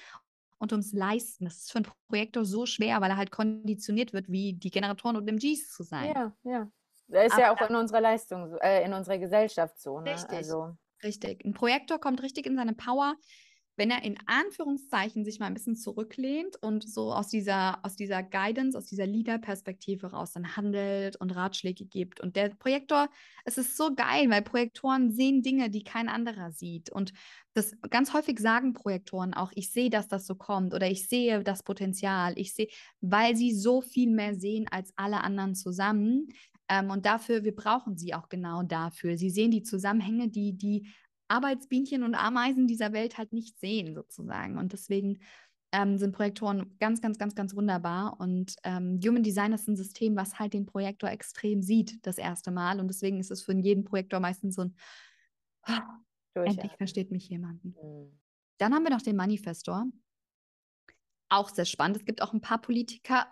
[0.58, 1.46] und ums Leisten.
[1.46, 5.16] Das ist für einen Projektor so schwer, weil er halt konditioniert wird, wie die Generatoren
[5.16, 6.14] und MGs zu sein.
[6.14, 6.72] Ja, ja.
[7.08, 10.00] Das ist Aber ja auch in unserer Leistung, äh, in unserer Gesellschaft so.
[10.00, 10.14] Ne?
[10.14, 10.38] Richtig.
[10.38, 11.46] Also, Richtig.
[11.46, 13.16] Ein Projektor kommt richtig in seine Power,
[13.78, 18.24] wenn er in Anführungszeichen sich mal ein bisschen zurücklehnt und so aus dieser, aus dieser
[18.24, 22.22] Guidance, aus dieser Leader-Perspektive raus dann handelt und Ratschläge gibt.
[22.22, 23.10] Und der Projektor,
[23.44, 26.90] es ist so geil, weil Projektoren sehen Dinge, die kein anderer sieht.
[26.90, 27.14] Und
[27.54, 31.44] das ganz häufig sagen Projektoren auch, ich sehe, dass das so kommt oder ich sehe
[31.44, 32.68] das Potenzial, ich sehe,
[33.02, 36.28] weil sie so viel mehr sehen als alle anderen zusammen.
[36.68, 39.18] Ähm, und dafür, wir brauchen sie auch genau dafür.
[39.18, 40.88] Sie sehen die Zusammenhänge, die die
[41.28, 44.58] Arbeitsbienchen und Ameisen dieser Welt halt nicht sehen, sozusagen.
[44.58, 45.20] Und deswegen
[45.72, 48.20] ähm, sind Projektoren ganz, ganz, ganz, ganz wunderbar.
[48.20, 52.52] Und ähm, Human Design ist ein System, was halt den Projektor extrem sieht, das erste
[52.52, 52.80] Mal.
[52.80, 54.76] Und deswegen ist es für jeden Projektor meistens so ein,
[55.64, 56.00] "Ah,
[56.44, 57.76] endlich versteht mich jemanden.
[57.82, 58.20] Mhm.
[58.60, 59.86] Dann haben wir noch den Manifestor.
[61.30, 61.98] Auch sehr spannend.
[61.98, 63.28] Es gibt auch ein paar Politiker,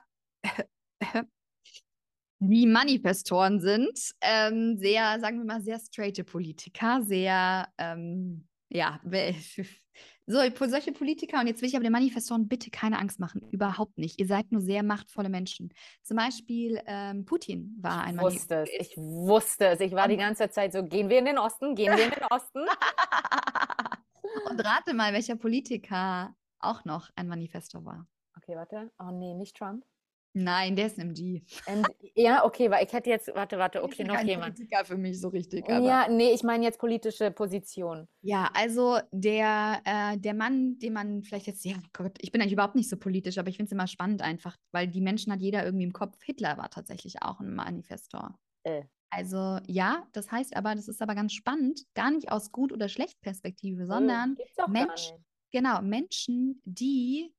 [2.50, 4.14] die Manifestoren sind.
[4.22, 9.00] Ähm, sehr, sagen wir mal, sehr straighte Politiker, sehr, ähm, ja,
[10.26, 11.40] so, solche Politiker.
[11.40, 13.42] Und jetzt will ich aber den Manifestoren bitte keine Angst machen.
[13.52, 14.20] Überhaupt nicht.
[14.20, 15.74] Ihr seid nur sehr machtvolle Menschen.
[16.02, 19.80] Zum Beispiel ähm, Putin war ein Ich wusste es, ich wusste es.
[19.80, 22.24] Ich war die ganze Zeit so, gehen wir in den Osten, gehen wir in den
[22.30, 22.60] Osten.
[24.50, 28.08] Und rate mal, welcher Politiker auch noch ein Manifestor war.
[28.38, 28.92] Okay, warte.
[29.00, 29.86] Oh nee, nicht Trump.
[30.34, 31.44] Nein, der ist ein MG.
[31.68, 34.56] Ähm, ja, okay, weil ich hätte jetzt, warte, warte, okay, noch kein jemand.
[34.56, 35.70] Politiker für mich so richtig.
[35.70, 38.08] Aber Ja, nee, ich meine jetzt politische Position.
[38.22, 42.54] Ja, also der, äh, der Mann, den man vielleicht jetzt, ja Gott, ich bin eigentlich
[42.54, 45.40] überhaupt nicht so politisch, aber ich finde es immer spannend einfach, weil die Menschen hat
[45.40, 46.18] jeder irgendwie im Kopf.
[46.24, 48.36] Hitler war tatsächlich auch ein Manifestor.
[48.64, 48.84] Äh.
[49.12, 52.90] Also ja, das heißt aber, das ist aber ganz spannend, gar nicht aus Gut- oder
[52.90, 55.12] Schlecht-Perspektive, sondern Gibt's auch gar Mensch,
[55.52, 57.32] genau, Menschen, die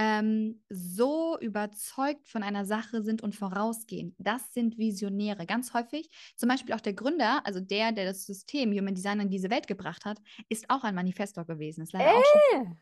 [0.00, 4.14] ähm, so überzeugt von einer Sache sind und vorausgehen.
[4.18, 5.44] Das sind Visionäre.
[5.44, 9.28] Ganz häufig, zum Beispiel auch der Gründer, also der, der das System Human Design in
[9.28, 11.82] diese Welt gebracht hat, ist auch ein Manifestor gewesen.
[11.82, 12.62] Ist leider auch schon.
[12.62, 12.76] Äh,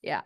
[0.00, 0.24] Ja.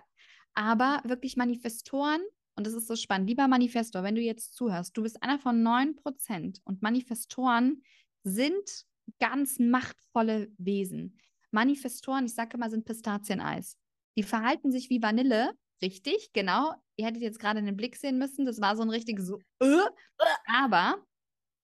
[0.54, 2.20] Aber wirklich Manifestoren,
[2.54, 5.60] und das ist so spannend, lieber Manifestor, wenn du jetzt zuhörst, du bist einer von
[5.60, 7.82] 9% und Manifestoren
[8.22, 8.86] sind
[9.18, 11.18] ganz machtvolle Wesen.
[11.50, 13.76] Manifestoren, ich sage immer, sind Pistazieneis.
[14.16, 15.52] Die verhalten sich wie Vanille,
[15.83, 16.74] richtig, genau.
[16.97, 20.24] Ihr hättet jetzt gerade einen Blick sehen müssen, das war so ein richtiges so, äh,
[20.47, 21.03] aber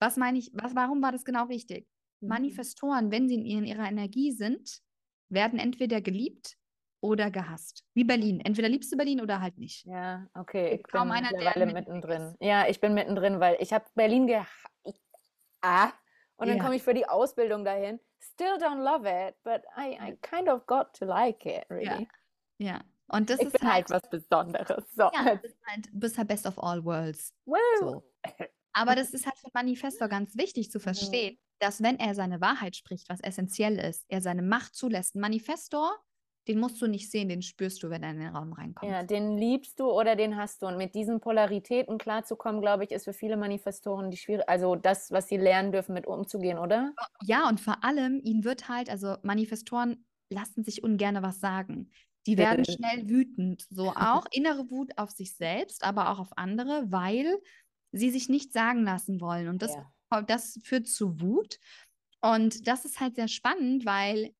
[0.00, 1.86] Was meine ich, was, warum war das genau richtig?
[2.20, 2.28] Mhm.
[2.28, 4.80] Manifestoren, wenn sie in ihrer Energie sind,
[5.30, 6.56] werden entweder geliebt
[7.00, 7.84] oder gehasst.
[7.94, 8.40] Wie Berlin.
[8.40, 9.84] Entweder liebst du Berlin oder halt nicht.
[9.86, 12.22] Ja, okay, ich kaum bin einer, der mittendrin.
[12.22, 12.36] ist.
[12.40, 14.46] Ja, ich bin mittendrin, weil ich habe Berlin geha
[14.84, 15.00] ich,
[15.62, 15.92] ah,
[16.36, 16.62] und dann Ja.
[16.64, 18.00] komme ich für die Ausbildung dahin.
[18.20, 21.76] Still don't love it, but I, I kind of got to like it, Ja.
[21.76, 22.08] really.
[22.58, 22.80] Ja.
[23.08, 24.84] Und das Ich ist bin halt was Besonderes.
[24.94, 27.32] So, ja, du bist halt, bist halt best of all worlds.
[27.46, 27.56] Woo.
[27.80, 28.02] So.
[28.72, 32.76] Aber das ist halt für Manifestor ganz wichtig zu verstehen, dass wenn er seine Wahrheit
[32.76, 35.14] spricht, was essentiell ist, er seine Macht zulässt.
[35.14, 35.90] Ein Manifestor,
[36.46, 38.90] den musst du nicht sehen, den spürst du, wenn er in den Raum reinkommt.
[38.90, 40.66] Ja, den liebst du oder den hast du.
[40.66, 45.10] Und mit diesen Polaritäten klarzukommen, glaube ich, ist für viele Manifestoren die schwierig, also das,
[45.10, 46.92] was sie lernen dürfen, mit umzugehen, oder?
[47.22, 51.90] Ja, und vor allem, ihnen wird halt, also Manifestoren lassen sich ungern was sagen.
[52.28, 52.72] Die werden Äh.
[52.72, 57.38] schnell wütend, so auch innere Wut auf sich selbst, aber auch auf andere, weil
[57.92, 59.48] sie sich nicht sagen lassen wollen.
[59.48, 60.22] Und das, Ja.
[60.26, 61.58] das führt zu Wut.
[62.20, 64.34] Und das ist halt sehr spannend, weil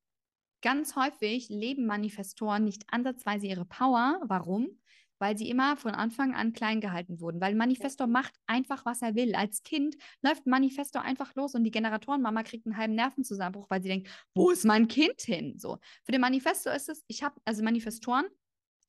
[0.61, 4.21] ganz häufig leben Manifestoren nicht ansatzweise ihre Power.
[4.25, 4.79] Warum?
[5.19, 7.41] Weil sie immer von Anfang an klein gehalten wurden.
[7.41, 9.35] Weil Manifestor macht einfach, was er will.
[9.35, 13.89] Als Kind läuft Manifestor einfach los und die Generatorenmama kriegt einen halben Nervenzusammenbruch, weil sie
[13.89, 15.57] denkt, wo ist mein Kind hin?
[15.57, 15.77] So.
[16.03, 18.25] Für den Manifestor ist es, ich habe, also Manifestoren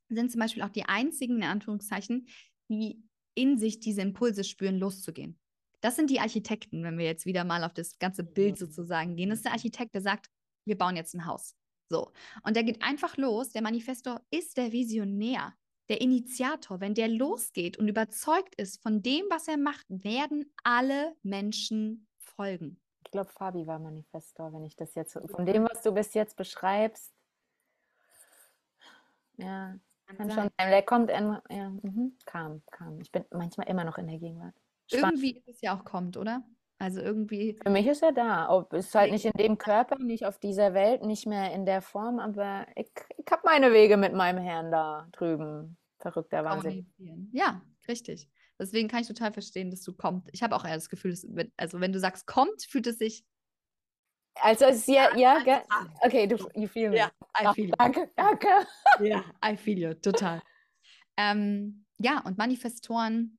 [0.08, 2.26] sind zum Beispiel auch die einzigen, in Anführungszeichen,
[2.68, 3.02] die
[3.34, 5.38] in sich diese Impulse spüren, loszugehen.
[5.80, 8.66] Das sind die Architekten, wenn wir jetzt wieder mal auf das ganze Bild Mhm.
[8.66, 9.30] sozusagen gehen.
[9.30, 10.26] Das ist der Architekt, der sagt,
[10.66, 11.54] wir bauen jetzt ein Haus.
[11.88, 12.12] So.
[12.42, 13.50] Und der geht einfach los.
[13.50, 15.54] Der Manifestor ist der Visionär,
[15.90, 16.80] der Initiator.
[16.80, 22.80] Wenn der losgeht und überzeugt ist von dem, was er macht, werden alle Menschen folgen.
[23.04, 26.36] Ich glaube, Fabi war Manifestor, wenn ich das jetzt von dem, was du bis jetzt
[26.36, 27.12] beschreibst.
[29.36, 29.74] Ja,
[30.06, 30.30] kann sein.
[30.30, 30.70] schon sein.
[30.70, 33.00] Der kommt in, ja, mhm, kam, kam.
[33.00, 34.54] Ich bin manchmal immer noch in der Gegenwart.
[34.86, 35.22] Spannend.
[35.22, 36.44] Irgendwie ist es ja auch kommt, oder?
[36.78, 38.48] Also irgendwie, Für mich ist er da.
[38.48, 41.82] Ob, ist halt nicht in dem Körper, nicht auf dieser Welt, nicht mehr in der
[41.82, 45.76] Form, aber ich, ich habe meine Wege mit meinem Herrn da drüben.
[46.00, 46.90] Verrückter Wahnsinn.
[47.32, 48.28] Ja, richtig.
[48.58, 50.28] Deswegen kann ich total verstehen, dass du kommt.
[50.32, 52.98] Ich habe auch eher das Gefühl, dass, wenn- also wenn du sagst kommt, fühlt es
[52.98, 53.24] sich.
[54.34, 55.62] Also es ist ja, ja, als gell?
[55.68, 55.90] Frage.
[56.02, 56.96] Okay, du, you feel me.
[56.98, 57.10] I
[57.46, 57.74] Ach, feel you.
[57.78, 58.48] danke, danke.
[59.00, 60.42] Ja, I feel you, total.
[61.16, 63.38] ähm, ja, und Manifestoren,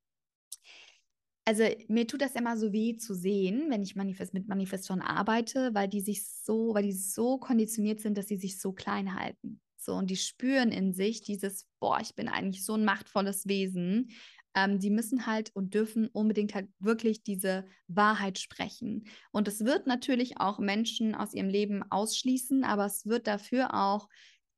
[1.46, 5.74] also mir tut das immer so weh zu sehen, wenn ich Manifest mit Manifestoren arbeite,
[5.74, 9.60] weil die sich so, weil die so konditioniert sind, dass sie sich so klein halten.
[9.84, 14.12] So, und die spüren in sich dieses, boah, ich bin eigentlich so ein machtvolles Wesen.
[14.54, 19.06] Ähm, die müssen halt und dürfen unbedingt halt wirklich diese Wahrheit sprechen.
[19.32, 24.08] Und es wird natürlich auch Menschen aus ihrem Leben ausschließen, aber es wird dafür auch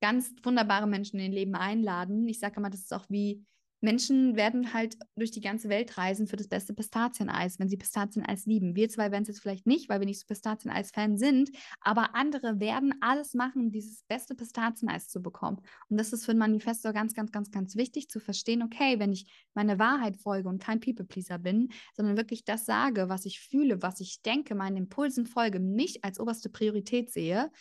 [0.01, 2.27] ganz wunderbare Menschen in ihr Leben einladen.
[2.27, 3.45] Ich sage immer, das ist auch wie
[3.83, 8.45] Menschen werden halt durch die ganze Welt reisen für das beste Pistazieneis, wenn sie Pistazieneis
[8.45, 8.75] lieben.
[8.75, 12.61] Wir zwei werden es jetzt vielleicht nicht, weil wir nicht so Pistazieneis-Fan sind, aber andere
[12.61, 15.57] werden alles machen, um dieses beste Pistazieneis zu bekommen.
[15.89, 19.11] Und das ist für einen Manifestor ganz, ganz, ganz, ganz wichtig zu verstehen, okay, wenn
[19.11, 23.81] ich meine Wahrheit folge und kein People-Pleaser bin, sondern wirklich das sage, was ich fühle,
[23.81, 27.51] was ich denke, meinen Impulsen folge, mich als oberste Priorität sehe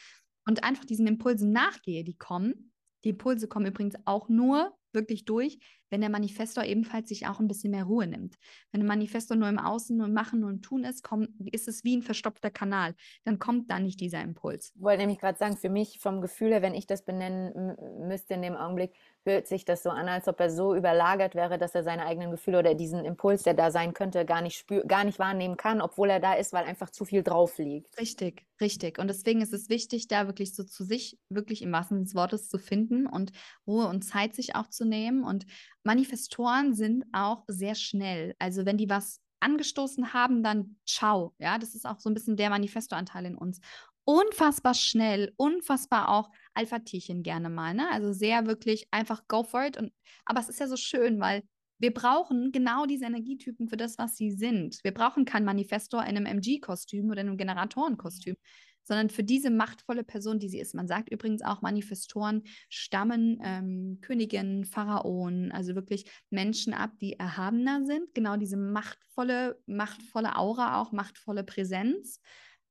[0.46, 2.72] und einfach diesen Impulsen nachgehe, die kommen.
[3.04, 5.58] Die Impulse kommen übrigens auch nur wirklich durch,
[5.90, 8.36] wenn der Manifestor ebenfalls sich auch ein bisschen mehr Ruhe nimmt.
[8.70, 11.68] Wenn der Manifestor nur im Außen, nur im Machen, nur im Tun ist, kommt, ist
[11.68, 12.94] es wie ein verstopfter Kanal.
[13.24, 14.72] Dann kommt da nicht dieser Impuls.
[14.74, 17.76] Ich wollte nämlich gerade sagen, für mich vom Gefühl her, wenn ich das benennen
[18.08, 18.92] müsste in dem Augenblick,
[19.24, 22.30] hört sich das so an, als ob er so überlagert wäre, dass er seine eigenen
[22.30, 25.80] Gefühle oder diesen Impuls, der da sein könnte, gar nicht spür, gar nicht wahrnehmen kann,
[25.80, 27.98] obwohl er da ist, weil einfach zu viel drauf liegt.
[27.98, 28.98] Richtig, richtig.
[28.98, 32.48] Und deswegen ist es wichtig, da wirklich so zu sich, wirklich im wahrsten des Wortes
[32.48, 33.32] zu finden und
[33.66, 35.24] Ruhe und Zeit sich auch zu nehmen.
[35.24, 35.46] Und
[35.84, 38.34] Manifestoren sind auch sehr schnell.
[38.38, 41.34] Also wenn die was angestoßen haben, dann ciao.
[41.38, 43.60] Ja, das ist auch so ein bisschen der Manifestoranteil in uns.
[44.04, 47.74] Unfassbar schnell, unfassbar auch Alpha-Tierchen gerne mal.
[47.74, 47.90] Ne?
[47.90, 49.76] Also sehr wirklich einfach go for it.
[49.76, 49.92] Und,
[50.24, 51.42] aber es ist ja so schön, weil
[51.78, 54.78] wir brauchen genau diese Energietypen für das, was sie sind.
[54.84, 58.36] Wir brauchen keinen Manifestor in einem MG-Kostüm oder in einem Generatorenkostüm,
[58.84, 60.76] sondern für diese machtvolle Person, die sie ist.
[60.76, 67.84] Man sagt übrigens auch, Manifestoren stammen ähm, Königinnen, Pharaonen, also wirklich Menschen ab, die erhabener
[67.84, 68.14] sind.
[68.14, 72.20] Genau diese machtvolle, machtvolle Aura, auch machtvolle Präsenz.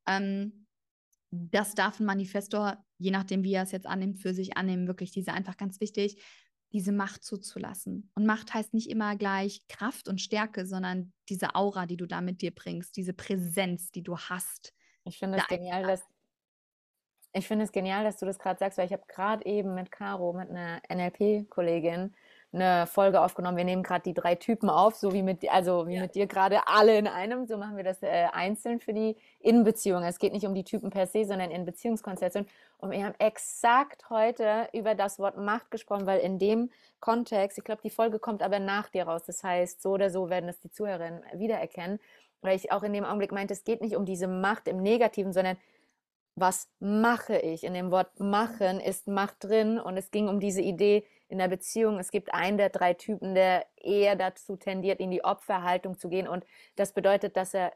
[0.07, 0.67] Ähm,
[1.32, 4.87] das darf ein Manifestor, je nachdem, wie er es jetzt annimmt, für sich annehmen.
[4.87, 6.21] Wirklich diese einfach ganz wichtig,
[6.71, 8.11] diese Macht zuzulassen.
[8.15, 12.21] Und Macht heißt nicht immer gleich Kraft und Stärke, sondern diese Aura, die du da
[12.21, 14.73] mit dir bringst, diese Präsenz, die du hast.
[15.03, 16.01] Ich finde es Da genial, dass
[17.33, 19.89] ich finde es genial, dass du das gerade sagst, weil ich habe gerade eben mit
[19.89, 22.13] Caro, mit einer NLP-Kollegin,
[22.53, 23.57] eine Folge aufgenommen.
[23.57, 26.01] Wir nehmen gerade die drei Typen auf, so wie mit, also wie Ja.
[26.01, 27.45] mit dir gerade alle in einem.
[27.45, 30.03] So machen wir das äh, einzeln für die Innenbeziehung.
[30.03, 32.45] Es geht nicht um die Typen per se, sondern in Beziehungskonstellation.
[32.77, 37.63] Und wir haben exakt heute über das Wort Macht gesprochen, weil in dem Kontext, ich
[37.63, 39.23] glaube, die Folge kommt aber nach dir raus.
[39.25, 41.99] Das heißt, so oder so werden es die Zuhörerinnen wiedererkennen.
[42.41, 45.31] Weil ich auch in dem Augenblick meinte, es geht nicht um diese Macht im Negativen,
[45.31, 45.57] sondern
[46.35, 47.63] was mache ich?
[47.63, 51.47] In dem Wort machen ist Macht drin und es ging um diese Idee in der
[51.47, 51.99] Beziehung.
[51.99, 56.27] Es gibt einen der drei Typen, der eher dazu tendiert, in die Opferhaltung zu gehen
[56.27, 57.73] und das bedeutet, dass er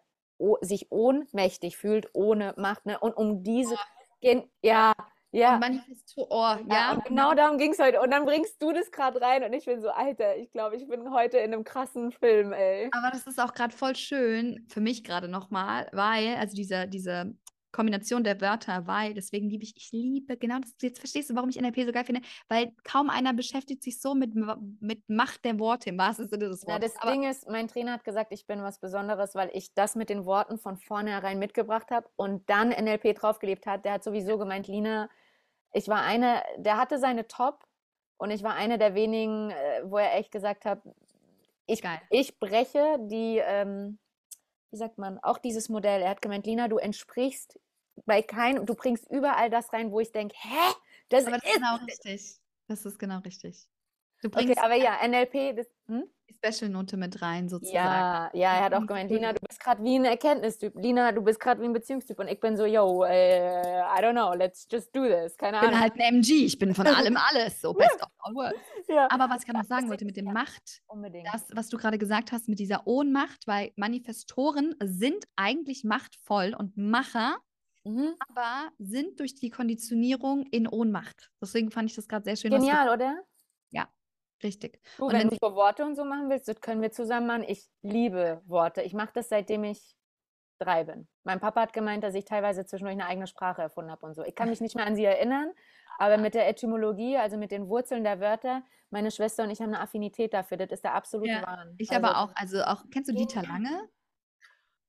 [0.62, 2.86] sich ohnmächtig fühlt, ohne Macht.
[2.86, 3.00] Ne?
[3.00, 3.76] Und um diese,
[4.20, 4.94] gen- ja,
[5.32, 5.54] ja.
[5.56, 7.02] Und Manifesto, oh, Ja, ja.
[7.06, 8.02] genau darum ging es heute.
[8.02, 10.88] Und dann bringst du das gerade rein und ich bin so, Alter, ich glaube, ich
[10.88, 12.90] bin heute in einem krassen Film, ey.
[12.92, 17.34] Aber das ist auch gerade voll schön, für mich gerade nochmal, weil, also diese, diese
[17.76, 21.50] Kombination der Wörter, weil, deswegen liebe ich, ich liebe, genau das, jetzt verstehst du, warum
[21.50, 24.34] ich NLP so geil finde, weil kaum einer beschäftigt sich so mit,
[24.80, 26.94] mit Macht der Worte im wahrsten Sinne des Wortes.
[26.94, 29.96] das Aber Ding ist, mein Trainer hat gesagt, ich bin was Besonderes, weil ich das
[29.96, 33.84] mit den Worten von vornherein mitgebracht habe und dann NLP draufgelebt hat.
[33.84, 35.10] Der hat sowieso gemeint, Lina,
[35.74, 37.66] ich war eine, der hatte seine Top
[38.16, 40.82] und ich war eine der wenigen, äh, wo er echt gesagt hat,
[41.68, 42.00] ich, Geil.
[42.10, 44.00] ich breche die, ähm,
[44.76, 46.02] wie sagt man, auch dieses Modell.
[46.02, 47.58] Er hat gemeint, Lina, du entsprichst
[48.06, 50.74] bei keinem, du bringst überall das rein, wo ich denke, hä?
[51.08, 52.40] Das aber das ist ist genau richtig.
[52.68, 53.68] Das ist genau richtig.
[54.26, 56.04] Du Okay, bringst aber ja, NLP, das, hm?
[56.28, 57.78] die Special-Note mit rein, sozusagen.
[57.86, 59.12] Ja, ja, er hat auch Mhm, gemeint.
[59.12, 60.74] Lina, du bist gerade wie ein Erkenntnistyp.
[60.76, 62.18] Lina, du bist gerade wie ein Beziehungstyp.
[62.18, 65.38] Und ich bin so, yo, äh, I don't know, let's just do this.
[65.38, 65.80] Keine Ich bin Ahnung.
[65.80, 68.60] halt ein MG, ich bin von allem alles, so best of all worlds.
[68.88, 70.34] Ja, Aber was ich gerade noch sagen wollte mit dem ja.
[70.34, 71.28] Macht, unbedingt.
[71.32, 76.76] das, was du gerade gesagt hast mit dieser Ohnmacht, weil Manifestoren sind eigentlich machtvoll und
[76.78, 77.38] Macher,
[77.84, 78.16] Mhm.
[78.30, 81.30] aber sind durch die Konditionierung in Ohnmacht.
[81.40, 82.50] Deswegen fand ich das gerade sehr schön.
[82.50, 83.20] Genial, oder?
[84.44, 84.82] Richtig.
[84.98, 87.44] Du, Und wenn du so Worte und so machen willst, das können wir zusammen machen.
[87.48, 88.82] Ich liebe Worte.
[88.82, 89.96] Ich mache das, seitdem ich
[90.60, 91.08] drei bin.
[91.24, 94.24] Mein Papa hat gemeint, dass ich teilweise zwischendurch eine eigene Sprache erfunden habe und so.
[94.24, 95.52] Ich kann mich nicht mehr an sie erinnern,
[95.98, 99.74] aber mit der Etymologie, also mit den Wurzeln der Wörter, meine Schwester und ich haben
[99.74, 100.58] eine Affinität dafür.
[100.58, 101.76] Das ist der absolute Ja, Wahn.
[101.78, 103.90] Ich Also, aber auch, also auch, kennst du Dieter Lange?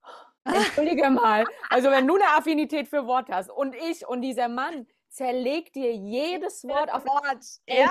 [0.45, 1.45] Entschuldige mal.
[1.71, 5.95] Also wenn du eine Affinität für Wort hast und ich und dieser Mann zerlegt dir
[5.95, 7.45] jedes Wort auf Wort.
[7.67, 7.89] Ey,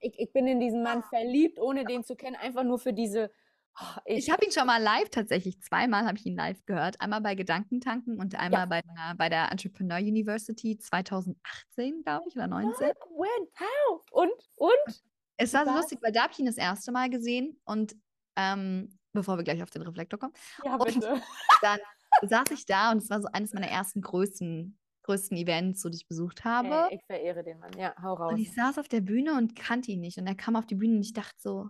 [0.00, 3.30] Ich, ich bin in diesen Mann verliebt, ohne den zu kennen, einfach nur für diese.
[3.78, 6.98] Oh, Ich habe ihn schon mal live tatsächlich, zweimal habe ich ihn live gehört.
[7.00, 12.46] Einmal bei Gedankentanken und einmal bei, der, bei der Entrepreneur University 2018, glaube ich, oder
[12.46, 12.86] 19.
[12.88, 13.48] When?
[13.58, 14.02] How?
[14.12, 14.30] Und?
[14.56, 15.02] Und?
[15.36, 15.80] Es war so Was?
[15.82, 17.94] lustig, weil da habe ich ihn das erste Mal gesehen und
[18.36, 20.32] ähm, bevor wir gleich auf den Reflektor kommen,
[20.64, 21.20] Ja, Und- bitte.
[21.62, 21.78] dann
[22.22, 25.96] saß ich da und es war so eines meiner ersten größten, größten Events, so die
[25.96, 26.88] ich besucht habe.
[26.90, 27.72] Ey, ich verehre den Mann.
[27.78, 28.32] Ja, hau raus.
[28.34, 30.18] Und ich saß auf der Bühne und kannte ihn nicht.
[30.18, 31.68] Und er kam auf die Bühne und ich dachte so,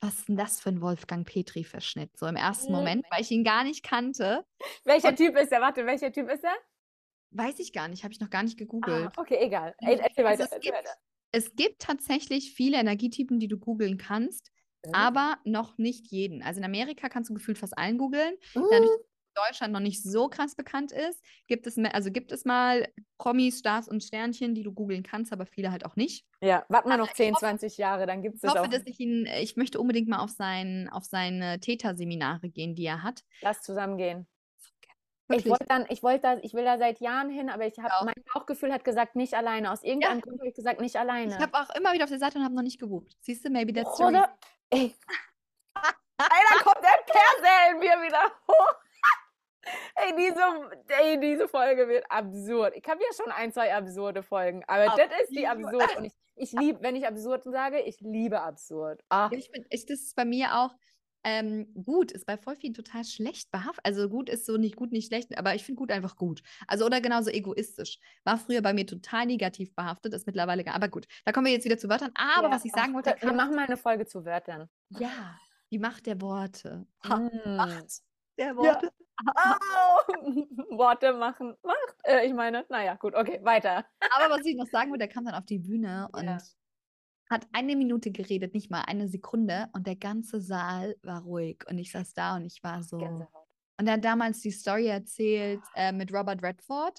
[0.00, 2.16] was ist denn das für ein Wolfgang Petri-Verschnitt?
[2.16, 2.78] So im ersten Mhm.
[2.78, 4.44] Moment, weil ich ihn gar nicht kannte.
[4.84, 5.60] Welcher Typ ist er?
[5.60, 6.54] Warte, welcher Typ ist er?
[7.30, 9.18] Weiß ich gar nicht, habe ich noch gar nicht Ah, gegoogelt.
[9.18, 9.74] okay, egal.
[9.80, 10.44] Ey, Also erzähl weiter.
[10.44, 10.94] es, erzähl gibt, weiter.
[11.32, 14.50] es gibt tatsächlich viele Energietypen, die du googeln kannst,
[14.86, 14.92] Mhm.
[14.94, 16.42] aber noch nicht jeden.
[16.42, 18.34] Also in Amerika kannst du gefühlt fast allen googeln.
[18.54, 18.64] Mhm.
[18.70, 18.90] Dadurch,
[19.46, 23.58] Deutschland noch nicht so krass bekannt ist, gibt es, me- also gibt es mal Promis,
[23.60, 26.24] Stars und Sternchen, die du googeln kannst, aber viele halt auch nicht.
[26.40, 28.68] Ja, warten wir noch ich 10, hoffe- 20 Jahre, dann gibt es Ich das hoffe,
[28.68, 28.72] auch.
[28.72, 33.02] dass ich ihn, ich möchte unbedingt mal auf, sein, auf seine Täterseminare gehen, die er
[33.02, 33.22] hat.
[33.42, 34.26] Lass zusammen gehen.
[35.30, 35.50] Ich Wirklich.
[35.50, 38.14] wollte dann, ich wollte da, ich will da seit Jahren hin, aber ich habe, mein
[38.32, 39.70] Bauchgefühl hat gesagt, nicht alleine.
[39.70, 41.34] Aus irgendeinem Grund habe ich gesagt, nicht alleine.
[41.36, 43.14] Ich habe auch immer wieder auf der Seite und habe noch nicht gebucht.
[43.20, 44.16] Siehst du, maybe that's the reason.
[44.22, 44.38] Oder?
[44.70, 44.94] Ey.
[46.20, 48.74] Da kommt der Perser in mir wieder hoch.
[49.94, 50.40] Ey diese,
[51.02, 52.74] ey, diese Folge wird absurd.
[52.76, 55.74] Ich habe ja schon ein, zwei absurde Folgen, aber das ist die Absurd.
[55.82, 55.96] absurd.
[55.98, 59.02] Und ich, ich liebe, wenn ich absurd sage, ich liebe absurd.
[59.08, 60.70] Ach, ich bin, ich, das ist bei mir auch
[61.24, 63.84] ähm, gut, ist bei voll vielen total schlecht behaftet.
[63.84, 66.42] Also gut ist so nicht gut, nicht schlecht, aber ich finde gut einfach gut.
[66.68, 67.98] Also oder genauso egoistisch.
[68.24, 70.76] War früher bei mir total negativ behaftet, ist mittlerweile gar.
[70.76, 72.12] Aber gut, da kommen wir jetzt wieder zu Wörtern.
[72.14, 74.68] Aber ja, was ich sagen wollte, Wir machen mal eine Folge zu Wörtern.
[74.90, 75.36] ja,
[75.70, 76.86] die Macht der Worte.
[77.06, 77.56] Ha, Mm.
[77.56, 78.00] Macht
[78.38, 78.56] der Ja.
[78.56, 78.90] Worte.
[79.34, 79.98] Au!
[80.78, 81.96] Worte machen Macht.
[82.04, 83.84] Äh, ich meine, naja, gut, okay, weiter.
[84.16, 86.38] Aber was ich noch sagen wollte, der kam dann auf die Bühne und Ja.
[87.30, 89.68] hat eine Minute geredet, nicht mal eine Sekunde.
[89.72, 91.64] Und der ganze Saal war ruhig.
[91.68, 92.98] Und ich saß da und ich war so.
[92.98, 93.46] Gänsehaut.
[93.80, 96.98] Und er hat damals die Story erzählt äh, mit Robert Redford.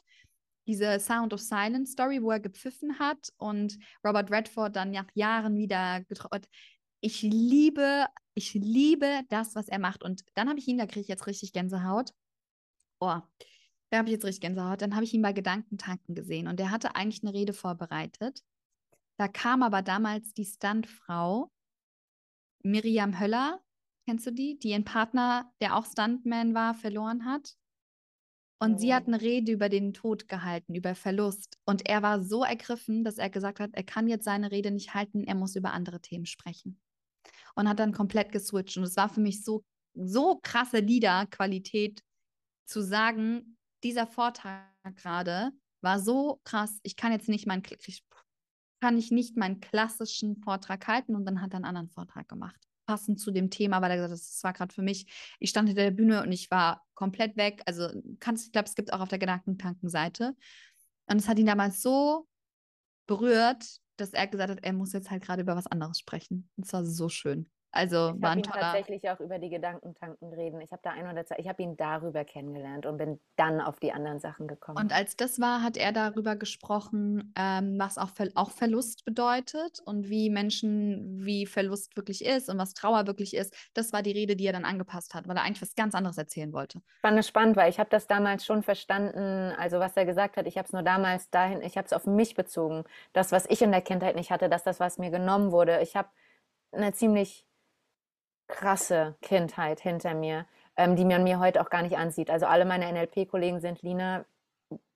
[0.67, 5.57] Diese Sound of Silence Story, wo er gepfiffen hat und Robert Redford dann nach Jahren
[5.57, 6.47] wieder getroffen hat.
[7.01, 10.03] Ich liebe, ich liebe das, was er macht.
[10.03, 12.13] Und dann habe ich ihn, da kriege ich jetzt richtig Gänsehaut.
[12.99, 13.19] Oh,
[13.89, 14.81] da habe ich jetzt richtig Gänsehaut.
[14.81, 18.43] Dann habe ich ihn bei Gedankentanken gesehen und der hatte eigentlich eine Rede vorbereitet.
[19.17, 21.51] Da kam aber damals die Stuntfrau
[22.63, 23.61] Miriam Höller,
[24.05, 24.59] kennst du die?
[24.59, 27.55] Die ihren Partner, der auch Stuntman war, verloren hat.
[28.61, 31.57] Und sie hat eine Rede über den Tod gehalten, über Verlust.
[31.63, 34.93] Und er war so ergriffen, dass er gesagt hat, er kann jetzt seine Rede nicht
[34.93, 36.77] halten, er muss über andere Themen sprechen.
[37.55, 38.77] Und hat dann komplett geswitcht.
[38.77, 39.63] Und es war für mich so,
[39.93, 42.01] so krasse Liederqualität
[42.65, 45.51] zu sagen, dieser Vortrag gerade
[45.81, 47.63] war so krass, ich kann jetzt nicht meinen,
[48.81, 52.69] kann ich nicht meinen klassischen Vortrag halten und dann hat er einen anderen Vortrag gemacht
[52.89, 55.05] passend zu dem Thema, weil er gesagt hat, das war gerade für mich,
[55.37, 57.61] ich stand hinter der Bühne und ich war komplett weg.
[57.67, 57.87] Also
[58.19, 60.35] kannst, ich glaube, es gibt auch auf der Gedankentanken-Seite.
[61.05, 62.27] Und es hat ihn damals so
[63.05, 63.63] berührt,
[64.01, 66.49] dass er gesagt hat, er muss jetzt halt gerade über was anderes sprechen.
[66.61, 67.49] Es war so schön.
[67.71, 68.61] Also ich war ein toller.
[68.61, 70.59] tatsächlich auch über die Gedankentanken reden.
[70.61, 73.79] Ich habe da ein oder zwei, ich habe ihn darüber kennengelernt und bin dann auf
[73.79, 74.77] die anderen Sachen gekommen.
[74.77, 79.79] Und als das war, hat er darüber gesprochen, ähm, was auch, Ver auch Verlust bedeutet
[79.85, 83.55] und wie Menschen, wie Verlust wirklich ist und was Trauer wirklich ist.
[83.75, 86.17] Das war die Rede, die er dann angepasst hat, weil er eigentlich was ganz anderes
[86.17, 86.81] erzählen wollte.
[86.99, 90.57] Spannend, spannend, weil ich habe das damals schon verstanden, also was er gesagt hat, ich
[90.57, 92.83] habe es nur damals dahin, ich habe es auf mich bezogen.
[93.13, 95.81] Das, was ich in der Kindheit nicht hatte, dass das, was mir genommen wurde.
[95.81, 96.09] Ich habe
[96.71, 97.48] eine ziemlich
[98.49, 100.45] krasse Kindheit hinter mir,
[100.75, 102.29] ähm, die man mir heute auch gar nicht ansieht.
[102.29, 104.25] Also alle meine NLP-Kollegen sind, Lina,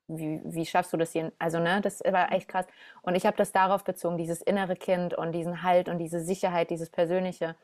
[0.08, 1.32] wie, wie, schaffst du das hier?
[1.40, 2.66] Also, ne, das war echt krass.
[3.04, 6.70] Und ich habe das darauf bezogen, dieses innere Kind und diesen Halt und diese Sicherheit,
[6.70, 7.56] dieses Persönliche.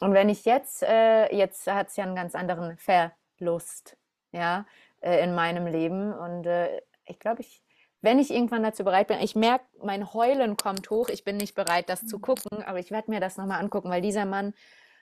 [0.00, 3.96] Und wenn ich jetzt, äh, jetzt hat es ja einen ganz anderen Verlust,
[4.32, 4.66] ja,
[5.00, 6.12] äh, in meinem Leben.
[6.12, 7.62] Und äh, ich glaube, ich,
[8.02, 11.54] wenn ich irgendwann dazu bereit bin, ich merke, mein Heulen kommt hoch, ich bin nicht
[11.54, 12.22] bereit, das zu mhm.
[12.22, 14.54] gucken, aber ich werde mir das nochmal angucken, weil dieser Mann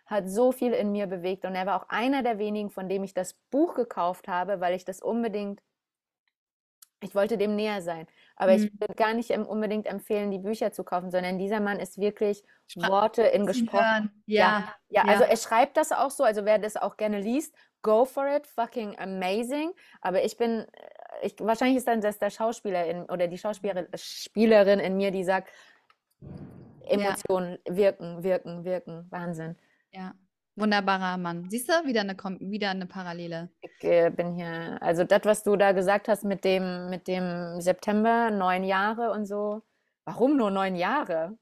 [0.08, 3.04] hat so viel in mir bewegt und er war auch einer der wenigen, von dem
[3.04, 5.60] ich das Buch gekauft habe, weil ich das unbedingt,
[7.00, 8.06] ich wollte dem näher sein.
[8.34, 8.64] Aber mhm.
[8.64, 12.42] ich würde gar nicht unbedingt empfehlen, die Bücher zu kaufen, sondern dieser Mann ist wirklich
[12.76, 14.10] Worte in gesprochen.
[14.24, 14.74] Ja.
[14.88, 15.04] ja.
[15.04, 18.26] Ja, also er schreibt das auch so, also wer das auch gerne liest, go for
[18.26, 19.72] it, fucking amazing.
[20.00, 20.66] Aber ich bin,
[21.20, 25.50] ich, wahrscheinlich ist dann das der Schauspieler in, oder die Schauspielerin in mir, die sagt,
[26.86, 27.76] Emotionen ja.
[27.76, 29.56] wirken, wirken, wirken, Wahnsinn.
[29.92, 30.14] Ja,
[30.56, 31.48] wunderbarer Mann.
[31.50, 33.50] Siehst du, wieder eine, wieder eine Parallele.
[33.60, 37.60] Ich äh, bin hier, also das, was du da gesagt hast mit dem, mit dem
[37.60, 39.62] September, neun Jahre und so.
[40.04, 41.38] Warum nur neun Jahre?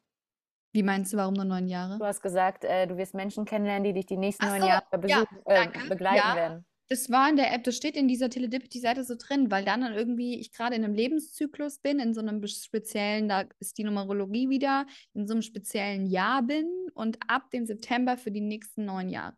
[0.72, 1.98] Wie meinst du, warum nur neun Jahre?
[1.98, 5.38] Du hast gesagt, äh, du wirst Menschen kennenlernen, die dich die nächsten so, Jahre besuchen,
[5.46, 6.36] ja, äh, begleiten ja.
[6.36, 6.66] werden.
[6.88, 10.38] Das war in der App, das steht in dieser Teledipity-Seite so drin, weil dann irgendwie
[10.38, 14.86] ich gerade in einem Lebenszyklus bin, in so einem speziellen, da ist die Numerologie wieder,
[15.12, 19.34] in so einem speziellen Jahr bin und ab dem September für die nächsten neun Jahre.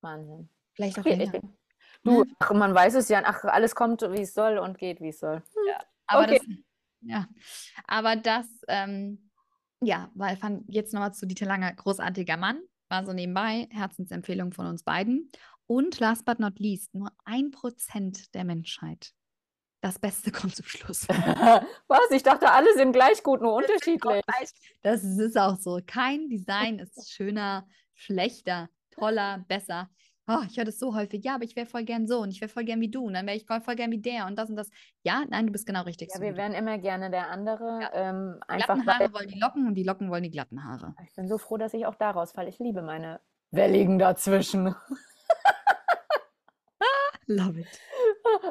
[0.00, 0.48] Wahnsinn.
[0.74, 1.40] Vielleicht auch länger.
[2.04, 5.10] Du, ach, man weiß es ja, ach, alles kommt, wie es soll und geht, wie
[5.10, 5.42] es soll.
[5.68, 6.38] Ja, aber okay.
[6.38, 6.56] das,
[7.02, 7.28] ja.
[7.86, 9.30] Aber das, ähm,
[9.80, 14.66] ja, weil fand jetzt nochmal zu Dieter Lange, großartiger Mann, war so nebenbei, Herzensempfehlung von
[14.66, 15.30] uns beiden.
[15.72, 19.14] Und last but not least, nur ein Prozent der Menschheit.
[19.80, 21.08] Das Beste kommt zum Schluss.
[21.08, 22.10] Was?
[22.10, 24.22] Ich dachte, alle sind gleich gut, nur unterschiedlich.
[24.82, 25.80] Das ist auch so.
[25.86, 29.88] Kein Design ist schöner, schlechter, toller, besser.
[30.28, 31.24] Oh, ich höre das so häufig.
[31.24, 33.14] Ja, aber ich wäre voll gern so und ich wäre voll gern wie du und
[33.14, 34.68] dann wäre ich voll gern wie der und das und das.
[35.04, 36.10] Ja, nein, du bist genau richtig.
[36.10, 37.80] Ja, so wir wären immer gerne der andere.
[37.80, 37.90] Ja.
[37.94, 40.94] Ähm, einfach glatten Haare wollen die Locken und die Locken wollen die glatten Haare.
[41.02, 42.50] Ich bin so froh, dass ich auch daraus falle.
[42.50, 43.20] Ich liebe meine
[43.52, 44.74] Welligen dazwischen.
[47.26, 47.80] Love it.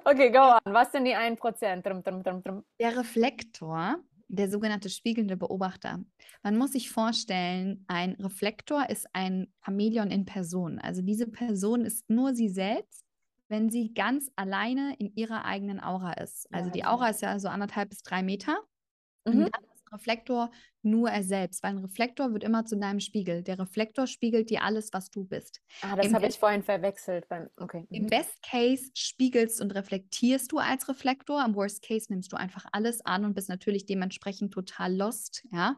[0.05, 0.73] Okay, go on.
[0.73, 1.81] Was sind die 1%?
[1.81, 2.65] Drum, drum, drum, drum.
[2.79, 5.99] Der Reflektor, der sogenannte spiegelnde Beobachter.
[6.43, 10.79] Man muss sich vorstellen, ein Reflektor ist ein Chamäleon in Person.
[10.79, 13.05] Also diese Person ist nur sie selbst,
[13.49, 16.47] wenn sie ganz alleine in ihrer eigenen Aura ist.
[16.53, 18.57] Also ja, die Aura ist ja so anderthalb bis drei Meter.
[19.25, 19.33] Mhm.
[19.33, 20.51] Und dann Reflektor
[20.83, 23.43] nur er selbst, weil ein Reflektor wird immer zu deinem Spiegel.
[23.43, 25.61] Der Reflektor spiegelt dir alles, was du bist.
[25.81, 27.27] Ah, das habe ich vorhin verwechselt.
[27.27, 27.85] Beim, okay.
[27.89, 28.07] Im mhm.
[28.07, 31.43] Best Case spiegelst und reflektierst du als Reflektor.
[31.45, 35.75] Im Worst Case nimmst du einfach alles an und bist natürlich dementsprechend total lost, ja.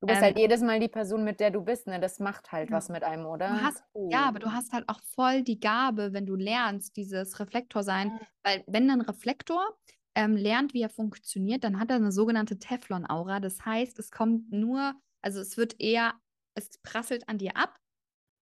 [0.00, 2.00] Du bist halt ähm, halt jedes Mal die Person, mit der du bist, ne?
[2.00, 2.76] Das macht halt ja.
[2.76, 3.60] was mit einem, oder?
[3.60, 4.08] Hast, oh.
[4.10, 8.10] Ja, aber du hast halt auch voll die Gabe, wenn du lernst, dieses Reflektor sein,
[8.10, 8.26] ah.
[8.42, 9.62] weil wenn ein Reflektor
[10.14, 13.40] ähm, lernt, wie er funktioniert, dann hat er eine sogenannte Teflon-Aura.
[13.40, 16.14] Das heißt, es kommt nur, also es wird eher,
[16.54, 17.78] es prasselt an dir ab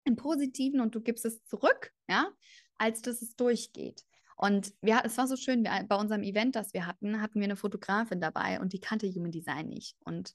[0.05, 2.29] im Positiven und du gibst es zurück, ja,
[2.77, 4.05] als dass es durchgeht.
[4.37, 7.45] Und wir, es war so schön, wir, bei unserem Event, das wir hatten, hatten wir
[7.45, 9.97] eine Fotografin dabei und die kannte Human Design nicht.
[10.01, 10.35] Und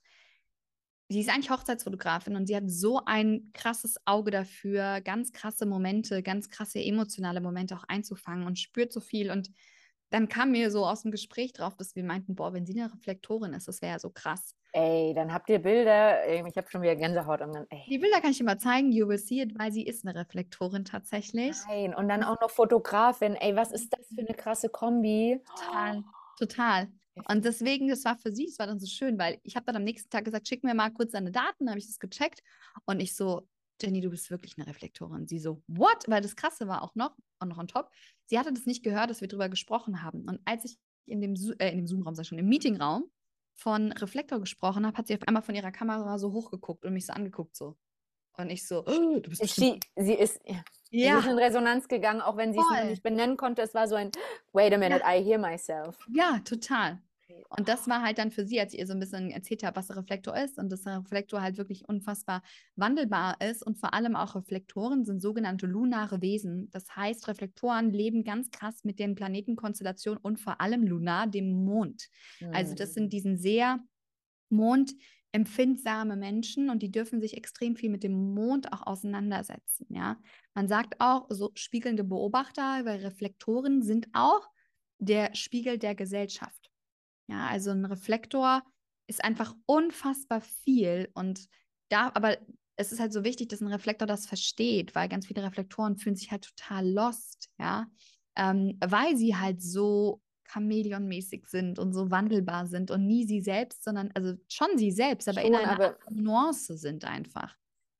[1.10, 6.24] sie ist eigentlich Hochzeitsfotografin und sie hat so ein krasses Auge dafür, ganz krasse Momente,
[6.24, 9.30] ganz krasse emotionale Momente auch einzufangen und spürt so viel.
[9.30, 9.50] Und
[10.10, 12.92] dann kam mir so aus dem Gespräch drauf, dass wir meinten, boah, wenn sie eine
[12.92, 14.56] Reflektorin ist, das wäre ja so krass.
[14.74, 16.28] Ey, dann habt ihr Bilder.
[16.28, 17.42] Ich habe schon wieder Gänsehaut.
[17.42, 18.92] Und dann, die Bilder kann ich dir mal zeigen.
[18.92, 21.56] You will see it, weil sie ist eine Reflektorin tatsächlich.
[21.68, 23.36] Nein, und dann auch noch Fotografin.
[23.36, 25.42] Ey, was ist das für eine krasse Kombi?
[25.56, 26.04] Total,
[26.38, 26.88] total.
[27.30, 29.78] Und deswegen, das war für sie, es war dann so schön, weil ich habe dann
[29.78, 32.44] am nächsten Tag gesagt, schick mir mal kurz deine Daten, dann habe ich das gecheckt
[32.86, 33.48] und ich so,
[33.82, 35.28] Jenny, du bist wirklich eine Reflektorin.
[35.28, 36.04] Sie so, what?
[36.08, 37.92] Weil das Krasse war auch noch, und noch on top,
[38.26, 40.22] sie hatte das nicht gehört, dass wir darüber gesprochen haben.
[40.28, 43.10] Und als ich in dem, äh, in dem Zoom-Raum, sag schon, im Meetingraum
[43.54, 47.06] von Reflektor gesprochen habe, hat sie auf einmal von ihrer Kamera so hochgeguckt und mich
[47.06, 47.78] so angeguckt so.
[48.38, 50.64] Und ich so, oh, du bist sie, sie ist ja.
[50.90, 53.62] Sie ist in Resonanz gegangen, auch wenn sie es nicht benennen konnte.
[53.62, 54.12] Es war so ein,
[54.54, 55.16] wait a minute, ja.
[55.16, 55.98] I hear myself.
[56.14, 57.02] Ja, total.
[57.50, 59.76] Und das war halt dann für sie, als ich ihr so ein bisschen erzählt habe,
[59.76, 62.42] was der Reflektor ist und dass der Reflektor halt wirklich unfassbar
[62.76, 66.70] wandelbar ist und vor allem auch Reflektoren sind sogenannte lunare Wesen.
[66.72, 72.08] Das heißt, Reflektoren leben ganz krass mit den Planetenkonstellationen und vor allem lunar, dem Mond.
[72.40, 72.54] Mhm.
[72.54, 73.10] Also das sind hm.
[73.10, 73.80] diesen sehr
[74.50, 79.88] mondempfindsame Menschen und die dürfen sich extrem viel mit dem Mond auch auseinandersetzen.
[79.90, 80.18] Ja,
[80.54, 84.48] man sagt auch so spiegelnde Beobachter, weil Reflektoren sind auch
[85.00, 86.67] der Spiegel der Gesellschaft.
[87.28, 88.64] Ja, also ein Reflektor
[89.08, 91.48] ist einfach unfassbar viel und
[91.90, 92.38] da, aber
[92.76, 96.16] es ist halt so wichtig, dass ein Reflektor das versteht, weil ganz viele Reflektoren fühlen
[96.16, 97.88] sich halt total lost, ja,
[98.36, 103.84] ähm, weil sie halt so Chamäleonmäßig sind und so wandelbar sind und nie sie selbst,
[103.84, 107.56] sondern, also schon sie selbst, aber schon, in einer aber Nuance sind einfach.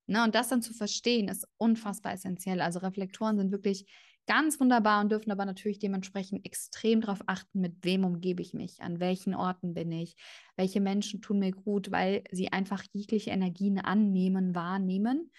[0.06, 0.24] Ne?
[0.24, 2.62] Und das dann zu verstehen, ist unfassbar essentiell.
[2.62, 3.92] Also Reflektoren sind wirklich
[4.28, 8.82] ganz wunderbar und dürfen aber natürlich dementsprechend extrem darauf achten, mit wem umgebe ich mich,
[8.82, 10.16] an welchen Orten bin ich,
[10.56, 15.32] welche Menschen tun mir gut, weil sie einfach jegliche Energien annehmen, wahrnehmen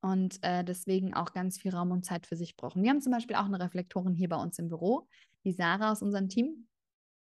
[0.00, 2.82] und äh, deswegen auch ganz viel Raum und Zeit für sich brauchen.
[2.82, 5.08] Wir haben zum Beispiel auch eine Reflektorin hier bei uns im Büro,
[5.44, 6.68] die Sarah aus unserem Team.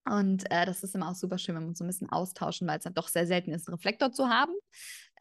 [0.06, 2.68] Und äh, das ist immer auch super schön, wenn wir uns so ein bisschen austauschen,
[2.68, 4.54] weil es dann doch sehr selten ist, einen Reflektor zu haben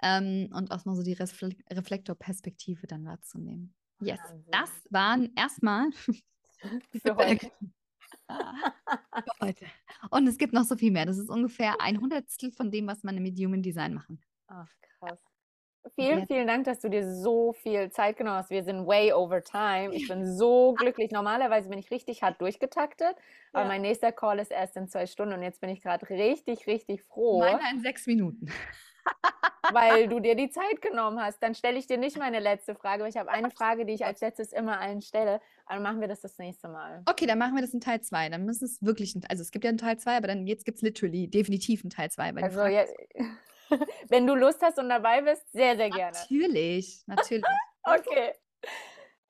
[0.01, 3.75] ähm, und auch mal so die Refle Reflektorperspektive dann wahrzunehmen.
[4.01, 5.91] Yes, das waren erstmal
[7.03, 7.51] für heute.
[8.29, 9.67] für heute.
[10.11, 11.07] Und es gibt noch so viel mehr.
[11.07, 14.21] Das ist ungefähr ein Hundertstel von dem, was man im Human Design machen.
[14.49, 14.69] Ach,
[14.99, 15.21] krass.
[15.95, 16.27] Vielen, ja.
[16.27, 18.51] vielen Dank, dass du dir so viel Zeit genommen hast.
[18.51, 19.95] Wir sind way over time.
[19.95, 21.13] Ich bin so glücklich.
[21.13, 23.15] Normalerweise bin ich richtig hart durchgetaktet,
[23.53, 23.69] aber ja.
[23.69, 27.05] mein nächster Call ist erst in zwei Stunden und jetzt bin ich gerade richtig, richtig
[27.05, 27.39] froh.
[27.39, 28.49] Meiner in sechs Minuten
[29.73, 31.43] weil du dir die Zeit genommen hast.
[31.43, 34.05] Dann stelle ich dir nicht meine letzte Frage, weil ich habe eine Frage, die ich
[34.05, 35.41] als letztes immer allen stelle.
[35.67, 37.03] Aber machen wir das das nächste Mal.
[37.07, 38.29] Okay, dann machen wir das in Teil 2.
[38.31, 40.65] Dann müssen es wirklich, ein, also es gibt ja einen Teil 2, aber dann jetzt
[40.65, 42.35] gibt es literally definitiv einen Teil 2.
[42.43, 42.85] Also ja,
[44.09, 46.17] wenn du Lust hast und dabei bist, sehr, sehr gerne.
[46.17, 47.45] Natürlich, natürlich.
[47.85, 48.33] okay.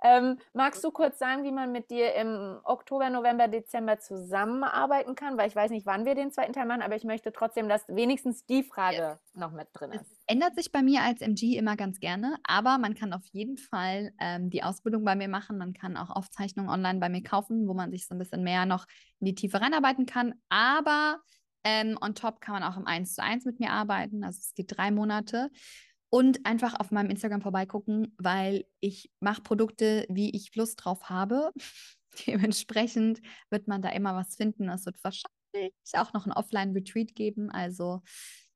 [0.03, 5.39] Ähm, magst du kurz sagen, wie man mit dir im Oktober, November, Dezember zusammenarbeiten kann?
[5.39, 7.87] Weil ich weiß nicht, wann wir den zweiten Teil machen, aber ich möchte trotzdem, dass
[7.89, 9.19] wenigstens die Frage ja.
[9.35, 10.03] noch mit drin ist.
[10.03, 13.57] Es ändert sich bei mir als MG immer ganz gerne, aber man kann auf jeden
[13.57, 15.57] Fall ähm, die Ausbildung bei mir machen.
[15.57, 18.67] Man kann auch Aufzeichnungen online bei mir kaufen, wo man sich so ein bisschen mehr
[18.67, 18.87] noch
[19.21, 20.35] in die Tiefe reinarbeiten kann.
[20.51, 21.21] Aber
[21.65, 24.23] ähm, on top kann man auch im 1 zu 1 mit mir arbeiten.
[24.23, 25.51] Also es geht drei Monate
[26.11, 31.53] und einfach auf meinem Instagram vorbeigucken, weil ich mache Produkte, wie ich Lust drauf habe.
[32.27, 33.21] Dementsprechend
[33.51, 34.69] wird man da immer was finden.
[34.69, 37.51] Es wird wahrscheinlich auch noch ein Offline-Retreat geben.
[37.51, 38.03] Also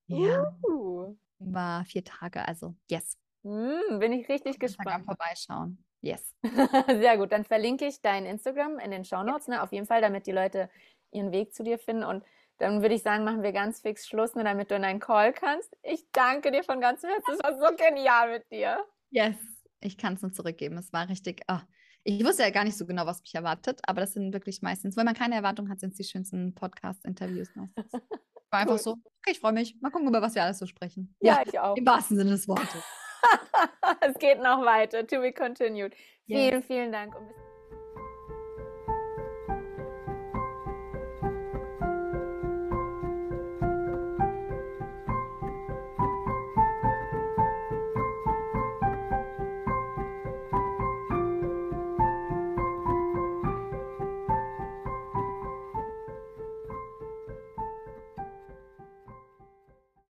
[0.06, 1.16] ja, uh.
[1.38, 2.46] war vier Tage.
[2.46, 3.16] Also yes.
[3.42, 5.04] Mm, bin ich richtig gespannt.
[5.04, 5.84] vorbeischauen.
[6.02, 6.34] Yes.
[6.86, 7.32] Sehr gut.
[7.32, 9.62] Dann verlinke ich dein Instagram in den Show Notes, ne?
[9.62, 10.70] Auf jeden Fall, damit die Leute
[11.10, 12.04] ihren Weg zu dir finden.
[12.04, 12.24] Und
[12.60, 15.32] dann würde ich sagen, machen wir ganz fix Schluss, ne, damit du in deinen Call
[15.32, 15.74] kannst.
[15.82, 17.34] Ich danke dir von ganzem Herzen.
[17.34, 18.84] Es war so genial mit dir.
[19.10, 19.36] Yes,
[19.80, 20.76] ich kann es nur zurückgeben.
[20.76, 21.42] Es war richtig.
[21.48, 21.58] Oh.
[22.04, 24.96] Ich wusste ja gar nicht so genau, was mich erwartet, aber das sind wirklich meistens,
[24.96, 27.92] wenn man keine Erwartung hat, sind es die schönsten Podcast-Interviews meistens.
[28.50, 28.78] War einfach cool.
[28.78, 29.76] so, okay, ich freue mich.
[29.80, 31.14] Mal gucken, über was wir alles so sprechen.
[31.20, 31.76] Ja, ja ich auch.
[31.76, 32.82] Im wahrsten Sinne des Wortes.
[34.00, 35.06] es geht noch weiter.
[35.06, 35.94] To be continued.
[36.26, 36.40] Yes.
[36.40, 37.36] Vielen, vielen Dank und bis